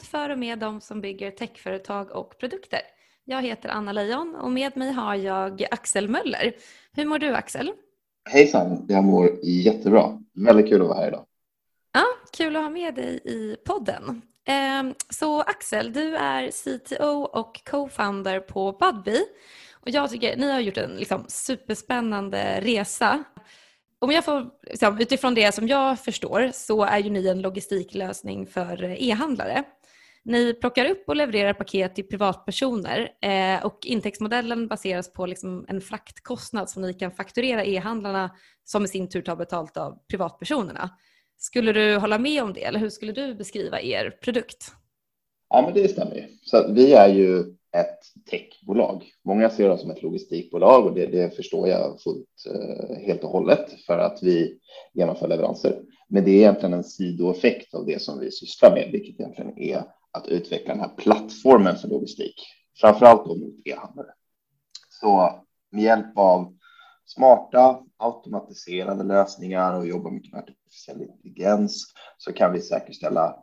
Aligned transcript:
podd 0.00 0.06
för 0.06 0.30
och 0.30 0.38
med 0.38 0.58
de 0.58 0.80
som 0.80 1.00
bygger 1.00 1.30
techföretag 1.30 2.10
och 2.10 2.38
produkter. 2.38 2.80
Jag 3.24 3.42
heter 3.42 3.68
Anna 3.68 3.92
Leijon 3.92 4.34
och 4.34 4.50
med 4.50 4.76
mig 4.76 4.92
har 4.92 5.14
jag 5.14 5.66
Axel 5.70 6.08
Möller. 6.08 6.52
Hur 6.92 7.04
mår 7.04 7.18
du 7.18 7.34
Axel? 7.34 7.72
Hejsan, 8.30 8.86
jag 8.88 9.04
mår 9.04 9.38
jättebra. 9.42 10.18
Väldigt 10.34 10.68
kul 10.68 10.82
att 10.82 10.88
vara 10.88 10.98
här 10.98 11.08
idag. 11.08 11.24
Ja, 11.92 12.04
kul 12.32 12.56
att 12.56 12.62
ha 12.62 12.70
med 12.70 12.94
dig 12.94 13.20
i 13.24 13.56
podden. 13.66 14.22
Ehm, 14.46 14.94
så 15.08 15.40
Axel, 15.40 15.92
du 15.92 16.16
är 16.16 16.50
CTO 16.50 17.22
och 17.22 17.60
co-founder 17.70 18.40
på 18.40 18.72
Budbee. 18.72 19.24
Och 19.80 19.90
jag 19.90 20.10
tycker 20.10 20.36
ni 20.36 20.52
har 20.52 20.60
gjort 20.60 20.76
en 20.76 20.96
liksom, 20.96 21.24
superspännande 21.28 22.60
resa. 22.60 23.24
Om 23.98 24.10
jag 24.10 24.24
får, 24.24 24.50
liksom, 24.62 24.98
utifrån 24.98 25.34
det 25.34 25.54
som 25.54 25.68
jag 25.68 25.98
förstår 25.98 26.50
så 26.54 26.84
är 26.84 26.98
ju 26.98 27.10
ni 27.10 27.28
en 27.28 27.42
logistiklösning 27.42 28.46
för 28.46 28.84
e-handlare. 28.84 29.64
Ni 30.24 30.54
plockar 30.54 30.90
upp 30.90 31.04
och 31.06 31.16
levererar 31.16 31.52
paket 31.52 31.94
till 31.94 32.08
privatpersoner 32.08 33.08
eh, 33.22 33.66
och 33.66 33.78
intäktsmodellen 33.86 34.68
baseras 34.68 35.12
på 35.12 35.26
liksom 35.26 35.64
en 35.68 35.80
fraktkostnad 35.80 36.70
som 36.70 36.82
ni 36.82 36.94
kan 36.94 37.12
fakturera 37.12 37.64
e-handlarna 37.64 38.30
som 38.64 38.84
i 38.84 38.88
sin 38.88 39.08
tur 39.08 39.22
tar 39.22 39.36
betalt 39.36 39.76
av 39.76 39.98
privatpersonerna. 40.08 40.90
Skulle 41.38 41.72
du 41.72 41.96
hålla 41.96 42.18
med 42.18 42.42
om 42.42 42.52
det 42.52 42.64
eller 42.64 42.78
hur 42.78 42.90
skulle 42.90 43.12
du 43.12 43.34
beskriva 43.34 43.80
er 43.80 44.10
produkt? 44.10 44.72
Ja, 45.48 45.62
men 45.62 45.74
det 45.74 45.88
stämmer. 45.88 46.28
Så 46.42 46.72
vi 46.72 46.92
är 46.92 47.08
ju 47.08 47.40
ett 47.76 48.26
techbolag. 48.30 49.04
Många 49.24 49.50
ser 49.50 49.70
oss 49.70 49.80
som 49.80 49.90
ett 49.90 50.02
logistikbolag 50.02 50.86
och 50.86 50.94
det, 50.94 51.06
det 51.06 51.36
förstår 51.36 51.68
jag 51.68 52.00
fullt 52.00 52.46
eh, 52.54 52.96
helt 53.06 53.24
och 53.24 53.30
hållet 53.30 53.72
för 53.86 53.98
att 53.98 54.18
vi 54.22 54.58
genomför 54.94 55.28
leveranser. 55.28 55.82
Men 56.08 56.24
det 56.24 56.30
är 56.30 56.36
egentligen 56.36 56.72
en 56.72 56.84
sidoeffekt 56.84 57.74
av 57.74 57.86
det 57.86 58.02
som 58.02 58.20
vi 58.20 58.30
sysslar 58.30 58.74
med, 58.74 58.88
vilket 58.92 59.20
egentligen 59.20 59.58
är 59.58 59.84
att 60.12 60.26
utveckla 60.26 60.74
den 60.74 60.80
här 60.80 60.94
plattformen 60.96 61.76
för 61.76 61.88
logistik, 61.88 62.34
framför 62.80 63.06
allt 63.06 63.24
då 63.24 63.36
mot 63.36 63.54
e-handlare. 63.64 64.14
Så 64.88 65.42
med 65.70 65.82
hjälp 65.82 66.18
av 66.18 66.56
smarta 67.04 67.82
automatiserade 67.96 69.04
lösningar 69.04 69.78
och 69.78 69.86
jobba 69.86 70.10
mycket 70.10 70.32
med 70.32 70.42
artificiell 70.42 71.02
intelligens 71.02 71.92
så 72.18 72.32
kan 72.32 72.52
vi 72.52 72.60
säkerställa 72.60 73.36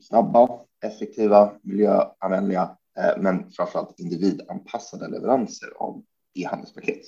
snabba, 0.00 0.60
effektiva, 0.84 1.52
miljöanvändliga, 1.62 2.76
eh, 2.98 3.22
men 3.22 3.50
framför 3.50 3.78
allt 3.78 4.00
individanpassade 4.00 5.08
leveranser 5.08 5.68
av 5.76 6.04
e-handelspaket. 6.34 7.02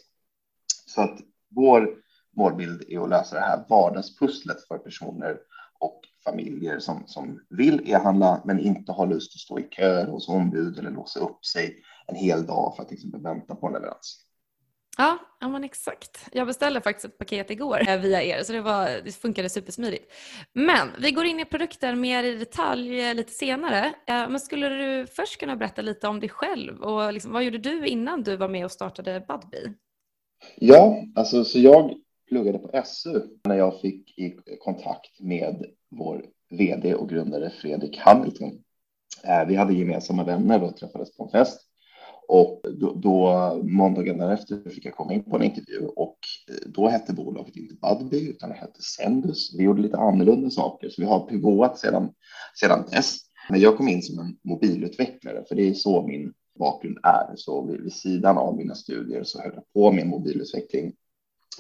Så 0.87 1.01
att 1.01 1.19
vår 1.49 1.95
målbild 2.37 2.85
är 2.89 3.01
att 3.01 3.11
lösa 3.11 3.35
det 3.35 3.41
här 3.41 3.65
vardagspusslet 3.69 4.69
för 4.69 4.79
personer 4.79 5.39
och 5.81 6.01
familjer 6.25 6.79
som, 6.79 7.03
som 7.07 7.41
vill 7.51 7.91
e-handla 7.91 8.43
men 8.45 8.61
inte 8.61 8.93
har 8.93 9.07
lust 9.07 9.35
att 9.35 9.41
stå 9.41 9.59
i 9.59 9.63
kö 9.63 10.05
hos 10.05 10.29
ombud 10.29 10.79
eller 10.79 10.91
låsa 10.91 11.21
upp 11.21 11.45
sig 11.45 11.77
en 12.07 12.15
hel 12.15 12.47
dag 12.47 12.77
för 12.77 12.83
att 12.83 12.93
exempel 12.93 13.23
vänta 13.23 13.55
på 13.55 13.67
en 13.67 13.73
leverans. 13.73 14.27
Ja, 14.99 15.19
ja 15.41 15.49
men 15.49 15.65
exakt. 15.65 16.29
Jag 16.33 16.47
beställde 16.47 16.81
faktiskt 16.81 17.05
ett 17.05 17.19
paket 17.19 17.51
igår 17.51 17.89
eh, 17.89 18.01
via 18.01 18.23
er 18.23 18.43
så 18.43 18.53
det, 18.53 18.61
var, 18.61 19.01
det 19.05 19.13
funkade 19.13 19.49
supersmidigt. 19.49 20.13
Men 20.53 20.89
vi 20.99 21.11
går 21.11 21.25
in 21.25 21.41
i 21.41 21.45
produkten 21.45 22.01
mer 22.01 22.25
i 22.25 22.37
detalj 22.37 23.01
eh, 23.01 23.15
lite 23.15 23.33
senare. 23.33 23.95
Eh, 24.07 24.29
men 24.29 24.41
skulle 24.41 24.69
du 24.69 25.07
först 25.07 25.41
kunna 25.41 25.57
berätta 25.57 25.83
lite 25.83 26.09
om 26.09 26.21
dig 26.21 26.29
själv 26.29 26.81
och 26.81 27.13
liksom, 27.13 27.33
vad 27.33 27.45
gjorde 27.45 27.59
du 27.59 27.87
innan 27.87 28.23
du 28.23 28.37
var 28.37 28.49
med 28.49 28.65
och 28.65 28.73
startade 28.73 29.25
Budbee? 29.29 29.75
Ja, 30.57 31.05
alltså 31.15 31.45
så 31.45 31.59
jag 31.59 31.95
pluggade 32.31 32.59
på 32.59 32.83
SU 32.85 33.21
när 33.45 33.57
jag 33.57 33.81
fick 33.81 34.19
i 34.19 34.37
kontakt 34.61 35.21
med 35.21 35.65
vår 35.91 36.25
vd 36.51 36.95
och 36.95 37.09
grundare 37.09 37.51
Fredrik 37.51 37.99
Hamilton. 37.99 38.63
Eh, 39.25 39.49
vi 39.49 39.57
hade 39.57 39.75
gemensamma 39.75 40.25
vänner 40.25 40.63
och 40.63 40.77
träffades 40.77 41.17
på 41.17 41.25
en 41.25 41.31
fest 41.31 41.71
och 42.33 42.61
då, 42.81 42.95
då 42.95 43.55
måndagen 43.63 44.19
därefter 44.19 44.71
fick 44.71 44.85
jag 44.85 44.95
komma 44.95 45.13
in 45.13 45.25
på 45.25 45.37
en 45.37 45.43
intervju 45.43 45.87
och 45.87 46.19
eh, 46.49 46.71
då 46.71 46.89
hette 46.89 47.13
bolaget 47.13 47.57
inte 47.57 47.75
Budbee 47.75 48.31
utan 48.31 48.49
det 48.49 48.55
hette 48.55 48.83
Sendus. 48.83 49.55
Vi 49.59 49.65
gjorde 49.65 49.83
lite 49.83 49.97
annorlunda 49.97 50.51
saker 50.51 50.89
så 50.89 51.03
vi 51.03 51.09
har 51.09 51.27
pivotat 51.27 51.79
sedan, 51.79 52.13
sedan 52.61 52.85
dess. 52.91 53.17
Men 53.51 53.61
jag 53.61 53.77
kom 53.77 53.89
in 53.89 54.03
som 54.03 54.19
en 54.19 54.37
mobilutvecklare 54.45 55.45
för 55.49 55.55
det 55.55 55.69
är 55.69 55.75
så 55.75 56.07
min 56.07 56.33
bakgrund 56.59 56.99
är. 57.03 57.33
Så 57.37 57.67
vid, 57.67 57.81
vid 57.81 57.93
sidan 57.93 58.39
av 58.39 58.57
mina 58.57 58.75
studier 58.75 59.25
så 59.25 59.43
höll 59.43 59.53
jag 59.55 59.73
på 59.73 59.93
med 59.93 60.07
mobilutveckling 60.07 60.93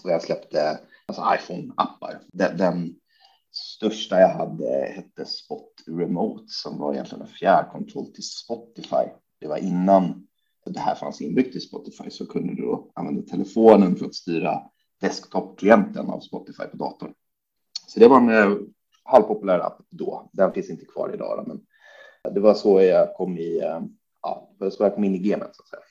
och 0.04 0.10
jag 0.10 0.22
släppte 0.22 0.80
alltså 1.06 1.22
iPhone-appar. 1.22 2.20
Den, 2.32 2.56
den 2.56 2.94
största 3.52 4.20
jag 4.20 4.28
hade 4.28 4.92
hette 4.96 5.24
Spot 5.24 5.72
Remote 5.86 6.44
som 6.46 6.78
var 6.78 6.92
egentligen 6.92 7.22
en 7.22 7.28
fjärrkontroll 7.28 8.06
till 8.06 8.28
Spotify. 8.28 9.10
Det 9.40 9.48
var 9.48 9.56
innan 9.56 10.26
det 10.64 10.80
här 10.80 10.94
fanns 10.94 11.20
inbyggt 11.20 11.56
i 11.56 11.60
Spotify 11.60 12.10
så 12.10 12.26
kunde 12.26 12.54
du 12.54 12.62
då 12.62 12.90
använda 12.94 13.22
telefonen 13.22 13.96
för 13.96 14.06
att 14.06 14.14
styra 14.14 14.62
desktop-klienten 15.00 16.10
av 16.10 16.20
Spotify 16.20 16.64
på 16.64 16.76
datorn. 16.76 17.14
Så 17.86 18.00
det 18.00 18.08
var 18.08 18.16
en 18.16 18.28
eh, 18.28 18.58
halvpopulär 19.04 19.58
app 19.58 19.78
då. 19.90 20.30
Den 20.32 20.52
finns 20.52 20.70
inte 20.70 20.84
kvar 20.84 21.14
idag, 21.14 21.38
då, 21.38 21.44
men 21.52 21.64
det 22.34 22.40
var 22.40 22.54
så 22.54 22.82
jag 22.82 23.14
kom 23.14 23.38
i. 23.38 23.60
Eh, 23.60 23.80
ja, 24.22 24.50
det 24.58 24.64
var 24.64 24.70
så 24.70 24.82
jag 24.82 24.94
kom 24.94 25.04
in 25.04 25.14
i 25.14 25.18
gamet 25.18 25.50
så 25.52 25.62
att 25.62 25.68
säga. 25.68 25.82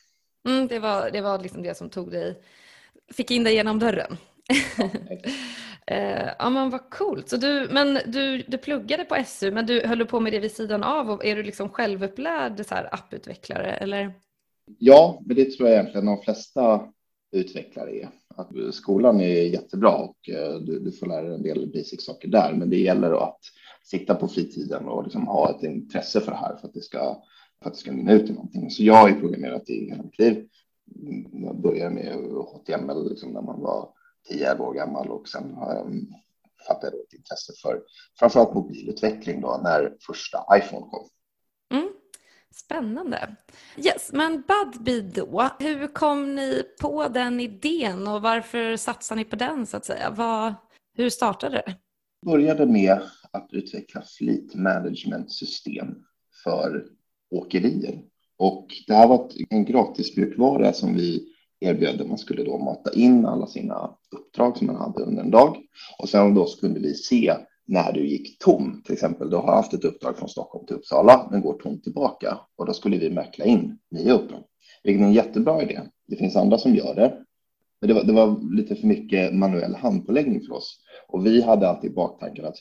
Mm, 0.48 0.68
det 0.68 0.80
var 0.80 1.12
det 1.12 1.22
var 1.22 1.40
liksom 1.40 1.64
det 1.64 1.78
som 1.78 1.90
tog 1.90 2.12
dig, 2.12 2.42
fick 3.12 3.32
in 3.32 3.44
dig 3.44 3.54
genom 3.54 3.80
dörren. 3.80 4.18
Ja, 4.78 4.90
eh, 5.96 6.30
ja 6.40 6.50
men 6.50 6.70
vad 6.70 6.90
coolt. 6.90 7.30
Så 7.30 7.38
du, 7.38 7.68
men 7.72 8.00
du, 8.06 8.44
du 8.48 8.58
pluggade 8.58 9.06
på 9.06 9.24
SU 9.26 9.52
men 9.52 9.66
du 9.66 9.88
höll 9.88 10.06
på 10.06 10.20
med 10.20 10.34
det 10.34 10.40
vid 10.40 10.52
sidan 10.52 10.84
av 10.84 11.10
och 11.10 11.26
är 11.26 11.36
du 11.36 11.44
liksom 11.44 11.70
självupplärd 11.70 12.66
så 12.66 12.76
här, 12.76 12.90
apputvecklare 12.92 13.72
eller? 13.72 14.14
Ja, 14.78 15.22
men 15.26 15.36
det 15.36 15.46
tror 15.46 15.70
jag 15.70 15.80
egentligen 15.80 16.06
de 16.06 16.22
flesta 16.22 16.82
utvecklare 17.32 17.92
är. 17.92 18.10
Att 18.36 18.50
skolan 18.72 19.22
är 19.22 19.44
jättebra 19.44 19.96
och 19.96 20.30
eh, 20.30 20.56
du, 20.56 20.80
du 20.80 20.92
får 20.92 21.08
lära 21.08 21.22
dig 21.22 21.36
en 21.36 21.44
del 21.44 21.72
basic 21.74 22.06
saker 22.06 22.28
där, 22.28 22.54
men 22.54 22.70
det 22.70 22.80
gäller 22.80 23.24
att 23.24 23.40
sitta 23.84 24.16
på 24.16 24.28
fritiden 24.28 24.86
och 24.86 25.04
liksom 25.04 25.28
ha 25.28 25.56
ett 25.56 25.64
intresse 25.64 26.22
för 26.22 26.32
det 26.32 26.38
här 26.38 26.56
för 26.56 26.68
att 26.68 26.74
det 26.74 26.82
ska 26.82 27.24
för 27.62 27.70
att 27.70 27.74
det 27.74 27.80
ska 27.80 27.92
mynna 27.92 28.14
ut 28.14 28.30
i 28.30 28.34
någonting. 28.34 28.72
Så 28.72 28.84
jag 28.84 28.94
har 28.94 29.10
ju 29.10 29.20
programmerat 29.20 29.70
i 29.70 29.90
hela 29.90 30.04
mitt 30.04 30.20
liv. 30.20 30.48
Jag 31.32 31.62
började 31.62 31.96
med 31.96 32.16
HTML 32.32 33.10
liksom 33.10 33.32
när 33.32 33.42
man 33.42 33.62
var 33.62 33.90
10 34.30 34.60
år 34.60 34.74
gammal 34.74 35.10
och 35.10 35.28
sen 35.28 35.54
har 35.54 35.74
jag 35.74 35.88
fattat 36.68 36.94
ett 36.94 37.14
intresse 37.14 37.54
för 37.62 37.82
framförallt 38.20 38.54
mobilutveckling 38.54 39.42
då 39.42 39.60
när 39.64 39.98
första 40.08 40.58
iPhone 40.58 40.86
kom. 40.86 41.10
Spännande. 42.52 43.36
Yes, 43.78 44.12
men 44.14 44.44
Budbee 44.48 45.02
då, 45.02 45.50
hur 45.60 45.88
kom 45.88 46.36
ni 46.36 46.64
på 46.82 47.08
den 47.08 47.40
idén 47.40 48.08
och 48.08 48.22
varför 48.22 48.76
satsar 48.76 49.16
ni 49.16 49.26
på 49.26 49.36
den 49.36 49.66
så 49.66 49.78
att 49.78 49.86
säga? 49.86 50.10
Vad, 50.10 50.54
hur 50.94 51.10
startade 51.10 51.56
det? 51.56 51.76
Jag 52.22 52.32
började 52.32 52.66
med 52.66 53.02
att 53.32 53.48
utveckla 53.52 54.02
fleet 54.18 54.56
management 54.56 55.32
system 55.32 55.88
för 56.44 56.86
åkerier. 57.30 58.04
Och 58.40 58.68
det 58.88 58.94
här 58.94 59.08
var 59.08 59.30
en 59.50 59.66
gratis 59.66 60.18
mjukvara 60.18 60.74
som 60.74 60.96
vi 60.96 61.26
erbjöd. 61.60 62.08
Man 62.08 62.18
skulle 62.18 62.44
då 62.44 62.58
mata 62.58 62.94
in 62.94 63.26
alla 63.26 63.48
sina 63.48 63.92
uppdrag 64.16 64.58
som 64.58 64.68
man 64.68 64.76
hade 64.76 65.04
under 65.04 65.24
en 65.24 65.32
dag 65.32 65.58
och 66.00 66.10
sen 66.10 66.34
då 66.34 66.46
skulle 66.46 66.74
kunde 66.74 66.88
vi 66.88 66.94
se 66.94 67.34
när 67.68 67.92
du 67.92 68.08
gick 68.08 68.40
tom. 68.40 68.82
Till 68.86 68.94
exempel, 68.94 69.30
du 69.30 69.36
har 69.36 69.56
haft 69.56 69.74
ett 69.74 69.86
uppdrag 69.86 70.18
från 70.18 70.30
Stockholm 70.30 70.66
till 70.66 70.76
Uppsala, 70.76 71.28
men 71.32 71.42
går 71.42 71.54
tom 71.54 71.82
tillbaka. 71.82 72.38
Och 72.56 72.66
då 72.66 72.74
skulle 72.74 72.98
vi 72.98 73.10
mäkla 73.10 73.46
in 73.46 73.78
nya 73.92 74.14
uppdrag, 74.14 74.44
vilket 74.84 75.02
är 75.02 75.06
en 75.06 75.14
jättebra 75.14 75.62
idé. 75.62 75.82
Det 76.08 76.16
finns 76.16 76.36
andra 76.36 76.58
som 76.58 76.76
gör 76.76 76.96
det, 76.96 77.18
men 77.82 77.88
det 77.88 77.94
var, 77.94 78.04
det 78.04 78.14
var 78.14 78.56
lite 78.56 78.76
för 78.76 78.88
mycket 78.88 79.34
manuell 79.34 79.76
handpåläggning 79.76 80.42
för 80.42 80.54
oss. 80.54 80.80
Och 81.08 81.26
vi 81.26 81.42
hade 81.42 81.70
alltid 81.70 81.94
baktanken 81.94 82.46
att 82.46 82.56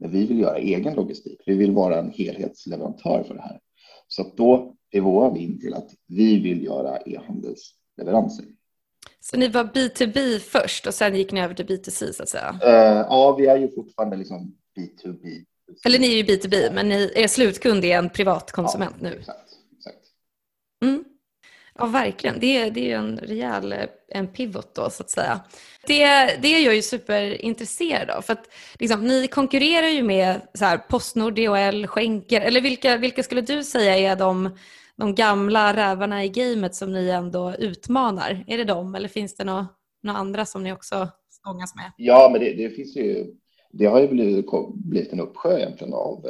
men 0.00 0.10
vi 0.10 0.26
vill 0.26 0.40
göra 0.40 0.58
egen 0.58 0.94
logistik. 0.94 1.42
Vi 1.46 1.56
vill 1.56 1.72
vara 1.72 1.98
en 1.98 2.10
helhetsleverantör 2.10 3.22
för 3.22 3.34
det 3.34 3.42
här. 3.42 3.60
Så 4.08 4.22
att 4.22 4.36
då 4.36 4.76
pivotar 4.92 5.34
vi 5.34 5.44
in 5.44 5.60
till 5.60 5.74
att 5.74 5.90
vi 6.06 6.40
vill 6.40 6.64
göra 6.64 6.98
e-handelsleveranser. 6.98 8.44
Så 9.20 9.36
ni 9.36 9.48
var 9.48 9.64
B2B 9.64 10.38
först 10.38 10.86
och 10.86 10.94
sen 10.94 11.14
gick 11.16 11.32
ni 11.32 11.40
över 11.40 11.54
till 11.54 11.66
B2C 11.66 12.12
så 12.12 12.22
att 12.22 12.28
säga? 12.28 12.58
Uh, 12.64 13.06
ja, 13.08 13.36
vi 13.38 13.46
är 13.46 13.56
ju 13.56 13.68
fortfarande 13.74 14.16
liksom 14.16 14.56
B2B. 14.76 15.44
Eller 15.84 15.98
ni 15.98 16.12
är 16.12 16.16
ju 16.16 16.22
B2B, 16.22 16.72
men 16.72 16.88
ni, 16.88 17.12
er 17.14 17.26
slutkund 17.26 17.84
är 17.84 17.98
en 17.98 18.10
privatkonsument 18.10 18.96
ja, 18.98 19.08
nu. 19.08 19.16
Exakt. 19.16 19.38
exakt. 19.78 19.98
Mm. 20.82 21.04
Ja, 21.78 21.86
verkligen. 21.86 22.40
Det, 22.40 22.56
är, 22.56 22.70
det 22.70 22.92
är 22.92 22.98
en 22.98 23.18
rejäl 23.18 23.74
en 24.08 24.28
pivot 24.28 24.74
då, 24.74 24.90
så 24.90 25.02
att 25.02 25.10
säga. 25.10 25.40
Det, 25.86 26.04
det 26.42 26.48
är 26.48 26.64
jag 26.64 26.74
ju 26.74 26.82
superintresserad 26.82 28.10
av, 28.10 28.22
för 28.22 28.32
att 28.32 28.48
liksom, 28.78 29.06
ni 29.06 29.28
konkurrerar 29.28 29.86
ju 29.86 30.02
med 30.02 30.40
så 30.54 30.64
här, 30.64 30.78
Postnord, 30.78 31.34
DHL, 31.34 31.86
Schenker, 31.86 32.40
eller 32.40 32.60
vilka, 32.60 32.96
vilka 32.96 33.22
skulle 33.22 33.40
du 33.40 33.64
säga 33.64 34.12
är 34.12 34.16
de 34.16 34.50
de 35.00 35.14
gamla 35.14 35.76
rävarna 35.76 36.24
i 36.24 36.28
gamet 36.28 36.74
som 36.74 36.92
ni 36.92 37.08
ändå 37.08 37.54
utmanar? 37.58 38.44
Är 38.46 38.58
det 38.58 38.64
de 38.64 38.94
eller 38.94 39.08
finns 39.08 39.36
det 39.36 39.44
några, 39.44 39.68
några 40.02 40.18
andra 40.18 40.46
som 40.46 40.62
ni 40.62 40.72
också 40.72 41.08
stångas 41.30 41.74
med? 41.74 41.92
Ja, 41.96 42.28
men 42.32 42.40
det, 42.40 42.52
det 42.52 42.70
finns 42.70 42.96
ju 42.96 43.34
Det 43.72 43.86
har 43.86 44.00
ju 44.00 44.08
blivit, 44.08 44.46
blivit 44.74 45.12
en 45.12 45.20
uppsjö 45.20 45.58
egentligen 45.58 45.94
av 45.94 46.26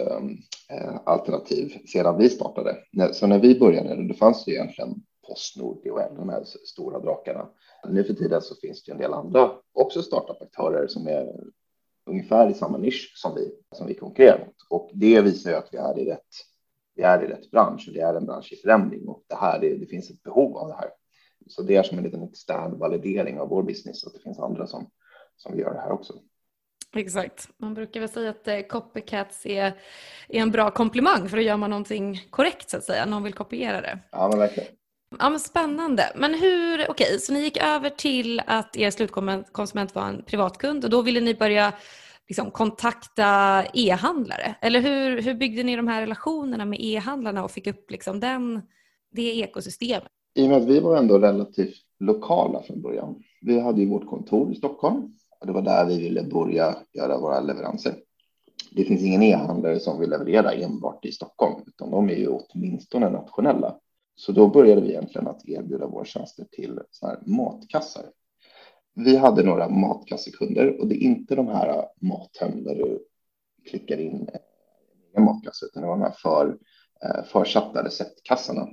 äh, 0.71 0.97
alternativ 1.05 1.79
sedan 1.87 2.19
vi 2.19 2.31
startade. 2.31 2.77
Så 3.13 3.27
när 3.27 3.39
vi 3.39 3.59
började, 3.59 4.09
då 4.09 4.15
fanns 4.15 4.45
det 4.45 4.51
egentligen 4.53 4.95
Postnord, 5.29 5.83
DHL, 5.85 6.17
de 6.17 6.29
här 6.29 6.45
stora 6.45 6.99
drakarna. 7.01 7.49
Nu 7.89 8.05
för 8.05 8.15
tiden 8.15 8.43
så 8.43 8.55
finns 8.55 8.85
det 8.85 8.93
en 8.93 8.99
del 8.99 9.13
andra, 9.13 9.51
också 9.73 10.03
startup-aktörer 10.03 10.87
som 10.87 11.07
är 11.07 11.27
ungefär 12.11 12.51
i 12.51 12.55
samma 12.55 12.79
nisch 12.79 13.13
som 13.17 13.35
vi, 13.35 13.53
som 13.77 13.87
vi 13.87 13.95
konkurrerar 13.95 14.39
mot. 14.39 14.57
Och 14.71 14.91
det 14.95 15.21
visar 15.21 15.51
ju 15.51 15.57
att 15.57 15.69
vi 15.73 15.79
är 15.79 15.99
i 15.99 16.05
rätt, 16.11 16.29
vi 17.01 17.07
är 17.07 17.25
i 17.25 17.27
rätt 17.27 17.51
bransch 17.51 17.89
och 17.89 17.95
det 17.95 18.01
är 18.01 18.15
en 18.15 18.27
bransch 18.27 18.53
i 18.53 18.57
förändring 18.57 19.09
och 19.09 19.25
det 19.29 19.35
här, 19.35 19.61
det, 19.61 19.77
det 19.77 19.87
finns 19.87 20.11
ett 20.11 20.23
behov 20.23 20.57
av 20.57 20.69
det 20.69 20.75
här. 20.75 20.91
Så 21.47 21.63
det 21.63 21.77
är 21.77 21.83
som 21.83 21.99
en 21.99 22.05
liten 22.05 22.23
extern 22.23 22.79
validering 22.79 23.41
av 23.41 23.49
vår 23.49 23.63
business 23.63 24.05
och 24.07 24.13
det 24.13 24.19
finns 24.19 24.39
andra 24.39 24.67
som, 24.67 24.91
som 25.37 25.59
gör 25.59 25.75
det 25.75 25.81
här 25.81 25.93
också. 25.93 26.15
Exakt. 26.97 27.49
Man 27.59 27.75
brukar 27.75 28.01
väl 28.01 28.09
säga 28.09 28.31
att 28.31 28.49
eh, 28.49 28.61
copycats 28.61 29.47
är, 29.47 29.67
är 30.29 30.41
en 30.41 30.51
bra 30.51 30.71
komplimang 30.71 31.29
för 31.29 31.37
då 31.37 31.43
gör 31.43 31.57
man 31.57 31.71
någonting 31.71 32.27
korrekt 32.31 32.71
så 32.71 32.77
att 32.77 32.85
säga. 32.85 33.07
Någon 33.07 33.23
vill 33.23 33.35
kopiera 33.35 33.81
det. 33.81 33.99
Ja, 34.13 34.29
men 34.29 34.39
verkligen. 34.39 34.69
Ja, 35.19 35.31
men 35.31 35.41
spännande. 35.41 36.13
Men 36.17 36.35
hur, 36.35 36.75
okej, 36.75 37.07
okay, 37.07 37.19
så 37.19 37.33
ni 37.33 37.41
gick 37.41 37.57
över 37.57 37.91
till 37.91 38.43
att 38.47 38.77
er 38.77 38.91
slutkonsument 38.91 39.95
var 39.95 40.09
en 40.09 40.25
privatkund 40.25 40.85
och 40.85 40.91
då 40.91 41.03
ville 41.03 41.21
ni 41.21 41.35
börja 41.35 41.73
liksom, 42.31 42.51
kontakta 42.51 43.63
e-handlare? 43.75 44.55
Eller 44.61 44.81
hur, 44.81 45.23
hur 45.23 45.35
byggde 45.35 45.63
ni 45.63 45.77
de 45.77 45.89
här 45.89 46.01
relationerna 46.01 46.65
med 46.65 46.79
e-handlarna 46.81 47.45
och 47.45 47.51
fick 47.51 47.67
upp 47.67 47.91
liksom, 47.91 48.21
den, 48.21 48.63
det 49.13 49.39
ekosystemet? 49.39 50.09
I 50.35 50.45
och 50.45 50.49
med 50.49 50.57
att 50.57 50.69
vi 50.69 50.81
var 50.81 50.97
ändå 50.97 51.19
relativt 51.19 51.77
lokala 52.01 52.63
från 52.63 52.83
början. 52.83 53.23
Vi 53.43 53.61
hade 53.61 53.81
ju 53.81 53.89
vårt 53.89 54.07
kontor 54.07 54.53
i 54.53 54.55
Stockholm 54.55 55.15
och 55.41 55.47
det 55.47 55.53
var 55.53 55.63
där 55.63 55.87
vi 55.87 56.03
ville 56.03 56.23
börja 56.23 56.77
göra 56.93 57.19
våra 57.19 57.41
leveranser. 57.41 57.95
Det 58.73 58.85
finns 58.85 59.03
ingen 59.03 59.23
e-handlare 59.23 59.81
som 59.81 60.01
vill 60.01 60.11
leverera 60.11 60.53
enbart 60.53 61.05
i 61.05 61.13
Stockholm, 61.13 61.63
utan 61.67 61.91
de 61.91 62.11
är 62.11 62.15
ju 62.15 62.29
åtminstone 62.29 63.11
nationella. 63.11 63.77
Så 64.17 64.33
då 64.33 64.49
började 64.49 64.81
vi 64.81 64.89
egentligen 64.89 65.29
att 65.29 65.49
erbjuda 65.49 65.87
våra 65.87 66.05
tjänster 66.05 66.47
till 66.51 66.79
så 66.91 67.07
här 67.07 67.19
matkassar. 67.27 68.05
Vi 68.95 69.17
hade 69.17 69.43
några 69.43 69.69
matkassekunder 69.69 70.81
och 70.81 70.87
det 70.89 70.95
är 70.95 71.03
inte 71.03 71.35
de 71.35 71.49
här 71.49 71.69
äh, 71.69 71.85
mathem 72.01 72.65
där 72.65 72.75
du 72.75 73.07
klickar 73.71 73.99
in 73.99 74.29
äh, 74.29 74.41
en 75.17 75.25
matkasse, 75.25 75.67
utan 75.67 75.83
det 75.83 75.89
var 75.89 75.97
de 75.97 76.03
här 76.03 76.15
för, 76.23 76.59
äh, 77.05 77.25
försatta 77.25 77.85
receptkassarna. 77.85 78.69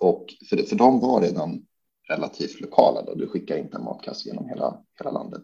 Och 0.00 0.26
för, 0.50 0.56
för 0.56 0.76
de 0.76 1.00
var 1.00 1.20
redan 1.20 1.66
relativt 2.08 2.60
lokala 2.60 3.02
då 3.02 3.14
du 3.14 3.28
skickar 3.28 3.56
inte 3.56 3.76
en 3.76 3.84
matkasse 3.84 4.28
genom 4.28 4.48
hela, 4.48 4.84
hela 4.98 5.10
landet. 5.10 5.42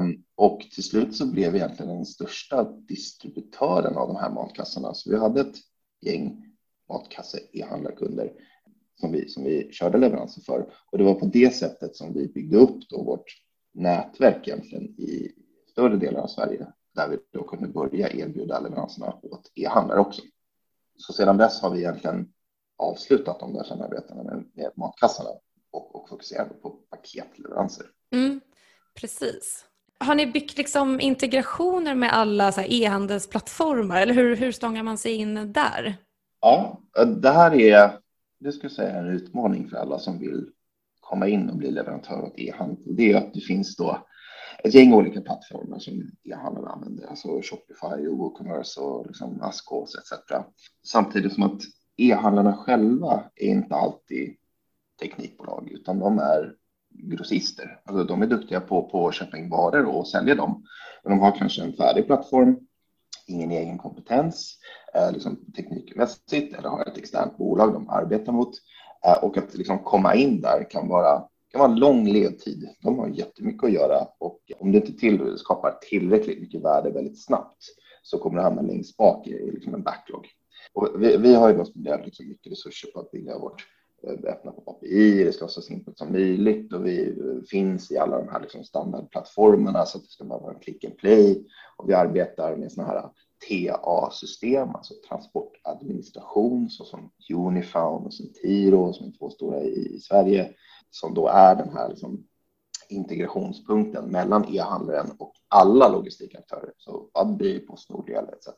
Ehm, 0.00 0.22
och 0.34 0.60
till 0.60 0.84
slut 0.84 1.16
så 1.16 1.26
blev 1.26 1.52
vi 1.52 1.58
egentligen 1.58 1.96
den 1.96 2.06
största 2.06 2.64
distributören 2.64 3.96
av 3.96 4.08
de 4.08 4.16
här 4.16 4.30
matkassarna. 4.30 4.94
Så 4.94 5.10
vi 5.10 5.18
hade 5.18 5.40
ett 5.40 5.56
gäng 6.00 6.44
matkasse 6.88 7.38
e-handlarkunder 7.52 8.32
som 9.00 9.12
vi, 9.12 9.28
som 9.28 9.44
vi 9.44 9.72
körde 9.72 9.98
leveranser 9.98 10.42
för. 10.42 10.66
Och 10.90 10.98
det 10.98 11.04
var 11.04 11.14
på 11.14 11.26
det 11.26 11.54
sättet 11.54 11.96
som 11.96 12.12
vi 12.12 12.28
byggde 12.28 12.56
upp 12.56 12.88
då 12.88 13.02
vårt 13.02 13.24
nätverk 13.72 14.48
egentligen 14.48 14.84
i 14.84 15.32
större 15.70 15.96
delar 15.96 16.20
av 16.20 16.26
Sverige 16.26 16.66
där 16.94 17.08
vi 17.08 17.18
då 17.32 17.42
kunde 17.42 17.68
börja 17.68 18.10
erbjuda 18.10 18.60
leveranserna 18.60 19.14
åt 19.22 19.52
e-handlare 19.54 20.00
också. 20.00 20.22
Så 20.96 21.12
sedan 21.12 21.36
dess 21.36 21.62
har 21.62 21.70
vi 21.70 21.78
egentligen 21.78 22.32
avslutat 22.78 23.40
de 23.40 23.54
där 23.54 23.64
samarbetena 23.64 24.22
med, 24.22 24.44
med 24.54 24.70
matkassarna 24.76 25.30
och, 25.70 25.94
och 25.94 26.08
fokuserat 26.08 26.62
på 26.62 26.70
paketleveranser. 26.70 27.86
Mm, 28.12 28.40
precis. 28.94 29.64
Har 29.98 30.14
ni 30.14 30.26
byggt 30.26 30.58
liksom 30.58 31.00
integrationer 31.00 31.94
med 31.94 32.12
alla 32.12 32.52
e-handelsplattformar 32.66 34.00
eller 34.00 34.14
hur, 34.14 34.36
hur 34.36 34.52
stångar 34.52 34.82
man 34.82 34.98
sig 34.98 35.12
in 35.12 35.52
där? 35.52 35.96
Ja, 36.40 36.80
det 37.16 37.30
här 37.30 37.54
är 37.54 37.98
det 38.40 38.52
skulle 38.52 38.70
säga 38.70 38.96
en 38.96 39.08
utmaning 39.08 39.68
för 39.68 39.76
alla 39.76 39.98
som 39.98 40.18
vill 40.18 40.50
komma 41.00 41.28
in 41.28 41.50
och 41.50 41.56
bli 41.56 41.70
leverantör 41.70 42.22
åt 42.22 42.38
e-handel. 42.38 42.96
Det 42.96 43.12
är 43.12 43.16
att 43.16 43.34
det 43.34 43.40
finns 43.40 43.76
då 43.76 44.06
ett 44.64 44.74
gäng 44.74 44.92
olika 44.92 45.20
plattformar 45.20 45.78
som 45.78 46.10
e-handeln 46.24 46.66
använder, 46.66 47.06
alltså 47.06 47.28
Shopify 47.28 48.06
och 48.06 48.18
WooCommerce 48.18 48.80
och 48.80 49.06
liksom 49.06 49.42
Askos 49.42 49.94
etc. 49.94 50.32
Samtidigt 50.86 51.32
som 51.32 51.42
att 51.42 51.60
e-handlarna 51.96 52.56
själva 52.56 53.24
är 53.36 53.48
inte 53.48 53.74
alltid 53.74 54.36
teknikbolag, 55.00 55.70
utan 55.72 55.98
de 55.98 56.18
är 56.18 56.54
grossister. 56.90 57.80
Alltså 57.84 58.04
de 58.04 58.22
är 58.22 58.26
duktiga 58.26 58.60
på, 58.60 58.88
på 58.88 59.08
att 59.08 59.14
köpa 59.14 59.38
in 59.38 59.50
varor 59.50 59.84
och 59.84 60.08
sälja 60.08 60.34
dem. 60.34 60.64
Men 61.04 61.10
de 61.10 61.20
har 61.20 61.38
kanske 61.38 61.62
en 61.62 61.72
färdig 61.72 62.06
plattform, 62.06 62.58
ingen 63.30 63.50
egen 63.50 63.78
kompetens 63.78 64.58
eh, 64.94 65.12
liksom 65.12 65.52
teknikmässigt 65.56 66.54
eller 66.58 66.68
har 66.68 66.84
ett 66.86 66.98
externt 66.98 67.38
bolag 67.38 67.72
de 67.72 67.88
arbetar 67.88 68.32
mot. 68.32 68.54
Eh, 69.06 69.24
och 69.24 69.38
att 69.38 69.54
liksom 69.54 69.78
komma 69.78 70.14
in 70.14 70.40
där 70.40 70.70
kan 70.70 70.88
vara, 70.88 71.24
kan 71.52 71.58
vara 71.58 71.70
en 71.70 71.78
lång 71.78 72.08
ledtid. 72.08 72.68
De 72.82 72.98
har 72.98 73.08
jättemycket 73.08 73.64
att 73.64 73.72
göra 73.72 74.08
och 74.18 74.40
om 74.58 74.72
du 74.72 74.78
inte 74.78 74.92
till, 74.92 75.38
skapar 75.38 75.78
tillräckligt 75.90 76.40
mycket 76.40 76.62
värde 76.62 76.90
väldigt 76.90 77.24
snabbt 77.24 77.64
så 78.02 78.18
kommer 78.18 78.36
du 78.36 78.42
hamna 78.42 78.62
längst 78.62 78.96
bak 78.96 79.26
i 79.26 79.50
liksom 79.52 79.74
en 79.74 79.82
backlog. 79.82 80.26
Och 80.72 80.88
vi, 80.98 81.16
vi 81.16 81.34
har 81.34 81.50
ju 81.50 81.56
då 81.56 81.64
spenderat 81.64 82.04
liksom 82.04 82.28
mycket 82.28 82.52
resurser 82.52 82.90
på 82.94 83.00
att 83.00 83.10
bygga 83.10 83.38
vårt 83.38 83.66
Eh, 84.02 84.32
öppna 84.32 84.52
på 84.52 84.70
API, 84.70 85.24
det 85.24 85.32
ska 85.32 85.44
vara 85.44 85.50
så 85.50 85.62
simpelt 85.62 85.98
som 85.98 86.12
möjligt 86.12 86.72
och 86.72 86.86
vi 86.86 87.08
eh, 87.08 87.42
finns 87.50 87.90
i 87.90 87.98
alla 87.98 88.18
de 88.18 88.28
här 88.28 88.40
liksom 88.40 88.64
standardplattformarna 88.64 89.86
så 89.86 89.98
att 89.98 90.04
det 90.04 90.10
ska 90.10 90.24
bara 90.24 90.38
vara 90.38 90.54
en 90.54 90.60
click 90.60 90.84
and 90.84 90.96
play 90.96 91.46
och 91.76 91.88
vi 91.88 91.94
arbetar 91.94 92.56
med 92.56 92.72
sådana 92.72 92.92
här 92.92 93.10
TA-system, 93.48 94.68
alltså 94.74 94.94
transportadministration 95.08 96.70
såsom 96.70 97.10
Unifound 97.34 98.06
och 98.06 98.14
Centiro 98.14 98.92
som 98.92 99.06
är 99.06 99.12
två 99.12 99.30
stora 99.30 99.60
i 99.60 100.00
Sverige 100.00 100.50
som 100.90 101.14
då 101.14 101.28
är 101.28 101.56
den 101.56 101.76
här 101.76 101.88
liksom 101.88 102.26
integrationspunkten 102.88 104.04
mellan 104.04 104.54
e-handlaren 104.54 105.10
och 105.18 105.32
alla 105.48 105.88
logistikaktörer, 105.88 106.72
så 106.76 107.10
Adby, 107.14 107.58
Postnord, 107.66 108.10
etc. 108.10 108.48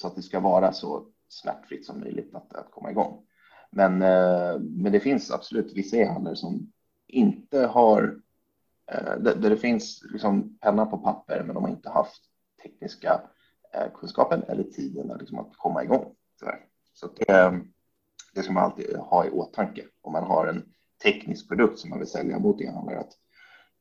Så 0.00 0.06
att 0.06 0.16
det 0.16 0.22
ska 0.22 0.40
vara 0.40 0.72
så 0.72 1.06
smärtfritt 1.28 1.86
som 1.86 2.00
möjligt 2.00 2.34
att, 2.34 2.52
att 2.52 2.70
komma 2.70 2.90
igång. 2.90 3.26
Men, 3.70 4.02
eh, 4.02 4.58
men 4.58 4.92
det 4.92 5.00
finns 5.00 5.30
absolut 5.30 5.72
vissa 5.72 5.96
e-handlare 5.96 6.36
som 6.36 6.72
inte 7.06 7.66
har, 7.66 8.20
eh, 8.92 9.16
där 9.16 9.50
det 9.50 9.56
finns 9.56 10.02
liksom 10.12 10.58
penna 10.58 10.86
på 10.86 10.98
papper, 10.98 11.42
men 11.44 11.54
de 11.54 11.64
har 11.64 11.70
inte 11.70 11.90
haft 11.90 12.22
tekniska 12.62 13.20
eh, 13.74 13.92
kunskapen 13.94 14.42
eller 14.42 14.62
tiden 14.64 15.18
liksom 15.18 15.38
att 15.38 15.56
komma 15.56 15.84
igång. 15.84 16.14
Så 16.92 17.08
det, 17.16 17.32
ehm, 17.32 17.72
det 18.34 18.42
ska 18.42 18.52
man 18.52 18.64
alltid 18.64 18.96
ha 18.96 19.26
i 19.26 19.30
åtanke 19.30 19.86
om 20.00 20.12
man 20.12 20.24
har 20.24 20.46
en 20.46 20.64
teknisk 21.02 21.48
produkt 21.48 21.78
som 21.78 21.90
man 21.90 21.98
vill 21.98 22.08
sälja 22.08 22.38
mot 22.38 22.60
e-handlare, 22.60 23.00
att 23.00 23.12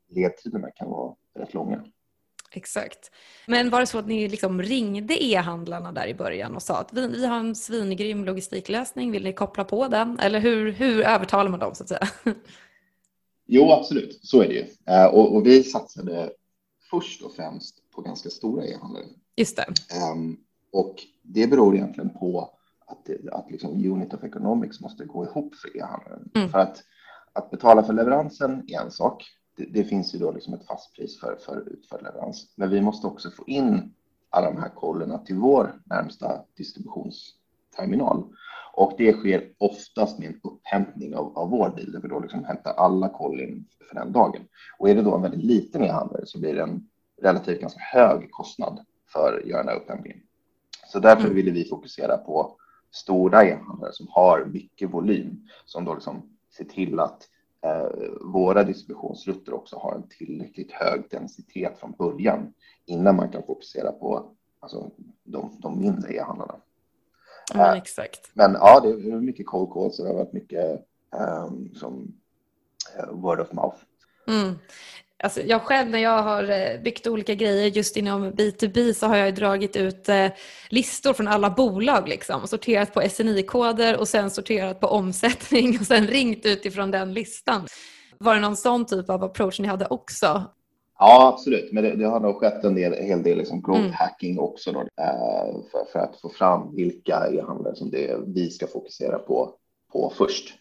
ledtiderna 0.08 0.72
kan 0.72 0.90
vara 0.90 1.16
rätt 1.36 1.54
långa. 1.54 1.84
Exakt. 2.52 3.12
Men 3.46 3.70
var 3.70 3.80
det 3.80 3.88
så 3.88 4.00
att 4.00 4.08
ni 4.08 4.28
liksom 4.28 4.62
ringde 4.62 5.24
e-handlarna 5.24 5.92
där 5.92 6.08
i 6.08 6.14
början 6.14 6.56
och 6.56 6.64
sa 6.64 6.80
att 6.80 6.94
vi, 6.94 7.08
vi 7.08 7.26
har 7.26 7.38
en 7.38 7.56
svingrym 7.56 8.26
logistiklösning, 8.26 9.12
vill 9.12 9.24
ni 9.24 9.34
koppla 9.34 9.64
på 9.64 9.88
den? 9.88 10.20
Eller 10.20 10.40
hur, 10.40 10.72
hur 10.72 11.02
övertalar 11.02 11.50
man 11.50 11.60
dem 11.60 11.76
så 11.76 11.84
att 11.84 11.90
säga? 11.90 12.08
Jo, 13.52 13.72
absolut, 13.72 14.20
så 14.24 14.42
är 14.42 14.48
det 14.48 14.54
ju. 14.54 14.66
Eh, 14.86 15.06
och, 15.06 15.36
och 15.36 15.46
vi 15.46 15.64
satsade 15.64 16.32
först 16.90 17.22
och 17.22 17.36
främst 17.36 17.92
på 17.92 18.02
ganska 18.02 18.30
stora 18.30 18.66
e-handlare. 18.66 19.06
Just 19.36 19.56
det. 19.56 19.66
Um, 20.14 20.38
och 20.72 20.96
det 21.22 21.48
beror 21.48 21.76
egentligen 21.76 22.10
på 22.10 22.54
att, 22.88 23.10
att 23.32 23.52
liksom 23.52 23.92
unit 23.92 24.14
of 24.14 24.24
economics 24.24 24.80
måste 24.80 25.06
gå 25.06 25.26
ihop 25.26 25.56
för 25.56 25.78
e-handlaren. 25.78 26.30
Mm. 26.36 26.50
För 26.50 26.60
att, 26.60 26.84
att 27.34 27.52
betala 27.52 27.84
för 27.84 27.94
leveransen 27.94 28.64
är 28.68 28.82
en 28.82 28.92
sak 28.92 29.26
det, 29.60 29.66
det, 29.66 29.84
finns 29.84 30.16
ju 30.16 30.20
då 30.20 30.32
liksom 30.32 30.54
ett 30.54 30.68
fast 30.68 30.96
pris 30.96 31.20
för, 31.20 31.36
för 31.36 31.70
utförd 31.70 32.04
leverans. 32.04 32.54
Men 32.56 32.70
vi 32.70 32.82
måste 32.82 33.08
också 33.08 33.32
få 33.32 33.44
in 33.48 33.94
alla 34.30 34.52
de 34.52 34.62
här 34.62 34.70
kollerna 34.70 35.18
till 35.18 35.36
vår 35.36 35.82
närmsta 35.86 36.42
distributionsterminal. 36.58 38.24
Och 38.74 38.94
det 38.98 39.14
sker 39.14 39.54
oftast 39.58 40.20
med 40.20 40.28
en 40.28 40.40
upphämtning 40.44 41.16
av, 41.16 41.38
av 41.38 41.50
vår 41.50 41.70
bil, 41.70 41.92
där 41.92 42.02
vi 42.02 42.08
då 42.08 42.20
liksom 42.20 42.44
hämtar 42.44 42.74
alla 42.74 43.10
koll 43.10 43.40
in 43.42 43.66
för 43.90 43.96
den 43.96 44.12
dagen. 44.12 44.42
Och 44.78 44.90
är 44.90 44.96
det 44.96 45.02
då 45.02 45.16
en 45.16 45.22
väldigt 45.22 45.44
liten 45.44 45.84
e-handlare 45.84 46.26
så 46.26 46.40
blir 46.40 46.56
det 46.56 46.62
en 46.62 46.88
relativt 47.22 47.62
ganska 47.62 47.80
hög 47.80 48.32
kostnad 48.32 48.86
för 49.14 49.40
att 49.40 49.48
göra 49.48 49.64
den 49.64 49.70
här 49.70 49.82
upphämtningen. 49.82 50.20
Så 50.88 51.00
därför 51.00 51.24
mm. 51.24 51.36
ville 51.36 51.52
vi 51.52 51.66
fokusera 51.66 52.18
på 52.18 52.56
stora 52.92 53.46
e-handlare 53.46 53.94
som 53.94 54.08
har 54.10 54.46
mycket 54.46 54.90
volym, 54.90 55.48
som 55.66 55.86
då 55.86 55.94
liksom 55.94 56.30
ser 56.58 56.66
till 56.66 57.00
att 57.00 57.28
våra 58.22 58.64
distributionsrutter 58.64 59.54
också 59.54 59.76
har 59.76 59.96
en 59.96 60.08
tillräckligt 60.08 60.72
hög 60.72 61.04
densitet 61.10 61.80
från 61.80 61.92
början 61.92 62.54
innan 62.86 63.16
man 63.16 63.32
kan 63.32 63.44
fokusera 63.44 63.92
på 63.92 64.32
alltså, 64.60 64.92
de, 65.24 65.58
de 65.62 65.80
mindre 65.80 66.14
e-handlarna. 66.14 66.56
Ja, 67.54 67.78
exakt. 67.78 68.32
Men 68.34 68.54
ja, 68.54 68.80
det 68.80 68.90
är 68.90 69.22
mycket 69.22 69.46
cold 69.46 69.74
calls 69.74 70.00
och 70.00 70.06
det 70.06 70.12
har 70.12 70.18
varit 70.18 70.34
mycket 70.34 70.86
um, 71.12 71.72
som 71.76 72.14
uh, 73.00 73.12
word 73.12 73.40
of 73.40 73.52
mouth. 73.52 73.78
Mm. 74.28 74.56
Alltså 75.24 75.42
jag 75.42 75.62
själv 75.62 75.90
när 75.90 76.00
jag 76.00 76.24
har 76.24 76.44
eh, 76.44 76.82
byggt 76.82 77.08
olika 77.08 77.36
grejer 77.36 77.68
just 77.68 77.98
inom 77.98 78.34
B2B 78.34 78.94
så 78.94 79.08
har 79.08 79.18
jag 79.18 79.36
dragit 79.36 79.76
ut 79.76 80.10
eh, 80.10 80.28
listor 80.70 81.14
från 81.14 81.28
alla 81.28 81.50
bolag 81.50 82.08
liksom, 82.08 82.48
sorterat 82.48 82.94
på 82.94 83.02
SNI-koder 83.10 84.00
och 84.00 84.08
sen 84.08 84.32
sorterat 84.32 84.80
på 84.80 84.88
omsättning 84.88 85.78
och 85.80 85.86
sen 85.86 86.08
ringt 86.08 86.46
utifrån 86.46 86.92
den 86.92 87.14
listan. 87.14 87.68
Var 88.18 88.36
det 88.36 88.42
någon 88.42 88.58
sån 88.58 88.86
typ 88.86 89.10
av 89.10 89.24
approach 89.24 89.60
ni 89.60 89.68
hade 89.68 89.86
också? 89.86 90.44
Ja, 91.00 91.34
absolut. 91.34 91.72
Men 91.72 91.84
det, 91.84 91.96
det 91.96 92.06
har 92.06 92.20
nog 92.20 92.36
skett 92.36 92.64
en 92.64 92.76
del, 92.76 92.94
hel 92.94 93.24
del 93.24 93.38
liksom 93.38 93.62
growth 93.62 93.80
mm. 93.80 93.94
hacking 93.94 94.40
också 94.40 94.72
då, 94.72 94.84
för, 95.72 95.92
för, 95.92 96.00
att 96.00 96.22
få 96.22 96.30
fram 96.30 96.76
vilka 96.76 97.28
e-handlare 97.34 97.76
som 97.76 97.90
det 97.90 98.18
vi 98.28 98.50
ska 98.50 98.68
fokusera 98.68 99.20
på, 99.20 99.54
på 99.92 100.14
först. 100.18 100.54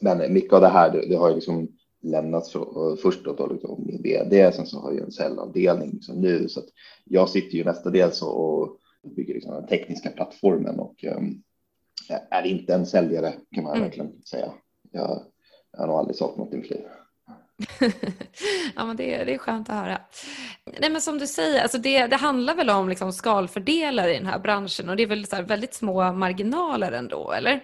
Men 0.00 0.32
mycket 0.32 0.52
av 0.52 0.60
det 0.60 0.68
här, 0.68 0.90
det, 0.90 1.06
det 1.08 1.16
har 1.16 1.28
ju 1.28 1.34
liksom 1.34 1.68
lämnats 2.02 2.52
för, 2.52 2.96
först 2.96 3.24
då, 3.24 3.46
liksom 3.46 3.84
min 3.86 4.02
vd, 4.02 4.52
sen 4.52 4.66
så 4.66 4.80
har 4.80 4.92
jag 4.92 5.02
en 5.02 5.12
cellavdelning 5.12 5.90
liksom 5.90 6.20
nu, 6.20 6.48
så 6.48 6.60
att 6.60 6.68
jag 7.04 7.28
sitter 7.28 7.56
ju 7.56 7.64
mestadels 7.64 8.22
och 8.22 8.76
bygger 9.16 9.34
liksom 9.34 9.54
den 9.54 9.66
tekniska 9.66 10.10
plattformen 10.10 10.80
och 10.80 11.04
um, 11.04 11.42
är 12.30 12.46
inte 12.46 12.74
en 12.74 12.86
säljare 12.86 13.34
kan 13.54 13.64
man 13.64 13.72
mm. 13.72 13.84
verkligen 13.84 14.22
säga. 14.22 14.52
Jag, 14.92 15.22
jag 15.72 15.80
har 15.80 15.86
nog 15.86 15.96
aldrig 15.96 16.16
sålt 16.16 16.36
något 16.36 16.54
i 16.54 16.56
mitt 16.56 16.70
liv. 16.70 16.84
ja, 18.76 18.84
men 18.84 18.96
det, 18.96 19.24
det 19.24 19.34
är 19.34 19.38
skönt 19.38 19.68
att 19.70 19.74
höra. 19.76 20.00
Nej, 20.80 20.90
men 20.90 21.00
som 21.00 21.18
du 21.18 21.26
säger, 21.26 21.62
alltså 21.62 21.78
det, 21.78 22.06
det 22.06 22.16
handlar 22.16 22.54
väl 22.54 22.70
om 22.70 22.88
liksom 22.88 23.12
skalfördelare 23.12 24.14
i 24.14 24.18
den 24.18 24.26
här 24.26 24.38
branschen 24.38 24.88
och 24.88 24.96
det 24.96 25.02
är 25.02 25.06
väl 25.06 25.26
så 25.26 25.42
väldigt 25.42 25.74
små 25.74 26.12
marginaler 26.12 26.92
ändå, 26.92 27.32
eller? 27.32 27.62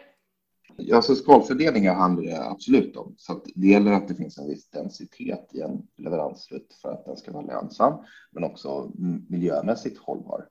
Ja, 0.76 1.02
så 1.02 1.14
skalfördelningar 1.14 1.94
handlar 1.94 2.22
det 2.22 2.44
absolut 2.44 2.96
om. 2.96 3.14
Så 3.18 3.32
att 3.32 3.44
det 3.54 3.66
gäller 3.66 3.92
att 3.92 4.08
det 4.08 4.14
finns 4.14 4.38
en 4.38 4.48
viss 4.48 4.70
densitet 4.70 5.50
i 5.52 5.60
en 5.60 5.82
leveransrutt 5.96 6.74
för 6.82 6.88
att 6.92 7.04
den 7.04 7.16
ska 7.16 7.32
vara 7.32 7.46
lönsam, 7.46 8.04
men 8.32 8.44
också 8.44 8.92
miljömässigt 9.28 9.98
hållbar. 9.98 10.48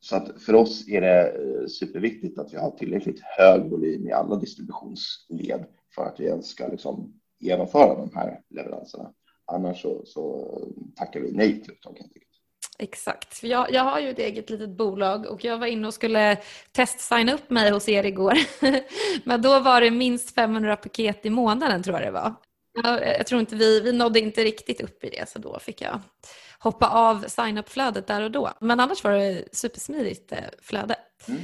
Så 0.00 0.16
att 0.16 0.42
för 0.42 0.54
oss 0.54 0.88
är 0.88 1.00
det 1.00 1.28
eh, 1.28 1.66
superviktigt 1.66 2.38
att 2.38 2.52
vi 2.52 2.56
har 2.56 2.70
tillräckligt 2.70 3.20
hög 3.20 3.70
volym 3.70 4.08
i 4.08 4.12
alla 4.12 4.36
distributionsled 4.36 5.66
för 5.94 6.02
att 6.02 6.20
vi 6.20 6.24
ens 6.24 6.46
ska 6.46 6.68
liksom 6.68 7.20
genomföra 7.38 7.94
de 7.94 8.10
här 8.14 8.40
leveranserna. 8.50 9.12
Annars 9.44 9.82
så, 9.82 10.02
så 10.04 10.48
tackar 10.96 11.20
vi 11.20 11.32
nej 11.32 11.62
till 11.62 11.72
uppdrag 11.72 11.98
helt 11.98 12.12
enkelt. 12.14 12.35
Exakt. 12.78 13.42
Jag, 13.42 13.72
jag 13.72 13.82
har 13.82 14.00
ju 14.00 14.10
ett 14.10 14.18
eget 14.18 14.50
litet 14.50 14.70
bolag 14.70 15.26
och 15.26 15.44
jag 15.44 15.58
var 15.58 15.66
inne 15.66 15.86
och 15.86 15.94
skulle 15.94 16.36
testsigna 16.72 17.34
upp 17.34 17.50
mig 17.50 17.70
hos 17.70 17.88
er 17.88 18.04
igår. 18.04 18.38
Men 19.24 19.42
då 19.42 19.60
var 19.60 19.80
det 19.80 19.90
minst 19.90 20.34
500 20.34 20.76
paket 20.76 21.26
i 21.26 21.30
månaden 21.30 21.82
tror 21.82 21.96
jag 21.96 22.06
det 22.06 22.10
var. 22.10 22.34
Jag, 22.82 23.06
jag 23.18 23.26
tror 23.26 23.40
inte 23.40 23.56
vi, 23.56 23.80
vi 23.80 23.92
nådde 23.92 24.20
inte 24.20 24.44
riktigt 24.44 24.80
upp 24.80 25.04
i 25.04 25.10
det 25.10 25.28
så 25.28 25.38
då 25.38 25.58
fick 25.58 25.80
jag 25.80 26.00
hoppa 26.58 26.88
av 26.88 27.24
sign-up-flödet 27.28 28.06
där 28.06 28.22
och 28.22 28.30
då. 28.30 28.52
Men 28.60 28.80
annars 28.80 29.04
var 29.04 29.12
det 29.12 29.44
supersmidigt 29.52 30.32
eh, 30.32 30.38
flöde. 30.62 30.96
Mm. 31.28 31.40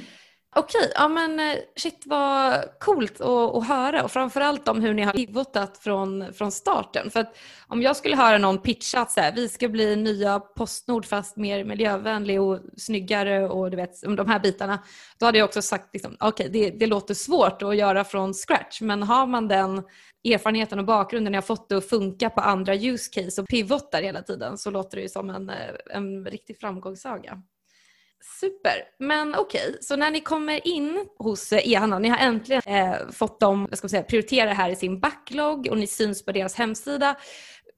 Okej, 0.54 0.92
ja 0.94 1.08
men 1.08 1.40
eh, 1.40 1.58
shit 1.76 2.02
vad 2.06 2.64
coolt 2.80 3.20
att, 3.20 3.54
att 3.54 3.68
höra 3.68 4.04
och 4.04 4.10
framförallt 4.10 4.68
om 4.68 4.80
hur 4.80 4.94
ni 4.94 5.02
har 5.02 5.12
pivotat 5.12 5.78
från, 5.78 6.32
från 6.34 6.52
starten. 6.52 7.10
För 7.10 7.20
att 7.20 7.36
om 7.66 7.82
jag 7.82 7.96
skulle 7.96 8.16
höra 8.16 8.38
någon 8.38 8.58
pitcha 8.58 9.00
att 9.00 9.10
så 9.10 9.20
här, 9.20 9.32
vi 9.32 9.48
ska 9.48 9.68
bli 9.68 9.96
nya 9.96 10.40
Postnord 10.40 11.06
fast 11.06 11.36
mer 11.36 11.64
miljövänlig 11.64 12.40
och 12.40 12.60
snyggare 12.76 13.48
och 13.48 13.70
du 13.70 13.76
vet 13.76 14.02
de 14.02 14.28
här 14.28 14.40
bitarna. 14.40 14.78
Då 15.18 15.26
hade 15.26 15.38
jag 15.38 15.44
också 15.44 15.62
sagt 15.62 15.88
liksom, 15.92 16.16
okej 16.20 16.48
okay, 16.48 16.60
det, 16.60 16.78
det 16.78 16.86
låter 16.86 17.14
svårt 17.14 17.62
att 17.62 17.76
göra 17.76 18.04
från 18.04 18.34
scratch 18.34 18.80
men 18.80 19.02
har 19.02 19.26
man 19.26 19.48
den 19.48 19.82
erfarenheten 20.24 20.78
och 20.78 20.84
bakgrunden, 20.84 21.34
jag 21.34 21.42
har 21.42 21.46
fått 21.46 21.68
det 21.68 21.76
att 21.76 21.88
funka 21.88 22.30
på 22.30 22.40
andra 22.40 22.74
use 22.74 23.10
case 23.12 23.42
och 23.42 23.48
pivotar 23.48 24.02
hela 24.02 24.22
tiden 24.22 24.58
så 24.58 24.70
låter 24.70 24.96
det 24.96 25.02
ju 25.02 25.08
som 25.08 25.30
en, 25.30 25.50
eh, 25.50 25.56
en 25.90 26.26
riktig 26.26 26.60
framgångssaga. 26.60 27.42
Super, 28.40 28.84
men 28.98 29.34
okej, 29.34 29.68
okay. 29.68 29.78
så 29.80 29.96
när 29.96 30.10
ni 30.10 30.20
kommer 30.20 30.66
in 30.66 31.06
hos 31.18 31.52
eh, 31.52 31.68
e-handlaren... 31.68 32.02
ni 32.02 32.08
har 32.08 32.18
äntligen 32.18 32.62
eh, 32.66 33.10
fått 33.12 33.40
dem 33.40 33.68
ska 33.72 33.88
säga, 33.88 34.02
prioritera 34.02 34.48
det 34.48 34.54
här 34.54 34.70
i 34.70 34.76
sin 34.76 35.00
backlog 35.00 35.68
och 35.70 35.78
ni 35.78 35.86
syns 35.86 36.24
på 36.24 36.32
deras 36.32 36.54
hemsida. 36.54 37.16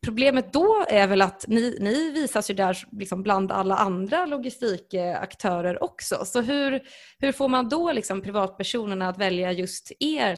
Problemet 0.04 0.52
då 0.52 0.84
är 0.88 1.06
väl 1.06 1.22
att 1.22 1.44
ni, 1.48 1.76
ni 1.80 2.10
visas 2.10 2.50
ju 2.50 2.54
där 2.54 2.86
liksom 2.92 3.22
bland 3.22 3.52
alla 3.52 3.76
andra 3.76 4.26
logistikaktörer 4.26 5.82
också. 5.82 6.24
Så 6.24 6.40
hur, 6.40 6.82
hur 7.18 7.32
får 7.32 7.48
man 7.48 7.68
då 7.68 7.92
liksom 7.92 8.22
privatpersonerna 8.22 9.08
att 9.08 9.18
välja 9.18 9.52
just 9.52 9.92
er? 10.00 10.36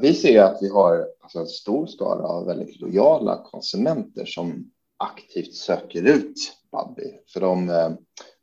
Vi 0.00 0.14
ser 0.14 0.32
ju 0.32 0.38
att 0.38 0.58
vi 0.60 0.68
har 0.68 1.06
alltså 1.20 1.38
en 1.38 1.46
stor 1.46 1.86
skara 1.86 2.22
av 2.22 2.46
väldigt 2.46 2.80
lojala 2.80 3.42
konsumenter 3.44 4.24
som 4.24 4.70
aktivt 4.96 5.54
söker 5.54 6.02
ut 6.02 6.52
Budbee. 6.72 7.20
För 7.32 7.40
de 7.40 7.70
eh, 7.70 7.90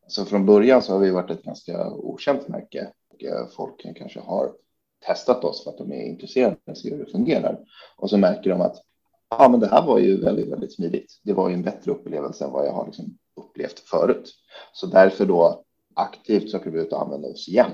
så 0.08 0.26
från 0.26 0.46
början 0.46 0.82
så 0.82 0.94
har 0.94 1.00
vi 1.00 1.12
varit 1.12 1.32
ett 1.32 1.44
ganska 1.44 1.92
okänt 1.92 2.48
märke 2.48 2.92
och 3.14 3.24
eh, 3.24 3.48
folk 3.48 3.98
kanske 3.98 4.20
har 4.20 4.52
testat 5.06 5.44
oss 5.44 5.64
för 5.64 5.70
att 5.72 5.78
de 5.78 5.92
är 5.92 6.04
intresserade 6.04 6.56
av 6.68 6.76
hur 6.84 7.06
det 7.06 7.12
fungerar. 7.12 7.60
Och 7.98 8.10
så 8.10 8.18
märker 8.18 8.50
de 8.50 8.62
att 8.62 8.76
ja, 9.30 9.50
men 9.50 9.60
det 9.60 9.68
här 9.68 9.86
var 9.86 10.00
ju 10.00 10.22
väldigt, 10.22 10.52
väldigt 10.52 10.74
smidigt. 10.74 11.20
Det 11.24 11.34
var 11.34 11.50
ju 11.50 11.54
en 11.54 11.64
bättre 11.64 11.92
upplevelse 11.92 12.46
än 12.46 12.52
vad 12.52 12.68
jag 12.68 12.72
har 12.72 12.86
liksom 12.86 13.18
upplevt 13.36 13.80
förut. 13.80 14.34
Så 14.74 14.88
därför 14.88 15.26
då 15.26 15.64
aktivt 15.94 16.52
söker 16.52 16.72
vi 16.72 16.80
ut 16.80 16.94
och 16.94 17.02
använder 17.02 17.32
oss 17.32 17.48
igen. 17.48 17.72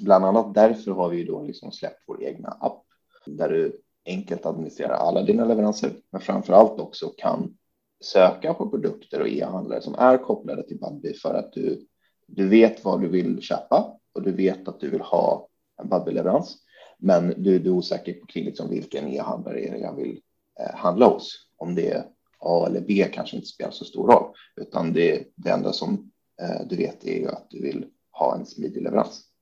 Bland 0.00 0.24
annat 0.24 0.54
därför 0.54 0.90
har 0.90 1.08
vi 1.08 1.24
då 1.24 1.42
liksom 1.42 1.72
släppt 1.72 2.02
vår 2.06 2.22
egna 2.22 2.48
app 2.48 2.84
där 3.26 3.48
du 3.48 3.80
enkelt 4.06 4.46
administrerar 4.46 4.94
alla 4.94 5.22
dina 5.22 5.44
leveranser, 5.44 5.92
men 6.10 6.20
framför 6.20 6.52
allt 6.52 6.80
också 6.80 7.12
kan 7.16 7.56
söka 8.04 8.54
på 8.54 8.70
produkter 8.70 9.20
och 9.20 9.28
e-handlare 9.28 9.82
som 9.82 9.94
är 9.94 10.18
kopplade 10.18 10.62
till 10.62 10.78
Budbee 10.78 11.14
för 11.14 11.34
att 11.34 11.52
du, 11.52 11.86
du 12.26 12.48
vet 12.48 12.84
vad 12.84 13.00
du 13.00 13.08
vill 13.08 13.40
köpa 13.40 13.98
och 14.14 14.22
du 14.22 14.32
vet 14.32 14.68
att 14.68 14.80
du 14.80 14.90
vill 14.90 15.00
ha 15.00 15.48
en 15.82 15.88
Budbee-leverans. 15.88 16.56
Men 16.98 17.34
du, 17.36 17.58
du 17.58 17.70
är 17.70 17.74
osäker 17.74 18.12
på 18.12 18.26
kring 18.26 18.44
liksom 18.44 18.70
vilken 18.70 19.08
e-handlare 19.08 19.60
jag 19.60 19.96
vill 19.96 20.20
eh, 20.60 20.74
handla 20.74 21.06
hos. 21.06 21.48
Om 21.56 21.74
det 21.74 21.90
är 21.90 22.04
A 22.38 22.66
eller 22.66 22.80
B 22.80 23.08
kanske 23.12 23.36
inte 23.36 23.48
spelar 23.48 23.70
så 23.70 23.84
stor 23.84 24.08
roll, 24.08 24.34
utan 24.56 24.92
det, 24.92 25.24
det 25.34 25.50
enda 25.50 25.72
som 25.72 26.10
eh, 26.42 26.66
du 26.68 26.76
vet 26.76 27.04
är 27.04 27.28
att 27.28 27.46
du 27.50 27.62
vill 27.62 27.86
ha 28.10 28.36
en 28.36 28.46
smidig 28.46 28.82
leverans. 28.82 29.33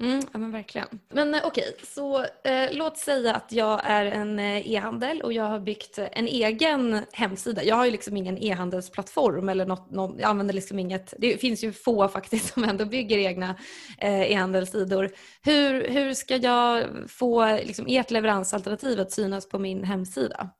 Mm, 0.00 0.20
ja 0.32 0.38
men 0.38 0.52
verkligen. 0.52 0.88
Men 1.08 1.34
eh, 1.34 1.40
okej, 1.44 1.64
okay, 1.68 1.86
så 1.86 2.18
eh, 2.22 2.72
låt 2.72 2.98
säga 2.98 3.34
att 3.34 3.52
jag 3.52 3.80
är 3.84 4.06
en 4.06 4.38
eh, 4.38 4.72
e-handel 4.72 5.22
och 5.22 5.32
jag 5.32 5.44
har 5.44 5.60
byggt 5.60 5.98
eh, 5.98 6.06
en 6.12 6.26
egen 6.26 7.00
hemsida. 7.12 7.64
Jag 7.64 7.76
har 7.76 7.84
ju 7.84 7.90
liksom 7.90 8.16
ingen 8.16 8.38
e-handelsplattform 8.38 9.48
eller 9.48 9.66
något, 9.66 9.90
någon, 9.90 10.18
jag 10.18 10.30
använder 10.30 10.54
liksom 10.54 10.78
inget, 10.78 11.14
det 11.18 11.36
finns 11.40 11.64
ju 11.64 11.72
få 11.72 12.08
faktiskt 12.18 12.54
som 12.54 12.64
ändå 12.64 12.84
bygger 12.84 13.18
egna 13.18 13.56
eh, 13.98 14.32
e-handelssidor. 14.32 15.10
Hur, 15.42 15.88
hur 15.88 16.14
ska 16.14 16.36
jag 16.36 16.84
få 17.08 17.56
liksom, 17.56 17.86
ert 17.88 18.10
leveransalternativ 18.10 19.00
att 19.00 19.12
synas 19.12 19.48
på 19.48 19.58
min 19.58 19.84
hemsida? 19.84 20.50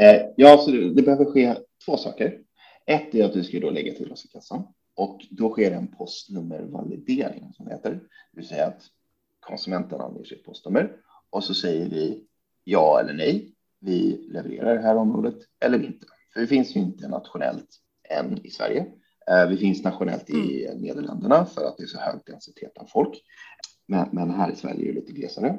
Eh, 0.00 0.22
ja, 0.36 0.58
så 0.58 0.70
det, 0.70 0.94
det 0.94 1.02
behöver 1.02 1.24
ske 1.24 1.54
två 1.84 1.96
saker. 1.96 2.38
Ett 2.86 3.14
är 3.14 3.24
att 3.24 3.32
du 3.32 3.44
ska 3.44 3.60
då 3.60 3.70
lägga 3.70 3.92
till 3.92 4.12
oss 4.12 4.24
i 4.24 4.28
kassan. 4.28 4.66
Och 4.94 5.26
då 5.30 5.50
sker 5.50 5.70
en 5.70 5.88
postnummervalidering 5.88 7.52
som 7.52 7.66
det 7.66 7.72
heter. 7.72 7.90
Det 7.90 8.00
vill 8.32 8.48
säga 8.48 8.66
att 8.66 8.82
konsumenten 9.40 10.00
anger 10.00 10.24
sitt 10.24 10.44
postnummer 10.44 10.96
och 11.30 11.44
så 11.44 11.54
säger 11.54 11.88
vi 11.88 12.26
ja 12.64 13.00
eller 13.00 13.12
nej. 13.12 13.54
Vi 13.80 14.28
levererar 14.30 14.74
det 14.74 14.82
här 14.82 14.96
området 14.96 15.34
eller 15.60 15.84
inte. 15.84 16.06
För 16.32 16.40
det 16.40 16.46
finns 16.46 16.76
ju 16.76 16.80
inte 16.80 17.08
nationellt 17.08 17.68
än 18.08 18.46
i 18.46 18.50
Sverige. 18.50 18.86
Eh, 19.30 19.48
vi 19.48 19.56
finns 19.56 19.84
nationellt 19.84 20.30
i 20.30 20.66
mm. 20.66 20.78
Nederländerna 20.78 21.46
för 21.46 21.64
att 21.64 21.76
det 21.76 21.82
är 21.82 21.86
så 21.86 21.98
hög 21.98 22.20
densitet 22.26 22.78
av 22.78 22.86
folk. 22.86 23.22
Men, 23.86 24.08
men 24.12 24.30
här 24.30 24.52
i 24.52 24.56
Sverige 24.56 24.82
är 24.82 24.94
det 24.94 25.00
lite 25.00 25.12
glesare. 25.12 25.58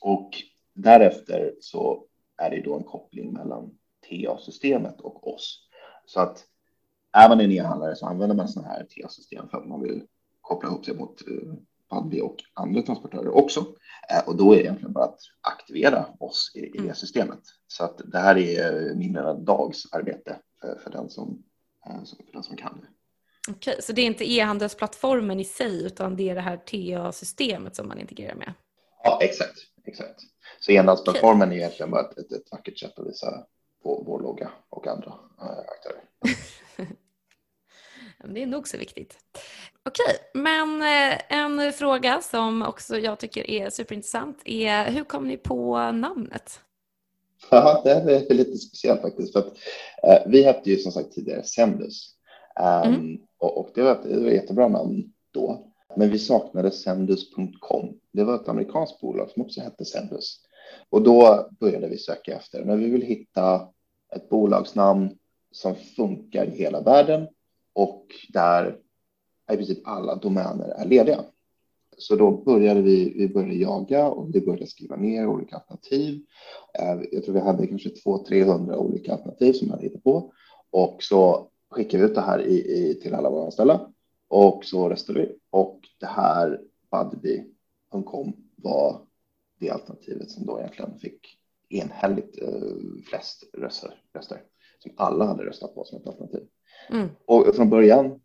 Och 0.00 0.30
därefter 0.74 1.54
så 1.60 2.04
är 2.36 2.50
det 2.50 2.62
då 2.62 2.76
en 2.76 2.84
koppling 2.84 3.32
mellan 3.32 3.78
TA-systemet 4.08 5.00
och 5.00 5.34
oss. 5.34 5.68
Så 6.06 6.20
att 6.20 6.44
är 7.12 7.28
man 7.28 7.40
en 7.40 7.52
e-handlare 7.52 7.96
så 7.96 8.06
använder 8.06 8.36
man 8.36 8.48
sådana 8.48 8.68
här 8.68 8.84
TA-system 8.84 9.48
för 9.48 9.58
att 9.58 9.68
man 9.68 9.82
vill 9.82 10.02
koppla 10.40 10.68
ihop 10.68 10.84
sig 10.84 10.96
mot 10.96 11.22
Budbee 11.90 12.22
och 12.22 12.36
andra 12.54 12.82
transportörer 12.82 13.36
också. 13.36 13.60
Eh, 14.10 14.28
och 14.28 14.36
då 14.36 14.52
är 14.52 14.56
det 14.56 14.62
egentligen 14.62 14.92
bara 14.92 15.04
att 15.04 15.20
aktivera 15.40 16.06
oss 16.20 16.52
i, 16.54 16.58
i 16.58 16.78
det 16.78 16.94
systemet. 16.94 17.40
Så 17.66 17.84
att 17.84 18.00
det 18.04 18.18
här 18.18 18.38
är 18.38 18.94
mindre 18.94 19.30
än 19.30 19.44
dags 19.44 19.92
arbete 19.92 20.36
för, 20.60 20.78
för, 20.84 20.90
den 20.90 21.10
som, 21.10 21.42
eh, 21.86 22.04
för 22.26 22.32
den 22.32 22.42
som 22.42 22.56
kan 22.56 22.80
det. 22.80 22.88
Okej, 23.50 23.82
så 23.82 23.92
det 23.92 24.02
är 24.02 24.06
inte 24.06 24.32
e-handelsplattformen 24.32 25.40
i 25.40 25.44
sig 25.44 25.86
utan 25.86 26.16
det 26.16 26.30
är 26.30 26.34
det 26.34 26.40
här 26.40 26.56
TA-systemet 26.56 27.76
som 27.76 27.88
man 27.88 27.98
integrerar 27.98 28.34
med? 28.34 28.52
Ja, 29.04 29.18
exakt. 29.22 29.58
exakt. 29.84 30.20
Så 30.60 30.72
e-handelsplattformen 30.72 31.52
är 31.52 31.56
egentligen 31.56 31.90
bara 31.90 32.00
ett, 32.00 32.18
ett, 32.18 32.32
ett 32.32 32.52
vackert 32.52 32.78
sätt 32.78 32.98
att 32.98 33.06
visa 33.06 33.46
på 33.82 34.02
vår 34.06 34.22
logga 34.22 34.50
och 34.68 34.86
andra 34.86 35.14
aktörer. 35.68 36.02
Det 38.24 38.42
är 38.42 38.46
nog 38.46 38.68
så 38.68 38.78
viktigt. 38.78 39.18
Okej, 39.84 40.16
men 40.34 40.82
eh, 40.82 41.18
en 41.28 41.72
fråga 41.72 42.20
som 42.20 42.62
också 42.62 42.98
jag 42.98 43.18
tycker 43.18 43.50
är 43.50 43.70
superintressant 43.70 44.42
är 44.44 44.90
hur 44.90 45.04
kom 45.04 45.28
ni 45.28 45.36
på 45.36 45.92
namnet? 45.92 46.60
Ja, 47.50 47.80
det 47.84 47.90
är 47.90 48.34
lite 48.34 48.56
speciellt 48.56 49.00
faktiskt. 49.00 49.32
För 49.32 49.40
att, 49.40 49.46
eh, 50.02 50.30
vi 50.30 50.42
hette 50.42 50.70
ju 50.70 50.76
som 50.76 50.92
sagt 50.92 51.12
tidigare 51.12 51.42
Sendus. 51.42 52.14
Um, 52.60 52.94
mm. 52.94 53.18
och, 53.38 53.58
och, 53.58 53.70
det, 53.74 53.82
var 53.82 53.92
ett, 53.92 54.02
det 54.02 54.20
var 54.20 54.28
ett 54.28 54.34
jättebra 54.34 54.68
namn 54.68 55.12
då. 55.30 55.72
Men 55.96 56.10
vi 56.10 56.18
saknade 56.18 56.70
Sendus.com. 56.70 58.00
Det 58.12 58.24
var 58.24 58.34
ett 58.34 58.48
amerikanskt 58.48 59.00
bolag 59.00 59.30
som 59.30 59.42
också 59.42 59.60
hette 59.60 59.84
Sendus. 59.84 60.40
Och 60.90 61.02
då 61.02 61.48
började 61.60 61.88
vi 61.88 61.98
söka 61.98 62.36
efter, 62.36 62.64
när 62.64 62.76
vi 62.76 62.90
vill 62.90 63.02
hitta 63.02 63.68
ett 64.16 64.28
bolagsnamn 64.28 65.17
som 65.50 65.74
funkar 65.74 66.46
i 66.46 66.50
hela 66.50 66.80
världen 66.80 67.28
och 67.72 68.06
där 68.28 68.78
i 69.52 69.56
princip 69.56 69.78
alla 69.84 70.14
domäner 70.14 70.68
är 70.68 70.84
lediga. 70.84 71.24
Så 71.98 72.16
då 72.16 72.30
började 72.30 72.82
vi, 72.82 73.12
vi 73.16 73.28
började 73.28 73.54
jaga 73.54 74.08
och 74.08 74.34
vi 74.34 74.40
började 74.40 74.66
skriva 74.66 74.96
ner 74.96 75.26
olika 75.26 75.56
alternativ. 75.56 76.24
Eh, 76.78 77.00
jag 77.12 77.24
tror 77.24 77.34
vi 77.34 77.40
hade 77.40 77.66
kanske 77.66 77.88
200-300 77.88 78.74
olika 78.74 79.12
alternativ 79.12 79.52
som 79.52 79.66
vi 79.66 79.72
hade 79.72 79.82
hittat 79.82 80.04
på 80.04 80.32
och 80.70 81.02
så 81.02 81.50
skickade 81.70 82.02
vi 82.02 82.08
ut 82.08 82.14
det 82.14 82.20
här 82.20 82.42
i, 82.42 82.54
i, 82.54 82.94
till 82.94 83.14
alla 83.14 83.30
våra 83.30 83.44
anställda 83.44 83.92
och 84.28 84.64
så 84.64 84.88
röstade 84.88 85.20
vi 85.20 85.38
och 85.50 85.80
det 86.00 86.06
här 86.06 86.60
Budbee.com 86.90 88.32
var 88.56 89.00
det 89.60 89.70
alternativet 89.70 90.30
som 90.30 90.46
då 90.46 90.58
egentligen 90.58 90.98
fick 90.98 91.38
enhälligt 91.68 92.42
eh, 92.42 93.02
flest 93.10 93.44
röster, 93.54 94.02
röster 94.14 94.42
som 94.78 94.92
alla 94.96 95.26
hade 95.26 95.44
röstat 95.44 95.74
på 95.74 95.84
som 95.84 95.98
ett 95.98 96.06
alternativ. 96.06 96.42
Mm. 96.90 97.08
Och 97.24 97.54
från 97.56 97.70
början 97.70 98.20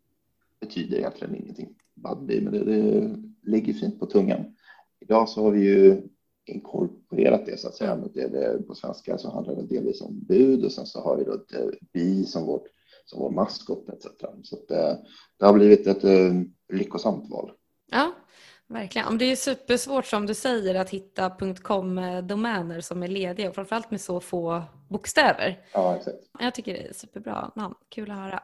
betyder 0.60 0.98
egentligen 0.98 1.34
ingenting 1.34 1.74
Budbee, 1.94 2.40
men 2.40 2.52
det, 2.52 2.64
det 2.64 3.16
ligger 3.42 3.72
fint 3.72 4.00
på 4.00 4.06
tungan. 4.06 4.54
Idag 5.00 5.28
så 5.28 5.42
har 5.42 5.50
vi 5.50 5.60
ju 5.60 6.02
inkorporerat 6.46 7.46
det 7.46 7.60
så 7.60 7.68
att 7.68 7.74
säga. 7.74 7.96
Det, 7.96 8.28
det, 8.28 8.62
på 8.66 8.74
svenska 8.74 9.18
så 9.18 9.30
handlar 9.30 9.54
det 9.54 9.66
delvis 9.66 10.00
om 10.00 10.20
bud 10.20 10.64
och 10.64 10.72
sen 10.72 10.86
så 10.86 11.00
har 11.00 11.16
vi 11.16 11.24
då 11.24 11.34
ett 11.34 11.54
eh, 11.54 11.66
bi 11.92 12.24
som, 12.24 12.46
vårt, 12.46 12.66
som 13.04 13.20
vår 13.20 13.30
maskot 13.30 13.88
etc. 13.88 14.06
Så 14.42 14.56
att 14.56 14.68
det, 14.68 14.98
det 15.38 15.46
har 15.46 15.52
blivit 15.52 15.86
ett 15.86 16.04
uh, 16.04 16.42
lyckosamt 16.72 17.30
val. 17.30 17.52
Verkligen. 18.68 19.18
Det 19.18 19.24
är 19.24 19.36
supersvårt 19.36 20.06
som 20.06 20.26
du 20.26 20.34
säger 20.34 20.74
att 20.74 20.90
hitta 20.90 21.36
.com-domäner 21.62 22.80
som 22.80 23.02
är 23.02 23.08
lediga 23.08 23.48
och 23.48 23.54
framförallt 23.54 23.90
med 23.90 24.00
så 24.00 24.20
få 24.20 24.62
bokstäver. 24.88 25.58
Ja, 25.72 25.96
exakt. 25.96 26.16
Jag 26.38 26.54
tycker 26.54 26.72
det 26.72 26.88
är 26.88 26.92
superbra 26.92 27.50
namn. 27.56 27.74
Kul 27.94 28.10
att 28.10 28.16
höra. 28.16 28.42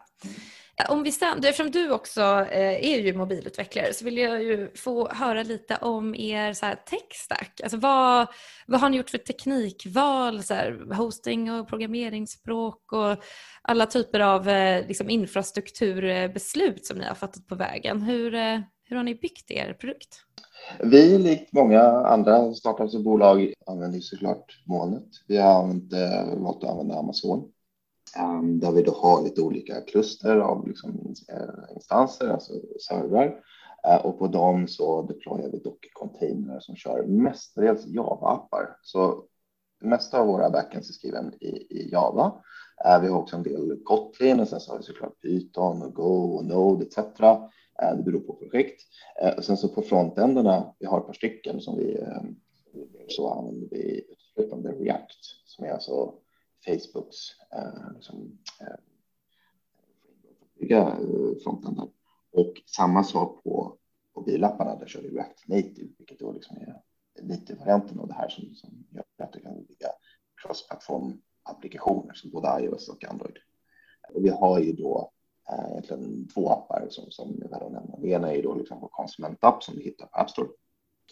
Om 0.88 1.02
vi 1.02 1.12
stäm, 1.12 1.38
eftersom 1.38 1.70
du 1.70 1.90
också 1.90 2.20
eh, 2.50 2.90
är 2.90 2.98
ju 2.98 3.14
mobilutvecklare 3.14 3.94
så 3.94 4.04
vill 4.04 4.18
jag 4.18 4.42
ju 4.42 4.70
få 4.76 5.08
höra 5.08 5.42
lite 5.42 5.76
om 5.76 6.14
er 6.14 6.52
så 6.52 6.66
här 6.66 6.74
tech-stack. 6.74 7.60
Alltså 7.62 7.78
vad, 7.78 8.26
vad 8.66 8.80
har 8.80 8.88
ni 8.88 8.96
gjort 8.96 9.10
för 9.10 9.18
teknikval, 9.18 10.42
så 10.42 10.54
här, 10.54 10.94
hosting 10.94 11.52
och 11.52 11.68
programmeringsspråk 11.68 12.92
och 12.92 13.16
alla 13.62 13.86
typer 13.86 14.20
av 14.20 14.48
eh, 14.48 14.86
liksom 14.86 15.10
infrastrukturbeslut 15.10 16.86
som 16.86 16.98
ni 16.98 17.04
har 17.04 17.14
fattat 17.14 17.46
på 17.46 17.54
vägen. 17.54 18.02
Hur, 18.02 18.34
eh, 18.34 18.60
hur 18.90 18.96
har 18.96 19.04
ni 19.04 19.14
byggt 19.14 19.50
er 19.50 19.72
produkt? 19.72 20.24
Vi, 20.80 21.18
likt 21.18 21.52
många 21.52 21.82
andra 21.82 22.54
startups 22.54 22.94
och 22.94 23.04
bolag, 23.04 23.52
använder 23.66 24.00
såklart 24.00 24.62
molnet. 24.66 25.08
Vi 25.28 25.36
har 25.36 25.62
använt, 25.62 25.92
eh, 25.92 26.34
valt 26.36 26.64
att 26.64 26.70
använda 26.70 26.98
Amazon 26.98 27.52
ehm, 28.16 28.60
där 28.60 28.72
vi 28.72 28.82
då 28.82 28.92
har 28.92 29.22
lite 29.22 29.42
olika 29.42 29.80
kluster 29.80 30.36
av 30.36 30.68
liksom 30.68 31.14
eh, 31.28 31.74
instanser, 31.74 32.28
alltså 32.28 32.52
servrar. 32.88 33.40
Eh, 33.88 34.06
och 34.06 34.18
på 34.18 34.26
dem 34.26 34.68
så 34.68 35.02
deployar 35.02 35.50
vi 35.50 35.58
Docker-containrar 35.58 36.60
som 36.60 36.76
kör 36.76 37.06
mestadels 37.06 37.86
Java-appar. 37.86 38.76
Så 38.82 39.24
det 39.80 39.86
mesta 39.86 40.20
av 40.20 40.26
våra 40.26 40.50
backends 40.50 40.88
är 40.88 40.92
skriven 40.92 41.34
i, 41.40 41.48
i 41.48 41.88
Java. 41.92 42.32
Vi 43.02 43.08
har 43.08 43.18
också 43.18 43.36
en 43.36 43.42
del 43.42 43.80
Kotlin 43.84 44.40
och 44.40 44.48
sen 44.48 44.60
så 44.60 44.72
har 44.72 44.78
vi 44.78 44.84
såklart 44.84 45.20
Python 45.22 45.82
och 45.82 45.94
Go 45.94 46.36
och 46.36 46.44
Node 46.44 46.84
etc. 46.84 46.98
Eh, 47.82 47.96
det 47.96 48.02
beror 48.02 48.20
på 48.20 48.34
projekt. 48.34 48.82
Eh, 49.22 49.36
och 49.36 49.44
sen 49.44 49.56
så 49.56 49.68
på 49.68 49.82
frontändarna, 49.82 50.74
vi 50.78 50.86
har 50.86 51.00
ett 51.00 51.06
par 51.06 51.12
stycken 51.12 51.60
som 51.60 51.78
vi 51.78 51.98
eh, 51.98 52.22
så 53.08 53.30
använder 53.30 53.68
vi 53.70 54.04
uteslutande 54.10 54.72
React 54.72 55.24
som 55.44 55.64
är 55.64 55.70
alltså 55.70 56.14
Facebooks 56.64 57.16
eh, 57.52 57.94
liksom, 57.94 58.38
eh, 58.60 58.76
bygga. 60.58 60.98
Och 62.32 62.62
samma 62.66 63.04
sak 63.04 63.42
på, 63.44 63.76
mobilapparna, 64.16 64.76
där 64.76 64.86
kör 64.86 65.02
vi 65.02 65.08
React 65.08 65.48
Native, 65.48 65.88
vilket 65.98 66.18
då 66.18 66.32
liksom 66.32 66.56
är 66.56 66.82
lite 67.22 67.54
varianten 67.54 68.00
av 68.00 68.08
det 68.08 68.14
här 68.14 68.28
som, 68.28 68.54
som 68.54 68.84
gör 68.90 69.04
att 69.18 69.32
du 69.32 69.40
kan 69.40 69.64
bygga 69.64 69.88
cross-plattform 70.42 71.20
applikationer 71.42 72.14
som 72.14 72.30
både 72.30 72.64
iOS 72.64 72.88
och 72.88 73.04
Android. 73.04 73.38
Och 74.14 74.24
vi 74.24 74.28
har 74.28 74.60
ju 74.60 74.72
då 74.72 75.12
eh, 75.48 75.70
egentligen 75.70 76.28
två 76.28 76.50
appar 76.50 76.86
som, 76.90 77.10
som 77.10 77.42
är 77.42 77.48
värda 77.48 77.66
att 77.66 77.72
nämna. 77.72 77.96
Det 77.98 78.08
ena 78.08 78.32
är 78.32 78.42
då 78.42 78.54
liksom 78.54 78.80
vår 78.80 78.88
konsumentapp 78.88 79.62
som 79.62 79.76
vi 79.76 79.84
hittar 79.84 80.06
på 80.06 80.18
App 80.18 80.30
Store 80.30 80.48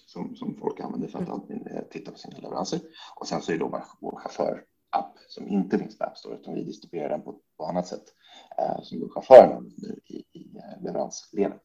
som, 0.06 0.36
som 0.36 0.56
folk 0.56 0.80
använder 0.80 1.08
för 1.08 1.18
att 1.18 1.50
mm. 1.50 1.84
titta 1.90 2.10
på 2.10 2.18
sina 2.18 2.38
leveranser. 2.38 2.80
Och 3.16 3.26
sen 3.26 3.42
så 3.42 3.52
är 3.52 3.56
det 3.56 3.64
då 3.64 3.82
vår 4.00 4.16
chaufför 4.16 4.64
app 4.90 5.14
som 5.28 5.48
inte 5.48 5.78
finns 5.78 5.98
på 5.98 6.04
App 6.04 6.18
Store 6.18 6.36
utan 6.36 6.54
vi 6.54 6.64
distribuerar 6.64 7.08
den 7.08 7.22
på, 7.22 7.40
på 7.56 7.64
annat 7.64 7.86
sätt 7.86 8.04
eh, 8.58 8.82
som 8.82 9.00
då 9.00 9.08
chauffören 9.08 9.66
i, 10.06 10.24
i 10.32 10.56
eh, 10.56 10.82
leveransledet. 10.82 11.62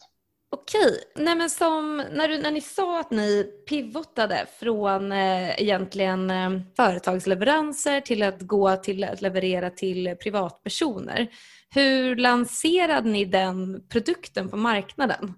Okej, 0.53 1.03
Nej, 1.15 1.35
men 1.35 1.49
som 1.49 1.97
när, 2.11 2.27
du, 2.27 2.37
när 2.37 2.51
ni 2.51 2.61
sa 2.61 2.99
att 2.99 3.11
ni 3.11 3.43
pivotade 3.69 4.45
från 4.59 5.11
eh, 5.11 5.61
egentligen 5.61 6.29
eh, 6.29 6.49
företagsleveranser 6.75 8.01
till 8.01 8.23
att 8.23 8.41
gå 8.41 8.75
till 8.75 9.03
att 9.03 9.21
leverera 9.21 9.69
till 9.69 10.15
privatpersoner. 10.23 11.27
Hur 11.69 12.15
lanserade 12.15 13.09
ni 13.09 13.25
den 13.25 13.87
produkten 13.89 14.49
på 14.49 14.57
marknaden? 14.57 15.33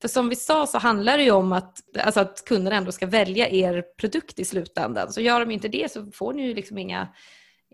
För 0.00 0.08
som 0.08 0.28
vi 0.28 0.36
sa 0.36 0.66
så 0.66 0.78
handlar 0.78 1.18
det 1.18 1.24
ju 1.24 1.30
om 1.30 1.52
att, 1.52 1.78
alltså 1.98 2.20
att 2.20 2.44
kunderna 2.44 2.76
ändå 2.76 2.92
ska 2.92 3.06
välja 3.06 3.48
er 3.48 3.84
produkt 4.00 4.38
i 4.38 4.44
slutändan. 4.44 5.12
Så 5.12 5.20
gör 5.20 5.40
de 5.40 5.50
inte 5.50 5.68
det 5.68 5.92
så 5.92 6.10
får 6.10 6.32
ni 6.32 6.46
ju 6.46 6.54
liksom 6.54 6.78
inga, 6.78 7.08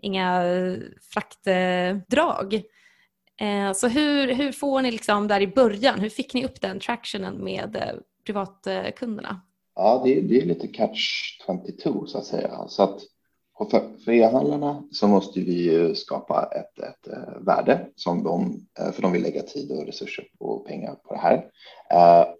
inga 0.01 0.43
eh, 0.43 0.77
fraktdrag. 1.13 2.63
Eh, 3.39 3.73
så 3.73 3.87
hur, 3.87 4.33
hur 4.33 4.51
får 4.51 4.81
ni 4.81 4.91
liksom 4.91 5.27
där 5.27 5.41
i 5.41 5.47
början, 5.47 5.99
hur 5.99 6.09
fick 6.09 6.33
ni 6.33 6.45
upp 6.45 6.61
den 6.61 6.79
tractionen 6.79 7.43
med 7.43 7.75
eh, 7.75 7.95
privatkunderna? 8.25 9.41
Ja, 9.75 10.01
det, 10.05 10.21
det 10.21 10.41
är 10.41 10.45
lite 10.45 10.67
catch 10.67 11.37
22 11.45 12.05
så 12.05 12.17
att 12.17 12.25
säga. 12.25 12.67
Så 12.67 12.83
att 12.83 12.99
för, 13.71 13.97
för 14.05 14.11
e-handlarna 14.11 14.83
så 14.91 15.07
måste 15.07 15.39
vi 15.39 15.95
skapa 15.95 16.49
ett, 16.55 16.79
ett 16.79 17.07
eh, 17.07 17.41
värde 17.41 17.87
som 17.95 18.23
de, 18.23 18.67
för 18.93 19.01
de 19.01 19.11
vill 19.11 19.21
lägga 19.21 19.41
tid 19.41 19.71
och 19.71 19.85
resurser 19.85 20.25
och 20.39 20.67
pengar 20.67 20.95
på 20.95 21.13
det 21.13 21.19
här. 21.19 21.45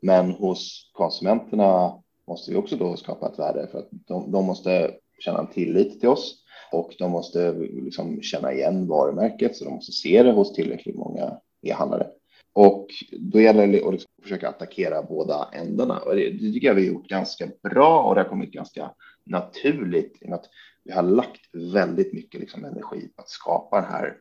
Men 0.02 0.32
hos 0.32 0.92
konsumenterna 0.94 1.94
måste 2.28 2.52
vi 2.52 2.58
också 2.58 2.76
då 2.76 2.96
skapa 2.96 3.28
ett 3.28 3.40
värde 3.40 3.68
för 3.72 3.80
att 3.80 3.88
de, 3.92 4.32
de 4.32 4.46
måste 4.46 4.92
känna 5.20 5.40
en 5.40 5.48
tillit 5.48 6.00
till 6.00 6.10
oss 6.10 6.44
och 6.72 6.96
de 7.00 7.12
måste 7.12 7.54
liksom 7.54 8.22
känna 8.22 8.54
igen 8.54 8.88
varumärket 8.88 9.56
så 9.56 9.66
de 9.66 9.74
måste 9.74 9.92
se 9.92 10.24
det 10.24 10.32
hos 10.32 10.54
tillräckligt 10.54 10.96
många 10.96 11.40
e-handlare. 11.62 12.08
Och 12.54 12.88
då 13.12 13.42
gäller 13.42 13.68
det 13.68 13.84
att 13.84 13.92
liksom 13.94 14.12
försöka 14.22 14.50
attackera 14.50 15.04
båda 15.04 15.50
ändarna. 15.54 16.00
Och 16.00 16.16
det, 16.16 16.30
det 16.30 16.54
tycker 16.54 16.68
jag 16.68 16.76
vi 16.76 16.88
har 16.88 16.94
gjort 16.94 17.08
ganska 17.08 17.48
bra 17.64 18.04
och 18.04 18.16
det 18.16 18.22
har 18.22 18.30
kommit 18.30 18.52
ganska 18.52 18.92
naturligt. 19.24 20.18
I 20.22 20.32
att 20.32 20.46
vi 20.84 20.92
har 20.92 21.04
lagt 21.04 21.42
väldigt 21.54 22.14
mycket 22.14 22.40
liksom 22.40 22.66
energi 22.66 23.08
på 23.16 23.22
att 23.22 23.30
skapa 23.30 23.82
den 23.82 23.92
här 23.92 24.18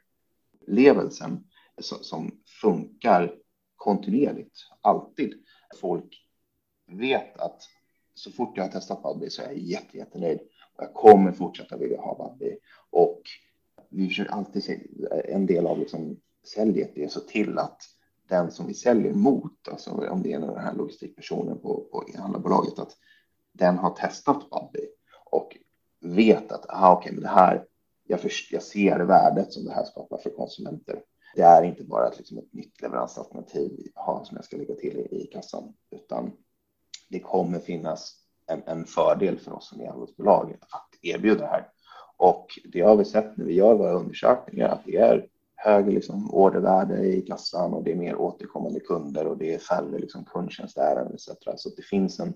levelsen 0.67 1.45
som, 1.81 1.99
som 2.01 2.31
funkar 2.61 3.35
kontinuerligt, 3.77 4.57
alltid. 4.81 5.35
Folk 5.81 6.23
vet 6.87 7.41
att 7.41 7.63
så 8.15 8.31
fort 8.33 8.57
jag 8.57 8.65
har 8.65 8.71
testat 8.71 9.03
Budbee 9.03 9.31
så 9.31 9.43
är 9.43 9.47
jag 9.47 9.59
jätte, 9.59 9.97
jättenöjd 9.97 10.41
jag 10.79 10.95
kommer 10.95 11.33
fortsätta 11.33 11.77
vilja 11.77 12.01
ha 12.01 12.39
Budbee. 12.39 12.59
Och 12.91 13.23
vi 13.89 14.09
försöker 14.09 14.33
alltid 14.33 14.65
se 14.65 14.81
en 15.25 15.47
del 15.47 15.67
av 15.67 15.79
liksom 15.79 16.21
säljet 16.45 16.97
är 16.97 17.09
så 17.09 17.21
till 17.21 17.59
att 17.59 17.83
den 18.29 18.51
som 18.51 18.67
vi 18.67 18.75
säljer 18.75 19.13
mot, 19.13 19.69
alltså 19.69 19.91
om 19.91 20.23
det 20.23 20.33
är 20.33 20.41
den 20.41 20.59
här 20.59 20.75
logistikpersonen 20.75 21.59
på, 21.59 21.89
på 21.93 22.05
e-handlarbolaget, 22.09 22.79
att 22.79 22.97
den 23.53 23.79
har 23.79 23.91
testat 23.91 24.51
Budbee 24.51 24.89
och 25.25 25.57
vet 26.01 26.53
att 26.53 26.71
aha, 26.71 26.99
okay, 26.99 27.13
men 27.13 27.23
det 27.23 27.29
här, 27.29 27.65
jag, 28.07 28.21
först, 28.21 28.53
jag 28.53 28.63
ser 28.63 29.01
värdet 29.01 29.53
som 29.53 29.65
det 29.65 29.73
här 29.73 29.85
skapar 29.85 30.19
för 30.19 30.31
konsumenter. 30.31 31.03
Det 31.35 31.43
är 31.43 31.63
inte 31.63 31.85
bara 31.85 32.09
ett, 32.09 32.19
liksom 32.19 32.39
ett 32.39 32.53
nytt 32.53 32.83
leveransalternativ 32.83 33.71
som 34.25 34.37
jag 34.37 34.45
ska 34.45 34.57
lägga 34.57 34.75
till 34.75 34.97
i, 34.97 35.23
i 35.23 35.27
kassan, 35.27 35.75
utan 35.91 36.33
det 37.09 37.21
kommer 37.21 37.59
finnas 37.59 38.26
en, 38.47 38.63
en 38.67 38.85
fördel 38.85 39.39
för 39.39 39.53
oss 39.53 39.69
som 39.69 39.81
e-handelsbolag 39.81 40.57
att 40.61 40.89
erbjuda 41.03 41.41
det 41.41 41.47
här. 41.47 41.67
Och 42.17 42.47
det 42.65 42.81
har 42.81 42.97
vi 42.97 43.05
sett 43.05 43.37
när 43.37 43.45
vi 43.45 43.55
gör 43.55 43.75
våra 43.75 43.93
undersökningar 43.93 44.69
att 44.69 44.85
det 44.85 44.97
är 44.97 45.27
högre 45.57 45.91
liksom 45.91 46.35
ordervärde 46.35 47.07
i 47.07 47.23
kassan 47.23 47.73
och 47.73 47.85
det 47.85 47.93
är 47.93 47.97
mer 47.97 48.17
återkommande 48.17 48.81
kunder 48.81 49.27
och 49.27 49.39
det 49.39 49.55
är 49.55 49.59
färre 49.59 49.99
liksom 49.99 50.25
kundtjänstärenden 50.25 51.15
etc. 51.15 51.29
Så 51.57 51.69
det 51.77 51.83
finns 51.83 52.21
en, 52.21 52.35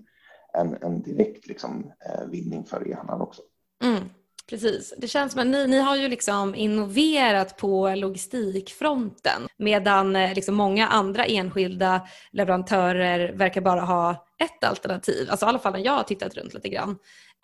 en, 0.53 0.77
en 0.81 1.01
direkt 1.01 1.47
liksom, 1.47 1.91
eh, 2.05 2.25
vinning 2.27 2.63
för 2.63 2.87
e-handlaren 2.87 3.21
också. 3.21 3.41
Mm, 3.83 4.09
Precis. 4.51 4.93
Det 4.97 5.07
känns 5.07 5.31
som 5.31 5.41
att 5.41 5.47
ni, 5.47 5.67
ni 5.67 5.79
har 5.79 5.95
ju 5.95 6.07
liksom 6.07 6.55
innoverat 6.55 7.57
på 7.57 7.95
logistikfronten 7.95 9.47
medan 9.57 10.15
eh, 10.15 10.33
liksom 10.33 10.55
många 10.55 10.87
andra 10.87 11.25
enskilda 11.25 12.07
leverantörer 12.31 13.33
verkar 13.33 13.61
bara 13.61 13.81
ha 13.81 14.25
ett 14.43 14.63
alternativ. 14.63 15.27
Alltså 15.29 15.45
i 15.45 15.49
alla 15.49 15.59
fall 15.59 15.73
när 15.73 15.85
jag 15.85 15.91
har 15.91 16.03
tittat 16.03 16.35
runt 16.35 16.53
lite 16.53 16.69
grann. 16.69 16.97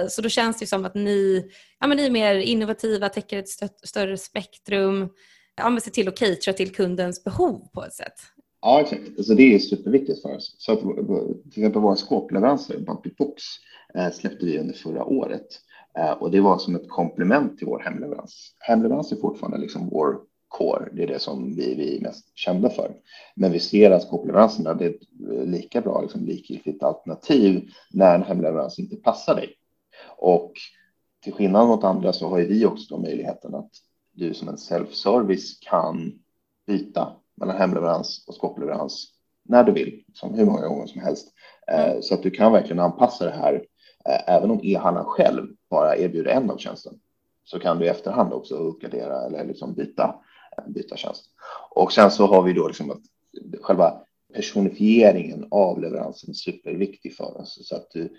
Så 0.09 0.21
då 0.21 0.29
känns 0.29 0.59
det 0.59 0.67
som 0.67 0.85
att 0.85 0.95
ni, 0.95 1.49
ja, 1.79 1.87
men 1.87 1.97
ni 1.97 2.05
är 2.05 2.11
mer 2.11 2.35
innovativa, 2.35 3.09
täcker 3.09 3.39
ett 3.39 3.49
stö 3.49 3.67
större 3.83 4.17
spektrum, 4.17 5.09
ja, 5.55 5.69
men 5.69 5.81
ser 5.81 5.91
till 5.91 6.07
att 6.07 6.17
catera 6.17 6.53
till 6.53 6.75
kundens 6.75 7.23
behov 7.23 7.67
på 7.73 7.85
ett 7.85 7.93
sätt. 7.93 8.13
Ja, 8.61 8.81
exakt. 8.81 9.01
Alltså 9.17 9.33
det 9.35 9.55
är 9.55 9.59
superviktigt 9.59 10.21
för 10.21 10.35
oss. 10.35 10.55
Så 10.57 10.71
att, 10.71 10.79
till 10.79 11.61
exempel 11.61 11.81
våra 11.81 11.95
skåpleveranser, 11.95 12.79
Bumpy 12.79 13.09
Box, 13.17 13.43
eh, 13.93 14.11
släppte 14.11 14.45
vi 14.45 14.59
under 14.59 14.73
förra 14.73 15.05
året. 15.05 15.47
Eh, 15.97 16.11
och 16.11 16.31
det 16.31 16.41
var 16.41 16.57
som 16.57 16.75
ett 16.75 16.89
komplement 16.89 17.57
till 17.57 17.67
vår 17.67 17.79
hemleverans. 17.79 18.55
Hemleverans 18.59 19.11
är 19.11 19.15
fortfarande 19.15 19.57
liksom 19.57 19.89
vår 19.89 20.15
core. 20.47 20.89
Det 20.93 21.03
är 21.03 21.07
det 21.07 21.19
som 21.19 21.55
vi, 21.55 21.75
vi 21.75 21.97
är 21.97 22.01
mest 22.01 22.37
kända 22.37 22.69
för. 22.69 22.91
Men 23.35 23.51
vi 23.51 23.59
ser 23.59 23.91
att 23.91 24.03
skåpleveranserna 24.03 24.73
det 24.73 24.85
är 24.85 24.89
ett 24.89 25.01
eh, 25.31 25.45
lika 25.45 25.81
bra, 25.81 26.01
liksom 26.01 26.25
likgiltigt 26.25 26.83
alternativ 26.83 27.69
när 27.91 28.15
en 28.15 28.23
hemleverans 28.23 28.79
inte 28.79 28.95
passar 28.95 29.35
dig. 29.35 29.53
Och 30.17 30.53
till 31.23 31.33
skillnad 31.33 31.67
mot 31.67 31.83
andra 31.83 32.13
så 32.13 32.27
har 32.27 32.39
ju 32.39 32.45
vi 32.45 32.65
också 32.65 32.95
då 32.95 33.01
möjligheten 33.01 33.55
att 33.55 33.71
du 34.13 34.33
som 34.33 34.47
en 34.47 34.57
self-service 34.57 35.59
kan 35.61 36.19
byta 36.67 37.13
mellan 37.35 37.57
hemleverans 37.57 38.25
och 38.27 38.35
skåpleverans 38.35 39.13
när 39.45 39.63
du 39.63 39.71
vill, 39.71 40.03
som 40.13 40.33
hur 40.33 40.45
många 40.45 40.67
gånger 40.67 40.87
som 40.87 41.01
helst. 41.01 41.27
Eh, 41.71 41.99
så 42.01 42.13
att 42.13 42.23
du 42.23 42.31
kan 42.31 42.51
verkligen 42.51 42.79
anpassa 42.79 43.25
det 43.25 43.31
här. 43.31 43.53
Eh, 44.05 44.35
även 44.35 44.51
om 44.51 44.59
e-handlaren 44.63 45.07
själv 45.07 45.47
bara 45.69 45.97
erbjuder 45.97 46.31
en 46.31 46.51
av 46.51 46.57
tjänsten 46.57 46.99
så 47.43 47.59
kan 47.59 47.79
du 47.79 47.85
i 47.85 47.89
efterhand 47.89 48.33
också 48.33 48.55
uppgradera 48.55 49.25
eller 49.25 49.45
liksom 49.45 49.73
byta, 49.73 50.15
byta 50.67 50.97
tjänst. 50.97 51.25
Och 51.69 51.93
sen 51.93 52.11
så 52.11 52.25
har 52.25 52.43
vi 52.43 52.53
då 52.53 52.67
liksom 52.67 52.91
att 52.91 53.01
själva 53.61 54.01
personifieringen 54.33 55.47
av 55.51 55.81
leveransen 55.81 56.29
är 56.29 56.33
superviktig 56.33 57.15
för 57.15 57.41
oss 57.41 57.67
så 57.67 57.75
att 57.75 57.91
du 57.91 58.09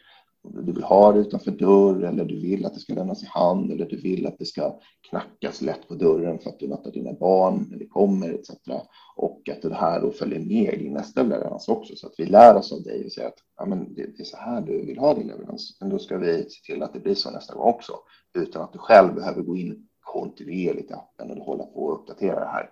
du 0.42 0.72
vill 0.72 0.85
ha 0.85 1.12
det 1.12 1.18
utanför 1.18 1.51
dörr 1.51 2.03
eller 2.03 2.24
du 2.24 2.40
vill 2.40 2.66
att 2.66 2.74
det 2.74 2.81
ska 2.81 2.94
lämnas 2.94 3.22
i 3.22 3.27
hand 3.27 3.72
eller 3.72 3.87
du 3.87 3.96
vill 3.96 4.27
att 4.27 4.38
det 4.38 4.44
ska 4.44 4.81
knackas 5.11 5.62
lätt 5.62 5.88
på 5.88 5.94
dörren 5.94 6.38
för 6.38 6.51
att 6.51 6.59
du 6.59 6.68
möter 6.68 6.92
dina 6.92 7.12
barn 7.12 7.66
när 7.70 7.79
det 7.79 7.87
kommer 7.87 8.33
etc. 8.33 8.51
Och 9.16 9.48
att 9.48 9.62
det 9.62 9.74
här 9.74 10.01
då 10.01 10.11
följer 10.11 10.40
med 10.40 10.74
i 10.74 10.77
din 10.77 10.92
nästa 10.92 11.22
leverans 11.22 11.68
också 11.68 11.96
så 11.96 12.07
att 12.07 12.14
vi 12.18 12.27
lär 12.27 12.57
oss 12.57 12.72
av 12.72 12.83
dig 12.83 13.05
och 13.05 13.12
säger 13.12 13.29
att 13.29 13.38
ja, 13.57 13.66
men 13.66 13.94
det, 13.94 14.16
det 14.16 14.22
är 14.22 14.24
så 14.24 14.37
här 14.37 14.61
du 14.61 14.87
vill 14.87 14.98
ha 14.98 15.14
din 15.14 15.27
leverans. 15.27 15.77
Men 15.81 15.90
då 15.90 15.98
ska 15.98 16.18
vi 16.18 16.42
se 16.51 16.72
till 16.72 16.83
att 16.83 16.92
det 16.92 17.01
blir 17.01 17.14
så 17.14 17.31
nästa 17.31 17.55
gång 17.55 17.68
också 17.68 17.92
utan 18.38 18.62
att 18.62 18.72
du 18.72 18.79
själv 18.79 19.14
behöver 19.14 19.42
gå 19.42 19.57
in 19.57 19.88
kontinuerligt 20.12 20.90
i 20.90 20.94
appen 20.94 21.30
och 21.30 21.46
hålla 21.46 21.64
på 21.64 21.84
och 21.84 22.00
uppdatera 22.00 22.40
det 22.40 22.50
här. 22.50 22.70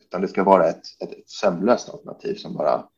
Utan 0.00 0.20
det 0.20 0.28
ska 0.28 0.44
vara 0.44 0.68
ett, 0.68 0.82
ett, 1.00 1.12
ett 1.12 1.30
sömlöst 1.30 1.88
alternativ 1.88 2.34
som 2.34 2.54
bara 2.54 2.88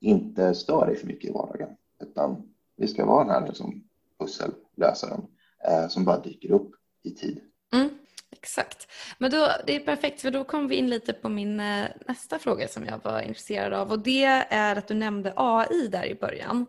inte 0.00 0.54
stör 0.54 0.86
dig 0.86 0.96
för 0.96 1.06
mycket 1.06 1.30
i 1.30 1.32
vardagen 1.32 1.68
utan 2.02 2.52
vi 2.76 2.88
ska 2.88 3.04
vara 3.04 3.24
den 3.24 3.32
här 3.32 3.46
liksom, 3.46 3.84
pussellösaren 4.18 5.22
eh, 5.68 5.88
som 5.88 6.04
bara 6.04 6.20
dyker 6.20 6.52
upp 6.52 6.70
i 7.02 7.10
tid. 7.10 7.40
Mm, 7.72 7.88
exakt. 8.30 8.88
Men 9.18 9.30
då, 9.30 9.48
det 9.66 9.76
är 9.76 9.80
perfekt 9.80 10.20
för 10.20 10.30
då 10.30 10.44
kommer 10.44 10.68
vi 10.68 10.76
in 10.76 10.90
lite 10.90 11.12
på 11.12 11.28
min 11.28 11.60
eh, 11.60 11.84
nästa 12.08 12.38
fråga 12.38 12.68
som 12.68 12.84
jag 12.84 13.00
var 13.04 13.20
intresserad 13.20 13.72
av 13.72 13.92
och 13.92 13.98
det 13.98 14.24
är 14.50 14.76
att 14.76 14.88
du 14.88 14.94
nämnde 14.94 15.32
AI 15.36 15.88
där 15.88 16.06
i 16.06 16.14
början. 16.14 16.66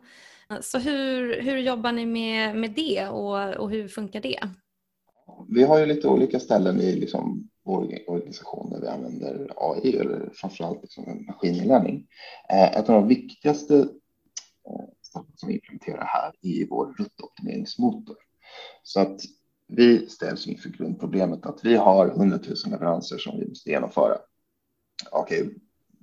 Så 0.61 0.77
hur, 0.77 1.41
hur 1.41 1.57
jobbar 1.57 1.91
ni 1.91 2.05
med, 2.05 2.55
med 2.55 2.71
det 2.71 3.07
och, 3.07 3.55
och 3.55 3.69
hur 3.69 3.87
funkar 3.87 4.21
det? 4.21 4.39
Vi 5.49 5.63
har 5.63 5.79
ju 5.79 5.85
lite 5.85 6.07
olika 6.07 6.39
ställen 6.39 6.81
i 6.81 6.95
liksom 6.95 7.49
vår 7.65 7.87
organisation 8.07 8.69
där 8.69 8.81
vi 8.81 8.87
använder 8.87 9.53
AI 9.57 9.97
eller 9.97 10.29
framförallt 10.33 10.81
liksom 10.81 11.25
maskininlärning. 11.27 12.07
Eh, 12.49 12.77
ett 12.77 12.89
av 12.89 12.95
de 12.95 13.07
viktigaste 13.07 13.77
eh, 14.67 14.85
som 15.35 15.47
vi 15.47 15.53
implementerar 15.53 16.05
här 16.05 16.31
i 16.41 16.67
vår 16.69 16.95
ruttoptimeringsmotor. 16.97 18.17
Så 18.83 18.99
att 18.99 19.21
vi 19.67 20.09
ställs 20.09 20.47
inför 20.47 20.69
grundproblemet 20.69 21.45
att 21.45 21.65
vi 21.65 21.75
har 21.75 22.07
100 22.07 22.39
000 22.47 22.55
leveranser 22.71 23.17
som 23.17 23.39
vi 23.39 23.47
måste 23.47 23.69
genomföra. 23.69 24.17
Okej, 25.11 25.49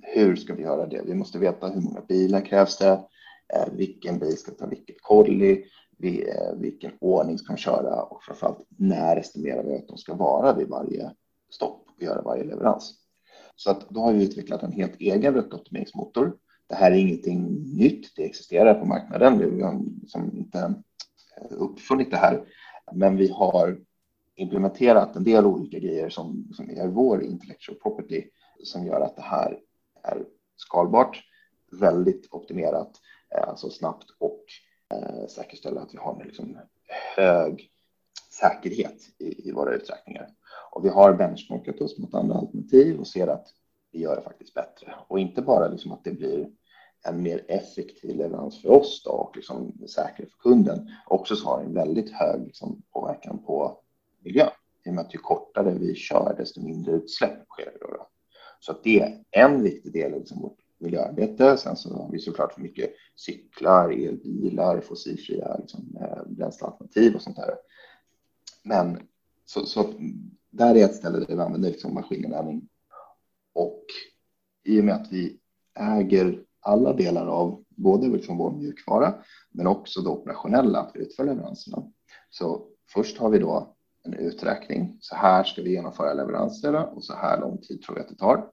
hur 0.03 0.37
ska 0.37 0.55
vi 0.55 0.63
göra 0.63 0.87
det? 0.87 1.03
Vi 1.07 1.15
måste 1.15 1.39
veta 1.39 1.69
hur 1.69 1.81
många 1.81 2.01
bilar 2.01 2.41
krävs 2.41 2.79
det? 2.79 3.01
Eh, 3.55 3.73
vilken 3.73 4.19
bil 4.19 4.37
ska 4.37 4.53
ta 4.53 4.67
vilket 4.67 5.03
kolli? 5.03 5.65
Eh, 6.05 6.55
vilken 6.57 6.93
ordning 7.01 7.39
ska 7.39 7.53
de 7.53 7.59
köra? 7.59 8.03
Och 8.03 8.23
framförallt 8.23 8.67
när 8.69 9.17
estimerar 9.17 9.63
vi 9.63 9.77
att 9.77 9.89
de 9.89 9.99
ska 9.99 10.15
vara 10.15 10.53
vid 10.53 10.69
varje 10.69 11.11
stopp 11.51 11.87
och 11.97 12.03
göra 12.03 12.23
varje 12.23 12.45
leverans? 12.45 12.95
Så 13.57 13.71
att 13.71 13.89
då 13.89 14.01
har 14.01 14.13
vi 14.13 14.25
utvecklat 14.25 14.63
en 14.63 14.73
helt 14.73 15.01
egen 15.01 15.35
ruttoptimeringsmotor 15.35 16.33
det 16.67 16.75
här 16.75 16.91
är 16.91 16.97
ingenting 16.97 17.63
nytt. 17.77 18.17
Det 18.17 18.25
existerar 18.25 18.75
på 18.75 18.87
marknaden. 18.87 19.57
Vi 19.57 19.63
har 19.63 19.81
liksom 20.01 20.37
inte 20.37 20.59
eh, 21.37 21.47
uppfunnit 21.51 22.11
det 22.11 22.17
här, 22.17 22.45
men 22.93 23.17
vi 23.17 23.29
har 23.29 23.81
implementerat 24.35 25.17
en 25.17 25.25
del 25.25 25.47
olika 25.47 25.79
grejer 25.79 26.09
som, 26.09 26.49
som 26.53 26.71
är 26.71 26.89
vår 26.89 27.23
intellectual 27.23 27.79
property 27.79 28.25
som 28.63 28.87
gör 28.87 29.01
att 29.01 29.17
det 29.17 29.23
här 29.23 29.59
är 30.03 30.25
skalbart, 30.57 31.23
väldigt 31.73 32.29
optimerat, 32.31 32.91
eh, 33.37 33.49
alltså 33.49 33.71
snabbt 33.71 34.11
och 34.19 34.45
eh, 34.93 35.27
säkerställa 35.29 35.81
att 35.81 35.95
vi 35.95 35.99
har 35.99 36.21
en 36.21 36.27
liksom 36.27 36.59
hög 37.17 37.71
säkerhet 38.41 38.99
i, 39.19 39.49
i 39.49 39.53
våra 39.53 39.75
uträkningar. 39.75 40.29
Och 40.71 40.85
vi 40.85 40.89
har 40.89 41.13
benchmarkat 41.13 41.81
oss 41.81 41.99
mot 41.99 42.15
andra 42.15 42.35
alternativ 42.35 43.01
och 43.01 43.07
ser 43.07 43.27
att 43.27 43.47
vi 43.93 44.01
gör 44.01 44.17
det 44.17 44.23
faktiskt 44.23 44.55
bättre. 44.55 44.95
Och 45.09 45.19
inte 45.19 45.43
bara 45.43 45.69
liksom 45.69 45.93
att 45.93 46.05
det 46.05 46.13
blir 46.13 46.49
en 47.07 47.23
mer 47.23 47.45
effektiv 47.49 48.17
leverans 48.17 48.63
för 48.63 48.69
oss 48.69 49.03
då, 49.05 49.11
och 49.11 49.37
liksom 49.37 49.73
säkrare 49.89 50.29
för 50.29 50.51
kunden. 50.51 50.91
Också 51.07 51.37
så 51.37 51.49
har 51.49 51.61
en 51.63 51.75
väldigt 51.75 52.13
hög 52.13 52.45
liksom 52.45 52.83
påverkan 52.93 53.39
på 53.39 53.81
miljön. 54.21 54.51
I 54.85 54.91
och 54.91 54.95
med 54.95 55.05
att 55.05 55.15
ju 55.15 55.19
kortare 55.19 55.71
vi 55.71 55.95
kör, 55.95 56.35
desto 56.39 56.63
mindre 56.63 56.93
utsläpp 56.93 57.49
sker 57.49 57.65
det. 57.65 57.79
Då. 57.81 58.09
Så 58.61 58.73
att 58.73 58.85
det 58.85 59.01
är 59.01 59.25
en 59.31 59.63
viktig 59.63 59.93
del 59.93 60.15
i 60.15 60.19
liksom 60.19 60.41
vårt 60.41 60.59
miljöarbete. 60.85 61.57
Sen 61.57 61.77
så 61.77 61.95
har 61.95 62.11
vi 62.13 62.19
såklart 62.19 62.53
för 62.53 62.61
mycket 62.61 62.91
cyklar, 63.17 63.91
elbilar, 63.91 64.81
fossilfria 64.81 65.57
liksom, 65.57 65.97
eh, 66.01 66.27
bränslealternativ 66.27 67.15
och 67.15 67.23
sånt 67.23 67.37
där. 67.37 67.55
Men 68.63 68.99
så, 69.45 69.67
så 69.67 69.87
där 70.51 70.75
är 70.75 70.85
ett 70.85 70.97
ställe 70.97 71.19
där 71.19 71.27
vi 71.27 71.43
använder 71.43 71.71
liksom 71.71 71.95
maskininlärning 71.95 72.69
och 73.53 73.85
i 74.65 74.81
och 74.81 74.85
med 74.85 74.95
att 74.95 75.13
vi 75.13 75.39
äger 75.79 76.45
alla 76.61 76.93
delar 76.93 77.27
av 77.27 77.65
både 77.69 78.07
liksom 78.07 78.39
vår 78.39 78.51
mjukvara 78.51 79.15
men 79.51 79.67
också 79.67 80.01
det 80.01 80.09
operationella 80.09 80.81
att 80.81 80.91
vi 80.95 81.01
utför 81.01 81.25
leveranserna. 81.25 81.83
Så 82.31 82.67
först 82.95 83.19
har 83.19 83.31
vi 83.31 83.39
då 83.39 83.75
en 84.03 84.15
uträkning. 84.15 84.97
Så 85.01 85.15
här 85.15 85.45
ska 85.45 85.63
vi 85.63 85.71
genomföra 85.71 86.15
leveranserna 86.15 86.87
och 86.87 87.05
så 87.05 87.15
här 87.15 87.41
lång 87.41 87.59
tid 87.59 87.83
tror 87.83 87.97
vi 87.97 88.01
att 88.01 88.09
det 88.09 88.17
tar. 88.17 88.51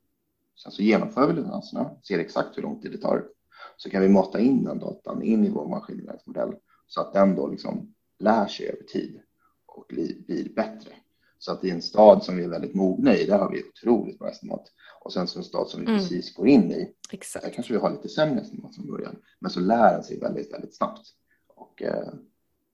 Sen 0.63 0.71
så 0.71 0.81
genomför 0.81 1.27
vi 1.27 1.33
leveranserna, 1.33 1.91
ser 2.07 2.19
exakt 2.19 2.57
hur 2.57 2.61
lång 2.61 2.81
tid 2.81 2.91
det 2.91 2.97
tar. 2.97 3.25
Så 3.77 3.89
kan 3.89 4.01
vi 4.01 4.09
mata 4.09 4.39
in 4.39 4.63
den 4.63 4.79
datan 4.79 5.23
in 5.23 5.45
i 5.45 5.49
vår 5.49 5.67
maskininlärningsmodell 5.67 6.55
så 6.87 7.01
att 7.01 7.13
den 7.13 7.35
då 7.35 7.47
liksom 7.47 7.93
lär 8.19 8.47
sig 8.47 8.67
över 8.67 8.83
tid 8.83 9.21
och 9.65 9.85
blir 9.89 10.53
bättre. 10.55 10.91
Så 11.39 11.51
att 11.51 11.63
i 11.63 11.69
en 11.69 11.81
stad 11.81 12.23
som 12.23 12.37
vi 12.37 12.43
är 12.43 12.49
väldigt 12.49 12.75
mogna 12.75 13.15
i, 13.15 13.25
där 13.25 13.39
har 13.39 13.51
vi 13.51 13.63
otroligt 13.63 14.19
bra 14.19 14.29
estimat. 14.29 14.71
Och 14.99 15.13
sen 15.13 15.27
så 15.27 15.39
en 15.39 15.45
stad 15.45 15.67
som 15.67 15.79
vi 15.79 15.85
mm. 15.85 15.99
precis 15.99 16.35
går 16.35 16.47
in 16.47 16.71
i, 16.71 16.93
Exakt. 17.11 17.45
där 17.45 17.51
kanske 17.51 17.73
vi 17.73 17.79
har 17.79 17.91
lite 17.91 18.09
sämre 18.09 18.41
estimat 18.41 18.75
från 18.75 18.87
början. 18.87 19.15
Men 19.39 19.51
så 19.51 19.59
lär 19.59 19.93
den 19.93 20.03
sig 20.03 20.19
väldigt, 20.19 20.53
väldigt 20.53 20.75
snabbt 20.75 21.07
och 21.47 21.81
eh, 21.81 22.13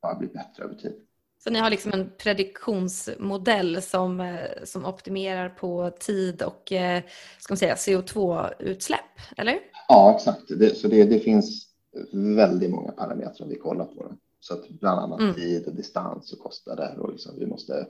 bara 0.02 0.16
blir 0.16 0.30
bättre 0.30 0.64
över 0.64 0.76
tid. 0.76 1.07
Så 1.48 1.52
ni 1.52 1.60
har 1.60 1.70
liksom 1.70 1.94
en 1.94 2.10
prediktionsmodell 2.18 3.82
som, 3.82 4.20
eh, 4.20 4.64
som 4.64 4.86
optimerar 4.86 5.50
på 5.50 5.92
tid 6.00 6.42
och 6.42 6.72
eh, 6.72 7.04
ska 7.40 7.52
man 7.52 7.58
säga, 7.58 7.76
CO2-utsläpp, 7.76 9.20
eller? 9.38 9.60
Ja, 9.88 10.16
exakt. 10.16 10.42
Det, 10.60 10.78
så 10.78 10.88
det, 10.88 11.04
det 11.04 11.20
finns 11.20 11.68
väldigt 12.12 12.72
många 12.72 12.92
parametrar 12.92 13.48
vi 13.48 13.56
kollar 13.56 13.86
på. 13.86 14.12
Så 14.40 14.54
att 14.54 14.70
bland 14.70 15.00
annat 15.00 15.20
mm. 15.20 15.34
tid 15.34 15.68
och 15.68 15.76
distans 15.76 16.34
och 16.34 16.40
kostnader 16.40 17.00
och 17.00 17.12
liksom 17.12 17.40
vi 17.40 17.46
måste 17.46 17.88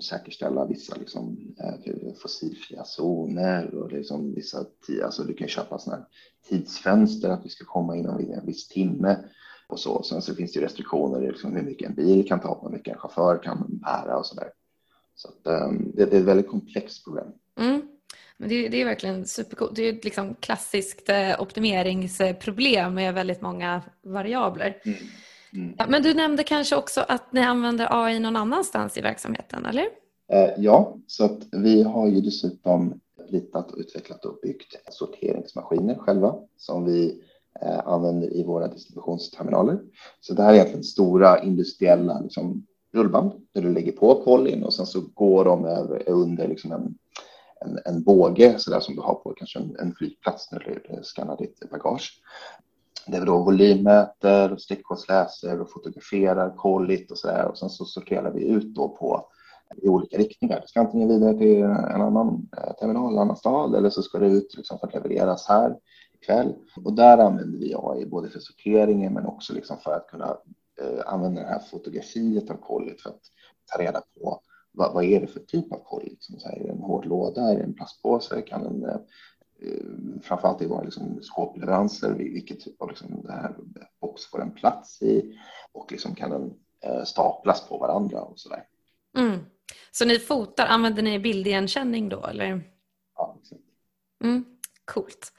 säkerställa 0.00 0.66
vissa 0.66 0.96
liksom, 0.96 1.54
eh, 1.58 2.14
fossilfria 2.22 2.84
zoner 2.84 3.74
och 3.74 3.92
liksom 3.92 4.34
vissa 4.34 4.64
alltså 5.04 5.22
du 5.22 5.34
kan 5.34 5.48
köpa 5.48 5.78
sådana 5.78 6.06
tidsfönster 6.48 7.30
att 7.30 7.44
vi 7.44 7.48
ska 7.48 7.64
komma 7.64 7.96
inom 7.96 8.18
en 8.18 8.46
viss 8.46 8.68
timme 8.68 9.18
och 9.72 9.80
så. 9.80 10.02
Sen 10.02 10.22
så 10.22 10.34
finns 10.34 10.52
det 10.52 10.60
restriktioner 10.60 11.22
i 11.22 11.26
liksom 11.26 11.56
hur 11.56 11.62
mycket 11.62 11.88
en 11.88 11.94
bil 11.94 12.28
kan 12.28 12.40
ta, 12.40 12.60
hur 12.62 12.70
mycket 12.70 12.94
en 12.94 13.00
chaufför 13.00 13.42
kan 13.42 13.66
bära 13.68 14.18
och 14.18 14.26
så 14.26 14.34
där. 14.34 14.50
Så 15.14 15.28
att, 15.28 15.62
um, 15.68 15.92
det, 15.94 16.04
det, 16.04 16.16
är 16.16 16.20
ett 16.20 16.26
väldigt 16.26 16.48
komplext 16.48 17.04
problem. 17.04 17.26
Mm. 17.58 17.82
Men 18.36 18.48
det, 18.48 18.68
det, 18.68 18.80
är 18.80 18.84
verkligen 18.84 19.26
supercoolt. 19.26 19.76
Det 19.76 19.82
är 19.82 19.92
ett 19.92 20.04
liksom 20.04 20.34
klassiskt 20.34 21.08
eh, 21.08 21.40
optimeringsproblem 21.40 22.94
med 22.94 23.14
väldigt 23.14 23.40
många 23.40 23.82
variabler. 24.02 24.82
Mm. 24.84 24.98
Mm. 25.52 25.74
Ja, 25.78 25.86
men 25.88 26.02
du 26.02 26.14
nämnde 26.14 26.42
kanske 26.42 26.76
också 26.76 27.04
att 27.08 27.32
ni 27.32 27.40
använder 27.40 27.88
AI 28.04 28.18
någon 28.18 28.36
annanstans 28.36 28.98
i 28.98 29.00
verksamheten, 29.00 29.66
eller? 29.66 29.86
Eh, 30.32 30.50
ja, 30.56 30.96
så 31.06 31.24
att 31.24 31.38
vi 31.52 31.82
har 31.82 32.08
ju 32.08 32.20
dessutom 32.20 33.00
ritat, 33.30 33.74
utvecklat 33.76 34.24
och 34.24 34.38
byggt 34.42 34.76
sorteringsmaskiner 34.90 35.94
själva 35.94 36.34
som 36.56 36.84
vi 36.84 37.22
Eh, 37.62 37.88
använder 37.88 38.36
i 38.36 38.44
våra 38.44 38.68
distributionsterminaler. 38.68 39.80
Så 40.20 40.34
det 40.34 40.42
här 40.42 40.50
är 40.50 40.54
egentligen 40.54 40.84
stora 40.84 41.42
industriella 41.42 42.20
liksom, 42.20 42.66
rullband 42.92 43.32
där 43.52 43.62
du 43.62 43.72
lägger 43.72 43.92
på 43.92 44.22
kollin 44.24 44.64
och 44.64 44.74
sen 44.74 44.86
så 44.86 45.00
går 45.14 45.44
de 45.44 45.64
över, 45.64 46.08
under 46.08 46.48
liksom 46.48 46.72
en, 46.72 46.94
en, 47.60 47.78
en 47.84 48.02
båge 48.02 48.58
så 48.58 48.70
där 48.70 48.80
som 48.80 48.94
du 48.94 49.00
har 49.00 49.14
på 49.14 49.34
kanske 49.36 49.58
en, 49.58 49.76
en 49.78 49.94
flygplats 49.94 50.52
när 50.52 50.58
du 50.58 50.94
eh, 50.94 51.02
skannar 51.02 51.36
ditt 51.36 51.70
bagage. 51.70 52.22
Där 53.06 53.20
vi 53.20 53.26
då 53.26 53.38
volymmäter, 53.38 54.56
stickkodsläser 54.56 55.60
och 55.60 55.70
fotograferar 55.70 56.56
kollit 56.56 57.10
och 57.10 57.18
så 57.18 57.26
där 57.26 57.46
och 57.46 57.58
sen 57.58 57.70
så 57.70 57.84
sorterar 57.84 58.30
vi 58.30 58.48
ut 58.48 58.74
då 58.74 58.88
på 58.88 59.26
eh, 59.70 59.84
i 59.84 59.88
olika 59.88 60.18
riktningar. 60.18 60.60
Det 60.60 60.68
ska 60.68 60.80
antingen 60.80 61.08
vidare 61.08 61.38
till 61.38 61.62
en 61.62 62.02
annan 62.02 62.48
terminal, 62.80 63.12
en 63.12 63.18
annan 63.18 63.36
stad 63.36 63.74
eller 63.74 63.90
så 63.90 64.02
ska 64.02 64.18
det 64.18 64.26
ut 64.26 64.54
liksom 64.56 64.78
för 64.78 64.86
att 64.86 64.94
levereras 64.94 65.48
här 65.48 65.76
ikväll. 66.22 66.54
Och 66.84 66.92
där 66.92 67.18
använder 67.18 67.58
vi 67.58 67.74
AI 67.76 68.06
både 68.06 68.30
för 68.30 68.40
sorteringen 68.40 69.14
men 69.14 69.26
också 69.26 69.52
liksom 69.52 69.78
för 69.78 69.96
att 69.96 70.06
kunna 70.06 70.36
eh, 70.80 71.02
använda 71.06 71.40
det 71.40 71.48
här 71.48 71.62
fotografiet 71.70 72.50
av 72.50 72.56
kollit 72.56 73.02
för 73.02 73.10
att 73.10 73.22
ta 73.72 73.82
reda 73.82 74.02
på 74.14 74.40
vad, 74.72 74.94
vad 74.94 75.04
är 75.04 75.20
det 75.20 75.26
för 75.26 75.40
typ 75.40 75.72
av 75.72 75.84
koll? 75.84 76.02
Liksom, 76.04 76.38
så 76.38 76.48
här, 76.48 76.56
är 76.56 76.64
det 76.64 76.70
en 76.70 76.82
hård 76.82 77.06
låda? 77.06 77.42
Är 77.42 77.56
det 77.56 77.62
en 77.62 77.74
plastpåse? 77.74 78.42
Kan 78.42 78.62
den, 78.62 78.84
eh, 78.84 79.00
framförallt 80.22 80.62
i 80.62 80.66
våra 80.66 80.82
liksom, 80.82 81.18
skåpleveranser, 81.22 82.12
vilket 82.12 82.60
typ 82.60 82.82
av 82.82 82.88
liksom, 82.88 83.22
det 83.22 83.32
här 83.32 83.56
box 84.00 84.26
får 84.26 84.42
en 84.42 84.54
plats 84.54 85.02
i 85.02 85.38
och 85.72 85.92
liksom 85.92 86.14
kan 86.14 86.30
den 86.30 86.54
eh, 86.84 87.04
staplas 87.04 87.68
på 87.68 87.78
varandra 87.78 88.20
och 88.20 88.40
så 88.40 88.48
där. 88.48 88.64
Mm. 89.16 89.38
Så 89.92 90.04
ni 90.04 90.18
fotar, 90.18 90.66
använder 90.66 91.02
ni 91.02 91.18
bildigenkänning 91.18 92.08
då 92.08 92.26
eller? 92.26 92.62
Ja, 93.16 93.38
exakt. 93.42 93.62
Mm, 94.24 94.44
coolt. 94.84 95.32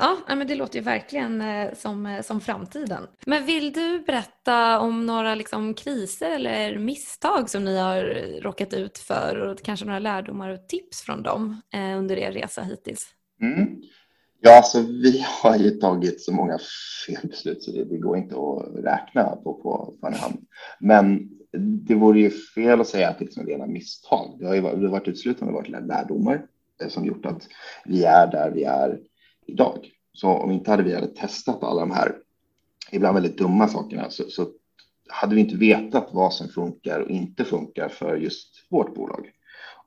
Ja, 0.00 0.34
men 0.34 0.46
det 0.46 0.54
låter 0.54 0.78
ju 0.78 0.84
verkligen 0.84 1.40
eh, 1.40 1.74
som, 1.74 2.06
eh, 2.06 2.22
som 2.22 2.40
framtiden. 2.40 3.06
Men 3.26 3.46
vill 3.46 3.72
du 3.72 4.00
berätta 4.00 4.80
om 4.80 5.06
några 5.06 5.34
liksom, 5.34 5.74
kriser 5.74 6.30
eller 6.30 6.78
misstag 6.78 7.50
som 7.50 7.64
ni 7.64 7.78
har 7.78 8.02
råkat 8.42 8.74
ut 8.74 8.98
för 8.98 9.36
och 9.36 9.62
kanske 9.62 9.86
några 9.86 9.98
lärdomar 9.98 10.50
och 10.50 10.68
tips 10.68 11.02
från 11.02 11.22
dem 11.22 11.60
eh, 11.74 11.98
under 11.98 12.16
er 12.16 12.32
resa 12.32 12.62
hittills? 12.62 13.06
Mm. 13.42 13.82
Ja, 14.40 14.56
alltså 14.56 14.80
vi 14.80 15.24
har 15.42 15.56
ju 15.56 15.70
tagit 15.70 16.22
så 16.22 16.32
många 16.32 16.58
felbeslut 17.06 17.62
så 17.62 17.70
det, 17.70 17.84
det 17.84 17.98
går 17.98 18.16
inte 18.16 18.34
att 18.34 18.84
räkna 18.84 19.24
på 19.24 19.54
på, 19.54 19.94
på 20.00 20.06
en 20.06 20.14
hand. 20.14 20.38
Men 20.80 21.30
det 21.58 21.94
vore 21.94 22.20
ju 22.20 22.30
fel 22.30 22.80
att 22.80 22.88
säga 22.88 23.08
att 23.08 23.18
det 23.18 23.24
liksom 23.24 23.42
är 23.42 23.46
rena 23.46 23.66
misstag. 23.66 24.36
Det 24.38 24.46
har 24.46 24.54
ju 24.54 24.60
varit, 24.60 24.80
det 24.80 24.86
har 24.86 24.92
varit 24.92 25.08
uteslutande 25.08 25.54
varit 25.54 25.68
lärdomar 25.68 26.46
som 26.88 27.04
gjort 27.04 27.26
att 27.26 27.48
vi 27.84 28.04
är 28.04 28.26
där 28.26 28.50
vi 28.50 28.64
är 28.64 29.00
idag. 29.50 29.90
Så 30.12 30.28
om 30.28 30.50
inte 30.50 30.70
hade 30.70 30.82
vi 30.82 30.94
hade 30.94 31.06
testat 31.06 31.62
alla 31.62 31.80
de 31.80 31.90
här 31.90 32.16
ibland 32.90 33.14
väldigt 33.14 33.38
dumma 33.38 33.68
sakerna 33.68 34.10
så, 34.10 34.24
så 34.30 34.48
hade 35.08 35.34
vi 35.34 35.40
inte 35.40 35.56
vetat 35.56 36.08
vad 36.12 36.34
som 36.34 36.48
funkar 36.48 37.00
och 37.00 37.10
inte 37.10 37.44
funkar 37.44 37.88
för 37.88 38.16
just 38.16 38.66
vårt 38.70 38.94
bolag. 38.94 39.30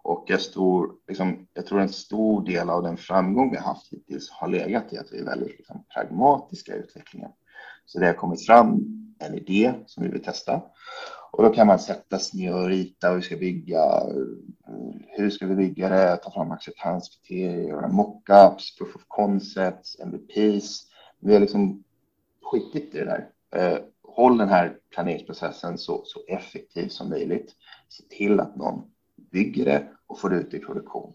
Och 0.04 0.26
jag, 0.28 0.42
stor, 0.42 0.92
liksom, 1.08 1.48
jag 1.54 1.66
tror 1.66 1.80
en 1.80 1.90
stor 1.90 2.46
del 2.46 2.70
av 2.70 2.84
den 2.84 2.98
framgång 2.98 3.52
vi 3.52 3.58
har 3.58 3.64
haft 3.64 3.94
hittills 3.94 4.30
har 4.30 4.48
legat 4.48 4.94
i 4.94 4.98
att 4.98 5.08
vi 5.12 5.20
är 5.20 5.26
väldigt 5.26 5.58
liksom, 5.58 5.84
pragmatiska 5.94 6.76
i 6.76 6.80
utvecklingen. 6.80 7.32
Så 7.86 8.00
det 8.00 8.06
har 8.06 8.14
kommit 8.14 8.46
fram 8.46 8.80
en 9.20 9.34
idé 9.34 9.74
som 9.86 10.04
vi 10.04 10.10
vill 10.10 10.24
testa 10.24 10.62
och 11.34 11.44
då 11.44 11.50
kan 11.50 11.68
man 11.68 11.80
sätta 11.80 12.20
sig 12.20 12.40
ner 12.40 12.56
och 12.56 12.68
rita 12.68 13.10
hur 13.10 13.16
vi 13.16 13.22
ska 13.22 13.36
bygga. 13.36 13.84
Eh, 13.84 14.96
hur 15.08 15.30
ska 15.30 15.48
vi 15.48 15.56
bygga 15.56 15.90
det? 15.90 16.18
Ta 16.18 16.32
fram 16.32 16.52
acceptanskriterier, 16.52 17.68
göra 17.68 17.88
mockups, 17.88 18.78
proof 18.78 18.96
of 18.96 19.04
concepts, 19.08 20.00
MVPs. 20.00 20.88
Vi 21.20 21.34
har 21.34 21.40
liksom 21.40 21.84
skitit 22.42 22.96
i 22.96 22.98
det 22.98 23.06
där. 23.06 23.30
Eh, 23.56 23.78
håll 24.04 24.38
den 24.38 24.50
här 24.50 24.78
planeringsprocessen 24.90 25.78
så, 25.78 26.02
så 26.06 26.20
effektiv 26.28 26.88
som 26.88 27.10
möjligt. 27.10 27.56
Se 27.90 28.04
till 28.04 28.40
att 28.40 28.56
någon 28.56 28.92
bygger 29.32 29.66
det 29.66 29.88
och 30.08 30.20
får 30.20 30.34
ut 30.34 30.54
i 30.54 30.60
produktion. 30.60 31.14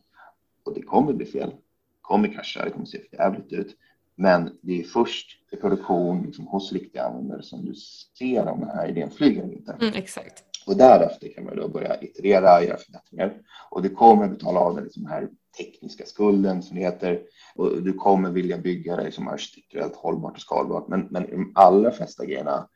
Och 0.65 0.75
det 0.75 0.83
kommer 0.83 1.13
bli 1.13 1.27
fel. 1.27 1.51
Det 1.51 1.57
kommer 2.01 2.29
krascha, 2.29 2.65
det 2.65 2.71
kommer 2.71 2.87
se 2.87 2.99
för 2.99 3.17
jävligt 3.17 3.53
ut. 3.53 3.77
Men 4.21 4.59
det 4.61 4.81
är 4.81 4.85
först 4.85 5.39
i 5.53 5.57
produktion 5.57 6.23
liksom, 6.23 6.47
hos 6.47 6.73
riktiga 6.73 7.05
användare 7.05 7.43
som 7.43 7.65
du 7.65 7.75
ser 8.19 8.49
om 8.49 8.61
den 8.61 8.69
här 8.69 8.89
idén 8.89 9.11
flyger 9.11 9.43
eller 9.43 9.53
inte. 9.53 9.77
Mm, 9.81 9.95
exakt. 9.95 10.45
Och 10.67 10.77
därefter 10.77 11.29
kan 11.29 11.45
man 11.45 11.57
då 11.57 11.69
börja 11.69 12.01
iterera, 12.01 12.63
göra 12.65 12.77
förbättringar. 12.77 13.35
Och 13.71 13.83
du 13.83 13.89
kommer 13.89 14.29
betala 14.29 14.61
av 14.61 14.75
den 14.75 14.85
liksom 14.85 15.07
här 15.07 15.29
tekniska 15.59 16.05
skulden 16.07 16.63
som 16.63 16.77
det 16.77 16.83
heter. 16.83 17.21
Och 17.55 17.83
du 17.83 17.93
kommer 17.93 18.31
vilja 18.31 18.59
bygga 18.59 18.97
det 18.97 19.13
som 19.13 19.29
arkitekturellt 19.29 19.97
hållbart 19.97 20.35
och 20.35 20.41
skalbart. 20.41 20.89
Men, 20.89 21.09
men 21.11 21.23
de 21.23 21.53
allra 21.55 21.91
flesta 21.91 22.25
grejerna 22.25 22.69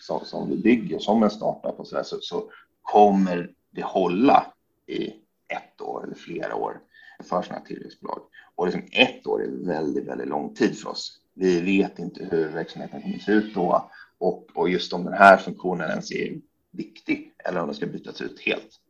som, 0.00 0.20
som 0.24 0.50
du 0.50 0.56
bygger 0.56 0.98
som 0.98 1.22
en 1.22 1.30
startup 1.30 1.80
och 1.80 1.86
så, 1.86 1.96
där, 1.96 2.02
så, 2.02 2.16
så 2.20 2.50
kommer 2.82 3.50
det 3.70 3.82
hålla 3.82 4.46
i 4.86 5.06
ett 5.48 5.80
år 5.80 6.04
eller 6.04 6.14
flera 6.14 6.56
år 6.56 6.80
för 7.22 7.42
sådana 7.42 7.58
här 7.58 7.66
tillväxtbolag. 7.66 8.22
Och 8.54 8.66
liksom 8.66 8.82
ett 8.92 9.26
år 9.26 9.42
är 9.42 9.66
väldigt, 9.66 10.06
väldigt 10.06 10.28
lång 10.28 10.54
tid 10.54 10.78
för 10.78 10.90
oss. 10.90 11.20
Vi 11.34 11.60
vet 11.60 11.98
inte 11.98 12.24
hur 12.30 12.48
verksamheten 12.48 13.02
kommer 13.02 13.16
att 13.16 13.22
se 13.22 13.32
ut 13.32 13.54
då 13.54 13.90
och, 14.18 14.46
och 14.54 14.68
just 14.68 14.92
om 14.92 15.04
den 15.04 15.12
här 15.12 15.36
funktionen 15.36 15.90
ens 15.90 16.12
är 16.12 16.40
viktig 16.70 17.34
eller 17.44 17.60
om 17.60 17.66
den 17.66 17.74
ska 17.74 17.86
bytas 17.86 18.20
ut 18.20 18.40
helt. 18.40 18.80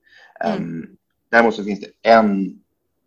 Mm. 0.40 0.62
Um, 0.62 0.97
däremot 1.29 1.55
så 1.55 1.64
finns 1.64 1.81
det 1.81 2.11
en 2.11 2.61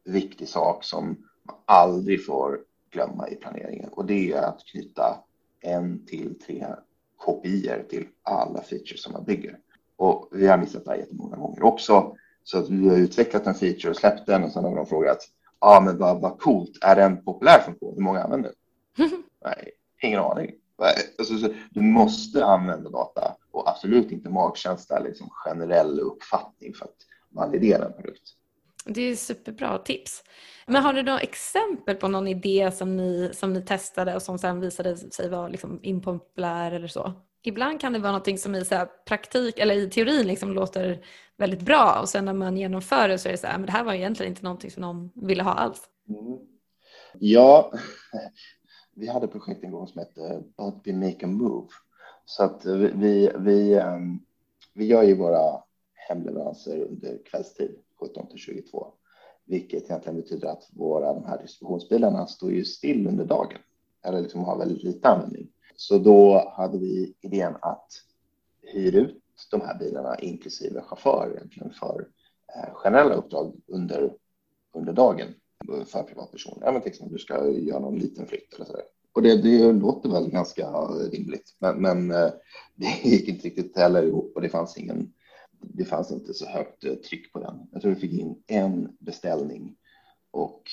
viktig 0.03 0.47
sak 0.47 0.83
som 0.83 1.05
man 1.43 1.55
aldrig 1.65 2.25
får 2.25 2.59
glömma 2.91 3.29
i 3.29 3.35
planeringen 3.35 3.89
och 3.89 4.05
det 4.05 4.31
är 4.31 4.41
att 4.41 4.65
knyta 4.65 5.19
en 5.61 6.05
till 6.05 6.39
tre 6.39 6.65
kopior 7.17 7.85
till 7.89 8.07
alla 8.23 8.61
features 8.61 9.03
som 9.03 9.13
man 9.13 9.23
bygger. 9.23 9.59
Och 9.95 10.29
vi 10.31 10.47
har 10.47 10.57
missat 10.57 10.85
det 10.85 10.91
här 10.91 10.97
jättemånga 10.97 11.37
gånger 11.37 11.63
också. 11.63 12.15
Så 12.43 12.57
att 12.57 12.69
vi 12.69 12.89
har 12.89 12.97
utvecklat 12.97 13.47
en 13.47 13.53
feature 13.53 13.89
och 13.89 13.95
släppt 13.95 14.25
den 14.25 14.43
och 14.43 14.51
sen 14.51 14.63
har 14.63 14.75
de 14.75 14.85
frågat 14.85 15.29
ja, 15.63 15.81
men 15.85 15.97
vad, 15.97 16.21
vad 16.21 16.39
coolt, 16.39 16.77
är 16.81 16.95
det 16.95 17.03
en 17.03 17.23
populär 17.23 17.59
funktion? 17.59 17.93
Hur 17.95 18.03
många 18.03 18.23
använder 18.23 18.51
den? 18.97 19.09
Nej, 19.45 19.71
ingen 20.01 20.19
aning. 20.19 20.51
Alltså, 21.19 21.37
så, 21.37 21.53
du 21.71 21.81
måste 21.81 22.45
använda 22.45 22.89
data 22.89 23.35
och 23.51 23.69
absolut 23.69 24.11
inte 24.11 24.29
magkänsla, 24.29 24.99
liksom 24.99 25.29
generell 25.29 25.99
uppfattning 25.99 26.73
för 26.73 26.85
att 26.85 26.97
validera 27.29 27.85
en 27.85 27.93
produkt. 27.93 28.29
Det 28.85 29.01
är 29.01 29.15
superbra 29.15 29.77
tips. 29.77 30.23
Men 30.67 30.83
har 30.83 30.93
du 30.93 31.03
några 31.03 31.19
exempel 31.19 31.95
på 31.95 32.07
någon 32.07 32.27
idé 32.27 32.71
som 32.71 32.97
ni, 32.97 33.31
som 33.33 33.53
ni 33.53 33.61
testade 33.61 34.15
och 34.15 34.21
som 34.21 34.39
sen 34.39 34.59
visade 34.59 34.97
sig 34.97 35.29
vara 35.29 35.47
liksom 35.47 35.79
impopulär 35.83 36.71
eller 36.71 36.87
så? 36.87 37.13
Ibland 37.45 37.81
kan 37.81 37.93
det 37.93 37.99
vara 37.99 38.11
någonting 38.11 38.37
som 38.37 38.55
i 38.55 38.65
så 38.65 38.85
praktik 39.05 39.59
eller 39.59 39.75
i 39.75 39.89
teorin 39.89 40.27
liksom 40.27 40.53
låter 40.53 41.05
väldigt 41.37 41.61
bra 41.61 41.99
och 42.01 42.09
sen 42.09 42.25
när 42.25 42.33
man 42.33 42.57
genomför 42.57 43.07
det 43.07 43.17
så 43.17 43.27
är 43.27 43.31
det 43.31 43.37
så 43.37 43.47
här, 43.47 43.57
men 43.57 43.65
det 43.65 43.71
här 43.71 43.83
var 43.83 43.93
egentligen 43.93 44.31
inte 44.31 44.43
någonting 44.43 44.71
som 44.71 44.81
någon 44.81 45.11
ville 45.15 45.43
ha 45.43 45.53
alls. 45.53 45.89
Mm. 46.09 46.39
Ja, 47.19 47.71
vi 48.95 49.07
hade 49.07 49.27
projekt 49.27 49.63
en 49.63 49.71
gång 49.71 49.87
som 49.87 49.99
hette 49.99 50.43
But 50.57 50.95
Make 50.95 51.25
a 51.25 51.27
Move. 51.27 51.67
Så 52.25 52.43
att 52.43 52.65
vi, 52.65 52.91
vi, 52.95 53.31
vi 53.39 53.73
ehm, 53.73 54.19
gör 54.73 55.03
ju 55.03 55.15
våra 55.15 55.63
hemleveranser 55.93 56.79
under 56.79 57.19
kvällstid 57.25 57.75
17 57.99 58.27
till 58.27 58.39
22, 58.39 58.87
vilket 59.45 59.83
egentligen 59.83 60.15
betyder 60.21 60.47
att 60.47 60.69
våra 60.73 61.13
de 61.13 61.25
här 61.25 61.41
distributionsbilarna 61.41 62.27
står 62.27 62.51
ju 62.51 62.65
still 62.65 63.07
under 63.07 63.25
dagen 63.25 63.59
eller 64.05 64.21
liksom 64.21 64.43
har 64.43 64.57
väldigt 64.57 64.83
lite 64.83 65.07
användning. 65.07 65.52
Så 65.75 65.97
då 65.97 66.51
hade 66.57 66.77
vi 66.77 67.13
idén 67.21 67.55
att 67.61 67.91
hyra 68.61 68.99
ut 68.99 69.19
de 69.51 69.61
här 69.61 69.79
bilarna 69.79 70.19
inklusive 70.19 70.81
chaufför 70.81 71.33
egentligen 71.35 71.73
för 71.73 72.07
eh, 72.55 72.73
generella 72.73 73.15
uppdrag 73.15 73.55
under, 73.67 74.13
under 74.73 74.93
dagen 74.93 75.33
för 75.85 76.03
privatpersoner. 76.03 76.67
Även 76.67 76.81
till 76.81 76.91
exempel 76.91 77.13
du 77.13 77.19
ska 77.19 77.47
göra 77.49 77.79
någon 77.79 77.99
liten 77.99 78.27
flytt 78.27 78.53
eller 78.53 78.65
så 78.65 78.73
där. 78.73 78.83
Och 79.13 79.21
det, 79.21 79.41
det 79.41 79.71
låter 79.71 80.09
väl 80.09 80.29
ganska 80.29 80.71
rimligt, 81.11 81.55
men, 81.59 81.81
men 81.81 82.11
eh, 82.11 82.31
det 82.75 83.09
gick 83.09 83.27
inte 83.27 83.47
riktigt 83.47 83.77
heller 83.77 84.03
ihop 84.03 84.31
och 84.35 84.41
det 84.41 84.49
fanns 84.49 84.77
ingen. 84.77 85.13
Det 85.61 85.85
fanns 85.85 86.11
inte 86.11 86.33
så 86.33 86.45
högt 86.45 86.83
eh, 86.83 86.93
tryck 86.93 87.33
på 87.33 87.39
den. 87.39 87.67
Jag 87.71 87.81
tror 87.81 87.93
vi 87.93 87.99
fick 87.99 88.19
in 88.19 88.43
en 88.47 88.97
beställning 88.99 89.75
och 90.31 90.63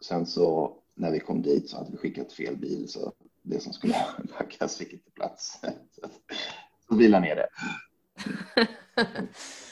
sen 0.00 0.26
så 0.26 0.76
när 0.94 1.10
vi 1.10 1.20
kom 1.20 1.42
dit 1.42 1.68
så 1.68 1.76
hade 1.76 1.90
vi 1.90 1.96
skickat 1.96 2.32
fel 2.32 2.56
bil 2.56 2.88
så 2.88 3.12
det 3.48 3.60
som 3.60 3.72
skulle 3.72 3.94
packas 4.38 4.76
fick 4.76 4.92
inte 4.92 5.10
plats. 5.10 5.60
Så 6.88 6.96
vi 6.96 7.08
la 7.08 7.20
ner 7.20 7.36
det. 7.36 7.48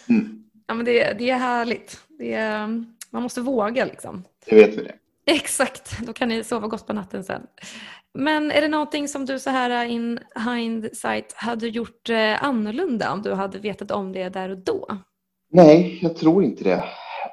Mm. 0.08 0.44
Ja, 0.66 0.74
men 0.74 0.84
det, 0.84 1.12
det 1.18 1.30
är 1.30 1.36
härligt. 1.36 2.00
Det 2.08 2.32
är, 2.32 2.66
man 3.10 3.22
måste 3.22 3.40
våga 3.40 3.84
liksom. 3.84 4.24
Det 4.46 4.56
vet 4.56 4.74
vi 4.78 4.82
det. 4.82 4.94
Exakt, 5.24 6.06
då 6.06 6.12
kan 6.12 6.28
ni 6.28 6.44
sova 6.44 6.68
gott 6.68 6.86
på 6.86 6.92
natten 6.92 7.24
sen. 7.24 7.46
Men 8.14 8.50
är 8.50 8.60
det 8.60 8.68
någonting 8.68 9.08
som 9.08 9.24
du 9.26 9.38
så 9.38 9.50
här 9.50 9.84
in 9.84 10.20
hindsight 10.46 11.32
hade 11.32 11.68
gjort 11.68 12.10
eh, 12.10 12.44
annorlunda 12.44 13.12
om 13.12 13.22
du 13.22 13.32
hade 13.32 13.58
vetat 13.58 13.90
om 13.90 14.12
det 14.12 14.28
där 14.28 14.48
och 14.48 14.58
då? 14.58 14.98
Nej, 15.50 15.98
jag 16.02 16.16
tror 16.16 16.44
inte 16.44 16.64
det. 16.64 16.84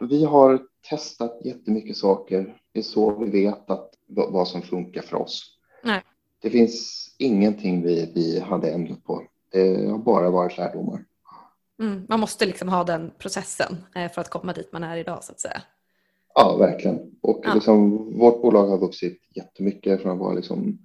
Vi 0.02 0.26
har 0.26 0.62
testat 0.90 1.42
jättemycket 1.46 1.98
saker. 1.98 2.58
Det 2.72 2.80
är 2.80 2.84
så 2.84 3.16
vi 3.16 3.32
vet 3.32 3.70
att, 3.70 3.90
vad 4.08 4.48
som 4.48 4.62
funkar 4.62 5.02
för 5.02 5.18
oss. 5.18 5.58
Nej. 5.84 6.02
Det 6.44 6.50
finns 6.50 7.08
ingenting 7.18 7.82
vi, 7.82 8.12
vi 8.16 8.40
hade 8.40 8.72
ändrat 8.72 9.04
på. 9.04 9.24
Det 9.52 9.90
har 9.90 9.98
bara 9.98 10.30
varit 10.30 10.58
lärdomar. 10.58 11.06
Mm, 11.80 12.06
man 12.10 12.20
måste 12.20 12.46
liksom 12.46 12.70
ha 12.70 12.84
den 12.84 13.12
processen 13.18 13.78
eh, 13.96 14.12
för 14.12 14.22
att 14.22 14.30
komma 14.30 14.54
dit 14.54 14.74
man 14.74 14.84
är 14.84 14.98
idag 14.98 15.24
så 15.24 15.32
att 15.32 15.40
säga. 15.40 15.62
Ja, 16.36 16.58
verkligen. 16.60 17.00
Och 17.22 17.42
Ja. 17.44 17.54
liksom, 17.54 17.92
vårt 18.20 18.42
bolag 18.42 18.68
har 18.68 18.78
vuxit 18.78 19.20
jättemycket 19.36 20.02
från 20.02 20.12
att 20.12 20.20
vara 20.20 20.34
liksom 20.34 20.80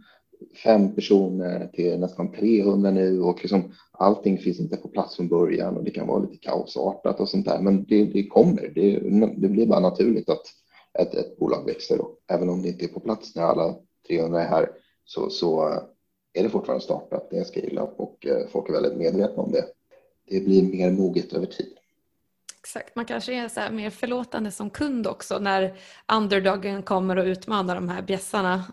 fem 0.64 0.94
personer 0.94 1.70
till 1.72 2.00
nästan 2.00 2.32
300 2.32 2.90
nu 2.90 3.22
och 3.22 3.38
liksom 3.42 3.72
allting 3.92 4.38
finns 4.38 4.60
inte 4.60 4.76
på 4.76 4.88
plats 4.88 5.16
från 5.16 5.28
början 5.28 5.76
och 5.76 5.84
det 5.84 5.90
kan 5.90 6.06
vara 6.06 6.18
lite 6.18 6.36
kaosartat 6.36 7.20
och 7.20 7.28
sånt 7.28 7.46
där. 7.46 7.60
Men 7.60 7.84
det, 7.84 8.04
det 8.04 8.26
kommer. 8.26 8.72
Det, 8.74 8.98
det 9.36 9.48
blir 9.48 9.66
bara 9.66 9.80
naturligt 9.80 10.28
att 10.28 10.42
ett, 10.98 11.14
ett 11.14 11.38
bolag 11.38 11.66
växer 11.66 12.00
och 12.00 12.16
även 12.28 12.48
om 12.48 12.62
det 12.62 12.68
inte 12.68 12.84
är 12.84 12.88
på 12.88 13.00
plats 13.00 13.36
när 13.36 13.42
alla 13.42 13.74
300 14.08 14.42
är 14.42 14.48
här 14.48 14.68
så, 15.08 15.30
så 15.30 15.62
är 16.32 16.42
det 16.42 16.48
fortfarande 16.48 16.84
startat. 16.84 17.28
Det 17.30 17.38
är 17.38 17.44
scale-up 17.44 17.90
och 17.96 18.26
eh, 18.26 18.46
folk 18.48 18.68
är 18.68 18.72
väldigt 18.72 18.96
medvetna 18.96 19.42
om 19.42 19.52
det. 19.52 19.64
Det 20.28 20.40
blir 20.40 20.62
mer 20.62 20.90
moget 20.90 21.32
över 21.32 21.46
tid. 21.46 21.74
Exakt, 22.60 22.96
man 22.96 23.04
kanske 23.04 23.34
är 23.34 23.48
så 23.48 23.60
mer 23.72 23.90
förlåtande 23.90 24.50
som 24.50 24.70
kund 24.70 25.06
också 25.06 25.38
när 25.38 25.76
underdogen 26.12 26.82
kommer 26.82 27.16
och 27.16 27.24
utmanar 27.24 27.74
de 27.74 27.88
här 27.88 28.02
bjässarna, 28.02 28.64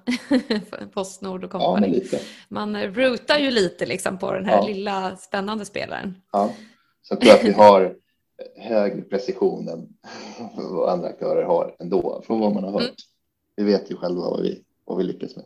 Postnord 0.93 1.43
och 1.43 1.49
Ja, 1.53 1.77
men 1.81 1.91
lite. 1.91 2.19
Man 2.49 2.77
rutar 2.83 3.39
ju 3.39 3.51
lite 3.51 3.85
liksom 3.85 4.17
på 4.17 4.31
den 4.31 4.45
här 4.45 4.57
Ja. 4.57 4.67
lilla 4.67 5.17
spännande 5.17 5.65
spelaren. 5.65 6.21
Ja. 6.31 6.53
Så 7.01 7.13
jag 7.13 7.21
tror 7.21 7.33
att 7.33 7.43
vi 7.43 7.51
har 7.51 7.95
högre 8.57 9.01
precision 9.01 9.67
än 9.67 9.89
vad 10.57 10.89
andra 10.89 11.07
aktörer 11.07 11.43
har 11.43 11.75
ändå, 11.79 12.21
från 12.25 12.39
vad 12.39 12.53
man 12.53 12.63
har 12.63 12.71
hört. 12.71 12.81
Mm. 12.81 12.93
Vi 13.55 13.63
vet 13.63 13.91
ju 13.91 13.95
själva 13.95 14.21
vad 14.21 14.41
vi, 14.41 14.63
vad 14.85 14.97
vi 14.97 15.03
lyckas 15.03 15.35
med. 15.35 15.45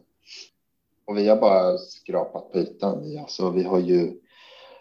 Och 1.09 1.17
vi 1.17 1.27
har 1.27 1.37
bara 1.37 1.77
skrapat 1.77 2.51
på 2.51 2.59
ytan. 2.59 3.01
Vi, 3.03 3.17
alltså, 3.17 3.49
vi 3.49 3.63
har 3.63 3.79
ju 3.79 4.11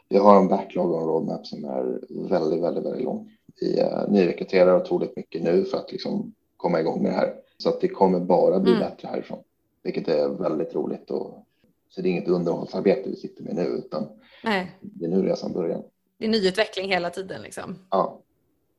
vi 0.09 0.19
har 0.19 0.37
en 0.37 0.49
backlog 0.49 0.91
och 0.93 1.01
en 1.01 1.07
roadmap 1.09 1.47
som 1.47 1.65
är 1.65 2.01
väldigt, 2.29 2.63
väldigt, 2.63 2.85
väldigt 2.85 3.05
lång. 3.05 3.31
Vi 3.61 3.83
uh, 3.83 4.09
nyrekryterar 4.09 4.77
otroligt 4.83 5.17
mycket 5.17 5.43
nu 5.43 5.65
för 5.65 5.79
att 5.79 5.93
liksom 5.93 6.35
komma 6.57 6.81
igång 6.81 7.03
med 7.03 7.13
det 7.13 7.17
här. 7.17 7.35
Så 7.59 7.69
att 7.69 7.81
det 7.81 7.89
kommer 7.89 8.21
bara 8.21 8.61
bli 8.61 8.73
Mm. 8.73 8.83
bättre 8.89 9.09
härifrån, 9.09 9.39
vilket 9.83 10.09
är 10.09 10.29
väldigt 10.29 10.75
roligt. 10.75 11.11
Och, 11.11 11.47
så 11.89 12.01
det 12.03 12.09
är 12.09 12.11
inget 12.11 12.29
underhållsarbete 12.29 13.11
vi 13.11 13.17
sitter 13.17 13.43
med 13.43 13.55
nu, 13.55 13.63
utan 13.63 14.07
Nej, 14.45 14.77
det 14.81 15.05
är 15.05 15.09
nu 15.09 15.23
resan 15.23 15.53
börjar. 15.53 15.83
det 16.19 16.25
är 16.25 16.29
nyutveckling 16.29 16.89
hela 16.89 17.11
tiden 17.11 17.43
liksom. 17.43 17.79
Ja, 17.91 18.19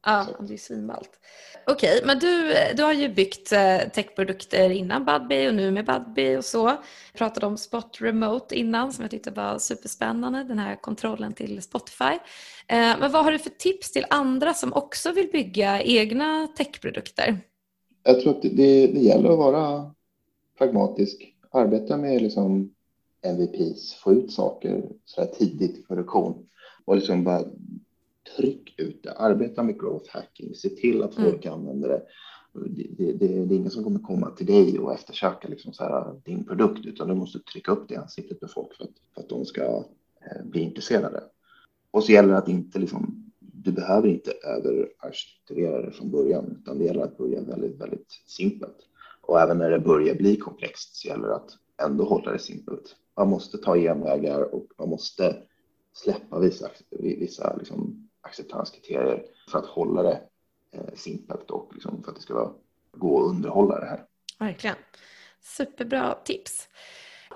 Ja, 0.05 0.21
Exakt. 0.21 0.47
det 0.47 0.53
är 0.53 0.57
svinballt. 0.57 1.09
Okej, 1.67 2.01
men 2.05 2.19
du, 2.19 2.53
du 2.77 2.83
har 2.83 2.93
ju 2.93 3.09
byggt 3.09 3.51
eh, 3.51 3.77
techprodukter 3.93 4.69
innan 4.69 5.05
Budbee 5.05 5.47
och 5.49 5.55
nu 5.55 5.71
med 5.71 5.85
Budbee 5.85 6.37
och 6.37 6.45
så. 6.45 6.67
Jag 6.67 6.77
pratade 7.17 7.45
om 7.45 7.57
Spot 7.57 7.97
Remote 8.01 8.55
innan 8.55 8.93
som 8.93 9.01
jag 9.01 9.11
tyckte 9.11 9.31
var 9.31 9.57
superspännande, 9.59 10.43
den 10.43 10.59
här 10.59 10.75
kontrollen 10.75 11.33
till 11.33 11.61
Spotify. 11.61 12.03
Eh, 12.67 12.99
Men 12.99 13.11
vad 13.11 13.23
har 13.23 13.31
du 13.31 13.39
för 13.39 13.49
tips 13.49 13.91
till 13.91 14.05
andra 14.09 14.53
som 14.53 14.73
också 14.73 15.11
vill 15.11 15.27
bygga 15.31 15.81
egna 15.81 16.47
techprodukter? 16.47 17.39
jag 18.03 18.21
tror 18.21 18.35
att 18.35 18.41
det, 18.41 18.49
det, 18.49 18.87
det 18.87 18.99
gäller 18.99 19.29
att 19.29 19.37
vara 19.37 19.91
pragmatisk. 20.57 21.35
Arbeta 21.51 21.97
med 21.97 22.21
liksom 22.21 22.73
MVPs, 23.21 23.93
få 23.93 24.13
ut 24.13 24.31
saker 24.31 24.83
så 25.05 25.21
här 25.21 25.27
tidigt 25.27 25.77
i 25.77 25.83
produktion 25.83 26.45
och 26.85 26.95
liksom 26.95 27.23
bara 27.23 27.43
tryck 28.37 28.79
ut 28.79 29.03
det. 29.03 29.11
Arbeta 29.11 29.63
med 29.63 29.79
growth 29.79 30.09
hacking, 30.09 30.55
se 30.55 30.69
till 30.69 31.03
att 31.03 31.15
folk 31.15 31.45
använder 31.45 31.89
det. 31.89 32.01
Det, 32.53 32.87
det, 32.97 33.13
det. 33.13 33.45
det 33.45 33.55
är 33.55 33.57
ingen 33.57 33.71
som 33.71 33.83
kommer 33.83 33.99
komma 33.99 34.29
till 34.29 34.45
dig 34.45 34.79
och 34.79 34.93
eftersöka 34.93 35.47
liksom 35.47 35.73
så 35.73 35.83
här, 35.83 36.21
din 36.25 36.45
produkt, 36.45 36.85
utan 36.85 37.07
du 37.07 37.15
måste 37.15 37.39
trycka 37.39 37.71
upp 37.71 37.87
det 37.87 37.93
i 37.93 37.97
ansiktet 37.97 38.39
på 38.39 38.47
folk 38.47 38.73
för 38.73 38.83
att, 38.83 38.93
för 39.13 39.21
att 39.21 39.29
de 39.29 39.45
ska 39.45 39.63
eh, 39.63 40.45
bli 40.45 40.61
intresserade. 40.61 41.23
Och 41.91 42.03
så 42.03 42.11
gäller 42.11 42.29
det 42.29 42.37
att 42.37 42.47
inte 42.47 42.79
liksom, 42.79 43.31
du 43.39 43.71
behöver 43.71 44.07
inte 44.07 44.31
överarkitekturera 44.31 45.81
det 45.81 45.91
från 45.91 46.11
början, 46.11 46.57
utan 46.61 46.79
det 46.79 46.85
gäller 46.85 47.03
att 47.03 47.17
börja 47.17 47.41
väldigt, 47.41 47.81
väldigt 47.81 48.11
simpelt. 48.25 48.77
Och 49.21 49.39
även 49.39 49.57
när 49.57 49.71
det 49.71 49.79
börjar 49.79 50.15
bli 50.15 50.35
komplext 50.37 50.95
så 50.95 51.07
gäller 51.07 51.27
det 51.27 51.35
att 51.35 51.57
ändå 51.83 52.03
hålla 52.03 52.31
det 52.31 52.39
simpelt. 52.39 52.95
Man 53.17 53.29
måste 53.29 53.57
ta 53.57 53.75
genvägar 53.75 54.55
och 54.55 54.67
man 54.77 54.89
måste 54.89 55.35
släppa 55.93 56.39
vissa, 56.39 56.69
vissa 56.99 57.55
liksom 57.55 58.08
acceptanskriterier 58.21 59.25
för 59.51 59.59
att 59.59 59.65
hålla 59.65 60.03
det 60.03 60.21
eh, 60.71 60.93
simpelt 60.95 61.51
och 61.51 61.71
liksom 61.73 62.03
för 62.03 62.11
att 62.11 62.15
det 62.15 62.21
ska 62.21 62.33
vara, 62.33 62.51
gå 62.91 63.23
att 63.23 63.29
underhålla 63.29 63.79
det 63.79 63.85
här. 63.85 64.05
Verkligen. 64.39 64.75
Superbra 65.41 66.17
tips. 66.23 66.67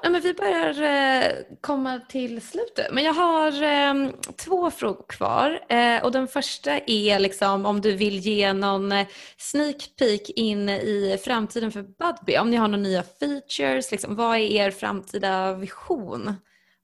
Ja, 0.03 0.09
men 0.09 0.21
vi 0.21 0.33
börjar 0.33 0.81
eh, 0.81 1.31
komma 1.61 1.99
till 1.99 2.41
slutet. 2.41 2.93
Men 2.93 3.03
jag 3.03 3.13
har 3.13 3.63
eh, 3.63 4.09
två 4.35 4.71
frågor 4.71 5.05
kvar. 5.07 5.65
Eh, 5.69 6.03
och 6.03 6.11
den 6.11 6.27
första 6.27 6.79
är 6.79 7.19
liksom, 7.19 7.65
om 7.65 7.81
du 7.81 7.91
vill 7.91 8.19
ge 8.19 8.53
någon 8.53 8.91
eh, 8.91 9.07
sneak 9.37 9.89
peek 9.99 10.29
in 10.29 10.69
i 10.69 11.17
framtiden 11.23 11.71
för 11.71 11.81
Budbee. 11.81 12.39
Om 12.39 12.51
ni 12.51 12.57
har 12.57 12.67
några 12.67 12.83
nya 12.83 13.03
features, 13.03 13.91
liksom, 13.91 14.15
vad 14.15 14.35
är 14.35 14.39
er 14.39 14.71
framtida 14.71 15.53
vision? 15.53 16.33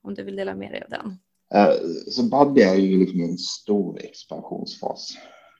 Om 0.02 0.14
du 0.14 0.22
vill 0.22 0.36
dela 0.36 0.54
med 0.54 0.72
dig 0.72 0.82
av 0.82 0.90
den. 0.90 1.18
Eh, 1.54 1.72
så 2.08 2.22
Buddy 2.22 2.62
är 2.62 2.74
ju 2.74 2.98
liksom 2.98 3.20
en 3.20 3.38
stor 3.38 4.00
expansionsfas. 4.04 5.12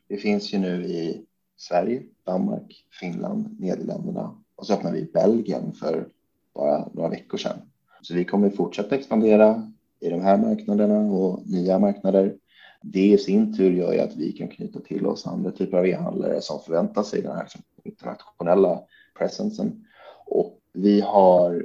Det 0.09 0.17
finns 0.17 0.55
ju 0.55 0.59
nu 0.59 0.85
i 0.85 1.25
Sverige, 1.57 2.03
Danmark, 2.25 2.85
Finland, 3.01 3.57
Nederländerna 3.61 4.37
och 4.57 4.67
så 4.67 4.75
öppnade 4.75 4.97
vi 4.97 5.03
i 5.03 5.11
Belgien 5.13 5.73
för 5.73 6.09
bara 6.55 6.89
några 6.93 7.09
veckor 7.09 7.39
sedan. 7.39 7.59
Så 8.03 8.15
vi 8.15 8.25
kommer 8.25 8.51
fortsätta 8.51 8.95
expandera 8.95 9.73
i 10.01 10.09
de 10.09 10.21
här 10.21 10.39
marknaderna 10.39 10.99
och 10.99 11.49
nya 11.49 11.79
marknader. 11.79 12.37
Det 12.83 13.07
i 13.07 13.19
sin 13.19 13.57
tur 13.57 13.73
gör 13.73 13.93
ju 13.93 14.01
att 14.01 14.17
vi 14.17 14.33
kan 14.33 14.49
knyta 14.49 14.81
till 14.81 15.07
oss 15.07 15.27
andra 15.27 15.51
typer 15.51 15.79
av 15.79 15.87
e-handlare 15.87 16.41
som 16.41 16.61
förväntar 16.61 17.03
sig 17.03 17.23
den 17.23 17.33
här 17.33 17.43
liksom 17.43 17.63
internationella 17.85 18.83
presensen. 19.19 19.85
Och 20.27 20.59
vi 20.73 21.01
har 21.01 21.65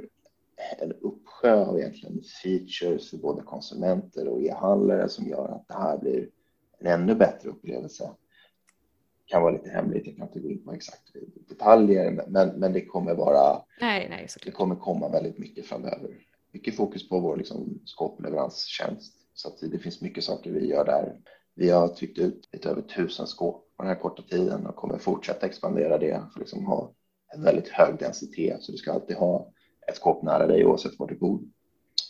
en 0.78 0.92
uppsjö 1.46 1.64
av 1.64 1.78
egentligen 1.78 2.22
features 2.42 3.10
för 3.10 3.16
både 3.16 3.42
konsumenter 3.42 4.28
och 4.28 4.42
e-handlare 4.42 5.08
som 5.08 5.26
gör 5.26 5.48
att 5.48 5.68
det 5.68 5.74
här 5.74 5.98
blir 5.98 6.28
en 6.78 6.86
ännu 6.86 7.14
bättre 7.14 7.48
upplevelse. 7.48 8.10
Det 9.24 9.32
kan 9.32 9.42
vara 9.42 9.52
lite 9.52 9.70
hemligt, 9.70 10.06
jag 10.06 10.16
kan 10.16 10.26
inte 10.26 10.40
gå 10.40 10.50
in 10.50 10.64
på 10.64 10.72
exakt 10.72 11.12
detaljer, 11.48 12.24
men, 12.28 12.48
men 12.48 12.72
det 12.72 12.86
kommer 12.86 13.14
vara 13.14 13.62
Nej, 13.80 14.06
nej, 14.10 14.28
det 14.44 14.50
kommer 14.50 14.76
komma 14.76 15.08
väldigt 15.08 15.38
mycket 15.38 15.66
framöver. 15.66 16.10
Mycket 16.52 16.76
fokus 16.76 17.08
på 17.08 17.20
vår 17.20 17.36
liksom, 17.36 17.80
skåpleveranstjänst. 17.84 19.14
Så 19.34 19.48
att 19.48 19.58
det 19.70 19.78
finns 19.78 20.00
mycket 20.00 20.24
saker 20.24 20.50
vi 20.50 20.66
gör 20.66 20.84
där. 20.84 21.20
Vi 21.54 21.70
har 21.70 21.88
tryckt 21.88 22.18
ut 22.18 22.48
lite 22.52 22.70
över 22.70 22.82
tusen 22.82 23.26
skåp 23.26 23.76
på 23.76 23.82
den 23.82 23.88
här 23.92 24.00
korta 24.00 24.22
tiden 24.22 24.66
och 24.66 24.76
kommer 24.76 24.98
fortsätta 24.98 25.46
expandera 25.46 25.98
det 25.98 26.12
för 26.12 26.26
att 26.26 26.38
liksom 26.38 26.66
ha 26.66 26.92
en 27.34 27.42
väldigt 27.42 27.68
hög 27.68 27.98
densitet. 27.98 28.62
Så 28.62 28.72
du 28.72 28.78
ska 28.78 28.92
alltid 28.92 29.16
ha 29.16 29.52
ett 29.88 29.96
skåp 29.96 30.22
nära 30.22 30.46
dig 30.46 30.66
oavsett 30.66 30.98
var 30.98 31.06
du 31.08 31.14
bor. 31.14 31.40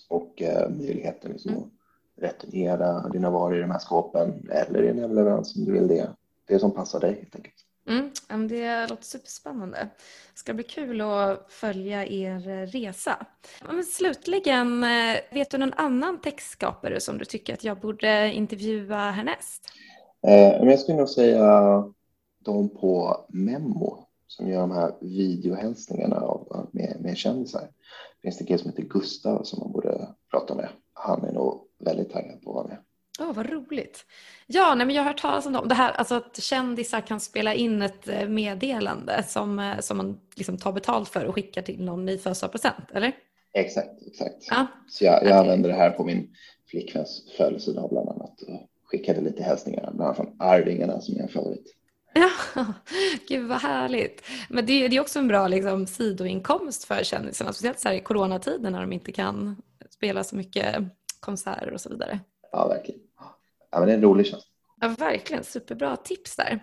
Och 0.09 0.43
eh, 0.43 0.71
möjligheten 0.71 1.33
liksom 1.33 1.53
Mm. 1.53 1.63
att 1.63 1.71
returnera 2.17 3.09
dina 3.09 3.31
varor 3.31 3.57
i 3.57 3.61
de 3.61 3.71
här 3.71 3.79
skåpen 3.79 4.49
eller 4.51 4.83
i 4.83 4.89
en 4.89 5.15
leverans 5.15 5.57
om 5.57 5.65
du 5.65 5.73
vill 5.73 5.89
det. 5.89 6.11
Det 6.49 6.59
som 6.59 6.75
passar 6.75 7.01
dig 7.01 7.15
helt 7.15 7.37
enkelt. 7.37 7.55
Mm, 7.89 8.49
det 8.49 8.87
låter 8.89 9.05
superspännande. 9.05 9.79
Det 10.33 10.39
ska 10.39 10.55
bli 10.55 10.65
kul 10.65 11.01
att 11.01 11.47
följa 11.53 12.07
er 12.07 12.49
eh, 12.49 12.67
resa. 12.67 13.27
Men 13.67 13.85
slutligen, 13.85 14.85
eh, 14.85 15.17
vet 15.33 15.51
du 15.51 15.59
någon 15.59 15.73
annan 15.73 16.21
textskapare 16.21 17.01
som 17.01 17.19
du 17.19 17.25
tycker 17.25 17.55
att 17.55 17.65
jag 17.65 17.81
borde 17.81 18.33
intervjua 18.33 19.11
härnäst? 19.11 19.63
Eh, 20.27 20.69
jag 20.69 20.81
skulle 20.81 20.99
nog 20.99 21.09
säga 21.09 21.85
de 22.45 22.69
på 22.69 23.25
Memo 23.29 24.06
som 24.27 24.49
gör 24.49 24.61
de 24.61 24.71
här 24.71 24.95
videohälsningarna 25.01 26.17
av, 26.17 26.69
med, 26.73 26.97
med 27.01 27.17
kändisar. 27.17 27.61
Det 27.61 28.23
finns 28.23 28.41
en 28.41 28.47
kille 28.47 28.59
som 28.59 28.71
heter 28.71 28.83
Gustav 28.83 29.43
som 29.43 29.59
man 29.61 29.73
borde 29.73 30.09
prata 30.31 30.55
med. 30.55 30.69
Han 30.93 31.25
är 31.25 31.33
nog 31.33 31.61
väldigt 31.79 32.13
taggad 32.13 32.43
på 32.43 32.51
att 32.51 32.55
vara 32.55 32.67
med. 32.67 32.79
Åh, 33.21 33.33
vad 33.33 33.51
roligt. 33.51 34.05
Ja, 34.47 34.75
nej, 34.75 34.87
men 34.87 34.95
jag 34.97 35.03
har 35.03 35.11
hört 35.11 35.21
talas 35.21 35.47
om 35.47 35.69
det 35.69 35.75
här, 35.75 35.93
alltså 35.93 36.15
att 36.15 36.37
kändisar 36.43 37.01
kan 37.01 37.21
spela 37.21 37.55
in 37.55 37.83
ett 37.83 38.09
eh, 38.09 38.29
meddelande 38.29 39.25
som, 39.29 39.59
eh, 39.59 39.79
som 39.81 39.97
man 39.97 40.21
liksom 40.35 40.59
tar 40.59 40.73
betalt 40.73 41.09
för 41.09 41.25
och 41.25 41.35
skickar 41.35 41.63
till 41.63 41.85
någon 41.85 42.09
i 42.09 42.19
födelsedagspresent, 42.19 42.91
eller? 42.95 43.13
Exakt, 43.53 44.03
exakt. 44.07 44.47
Ja, 44.51 44.67
Så 44.89 45.05
jag, 45.05 45.15
jag 45.15 45.23
Okej. 45.23 45.33
använde 45.33 45.69
det 45.69 45.75
här 45.75 45.91
på 45.91 46.05
min 46.05 46.35
flickväns 46.71 47.23
födelsedag 47.37 47.89
bland 47.91 48.09
annat 48.09 48.43
och 48.43 48.61
skickade 48.85 49.21
lite 49.21 49.43
hälsningar, 49.43 49.81
bland 49.81 50.01
annat 50.01 50.17
från 50.17 50.37
Arvingarna 50.39 51.01
som 51.01 51.17
är 51.17 51.21
en 51.23 51.29
favorit. 51.29 51.76
Ja, 52.17 52.31
gud 53.29 53.49
vad 53.49 53.59
härligt. 53.59 54.23
Men 54.49 54.67
det, 54.67 54.89
det 54.89 54.97
är 54.97 55.01
också 55.01 55.19
en 55.19 55.29
bra 55.29 55.49
liksom, 55.49 55.87
sidoinkomst 55.87 56.85
för 56.85 57.05
kändisarna, 57.05 57.53
speciellt 57.53 57.81
så 57.81 57.89
här 57.89 57.97
i 57.97 58.01
coronatider 58.01 58.71
när 58.71 58.81
de 58.81 58.93
inte 58.93 59.13
kan 59.13 59.57
spela 59.91 60.25
så 60.25 60.37
mycket 60.37 60.77
konserter 61.21 61.73
och 61.73 61.81
så 61.81 61.89
vidare. 61.89 62.21
Ja, 62.53 62.69
verkligen. 62.69 63.01
Ja, 63.71 63.79
men 63.79 63.87
det 63.87 63.93
är 63.93 63.97
en 63.97 64.03
rolig 64.03 64.27
tjänst. 64.27 64.47
Ja, 64.81 64.89
verkligen. 64.99 65.45
Superbra 65.45 65.97
tips 65.97 66.37
där. 66.37 66.61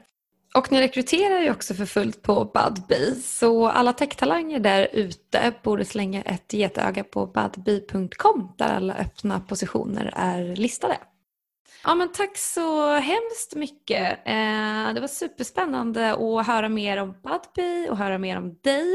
Och 0.56 0.72
ni 0.72 0.82
rekryterar 0.82 1.40
ju 1.40 1.52
också 1.52 1.74
för 1.74 1.86
fullt 1.86 2.22
på 2.22 2.46
Budbee, 2.46 3.16
så 3.16 3.68
alla 3.68 3.94
techtalanger 3.94 4.60
där 4.60 4.88
ute 4.94 5.54
borde 5.64 5.86
slänga 5.86 6.22
ett 6.22 6.54
getöga 6.54 7.04
på 7.04 7.26
budbee.com 7.26 8.52
där 8.58 8.76
alla 8.76 8.94
öppna 8.94 9.40
positioner 9.40 10.14
är 10.16 10.56
listade. 10.56 10.98
Ja, 11.84 11.96
men 11.96 12.12
tack 12.12 12.38
så 12.38 12.94
hemskt 12.94 13.56
mycket. 13.56 14.20
Eh, 14.26 14.94
det 14.94 15.00
var 15.02 15.08
superspännande 15.08 16.14
att 16.14 16.48
höra 16.48 16.70
mer 16.70 16.98
om 16.98 17.16
Budbee 17.24 17.90
och 17.90 17.98
höra 17.98 18.18
mer 18.18 18.38
om 18.38 18.58
dig. 18.62 18.94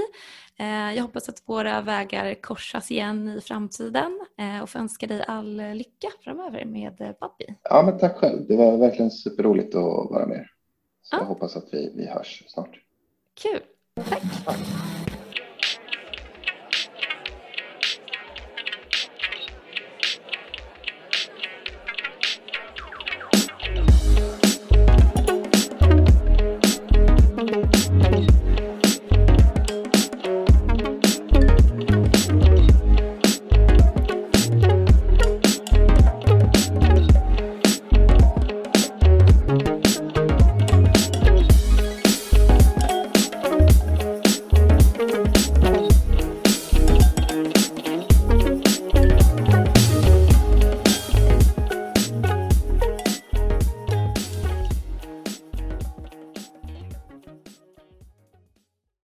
Eh, 0.58 0.94
jag 0.94 1.02
hoppas 1.02 1.28
att 1.28 1.42
våra 1.46 1.80
vägar 1.80 2.34
korsas 2.34 2.90
igen 2.90 3.28
i 3.28 3.40
framtiden 3.40 4.20
eh, 4.38 4.62
och 4.62 4.70
får 4.70 4.78
önska 4.78 5.06
dig 5.06 5.24
all 5.28 5.56
lycka 5.56 6.08
framöver 6.20 6.64
med 6.64 6.92
Budbee. 6.96 7.54
Ja, 7.62 7.82
men 7.82 7.98
tack 7.98 8.16
själv. 8.16 8.46
Det 8.46 8.56
var 8.56 8.76
verkligen 8.76 9.10
superroligt 9.10 9.74
att 9.74 10.10
vara 10.10 10.26
med. 10.26 10.46
Så 11.02 11.16
ja. 11.16 11.20
jag 11.20 11.26
hoppas 11.26 11.56
att 11.56 11.68
vi, 11.72 11.92
vi 11.96 12.06
hörs 12.06 12.44
snart. 12.46 12.80
Kul. 13.34 13.60
Tack. 14.08 14.22
tack. 14.44 14.58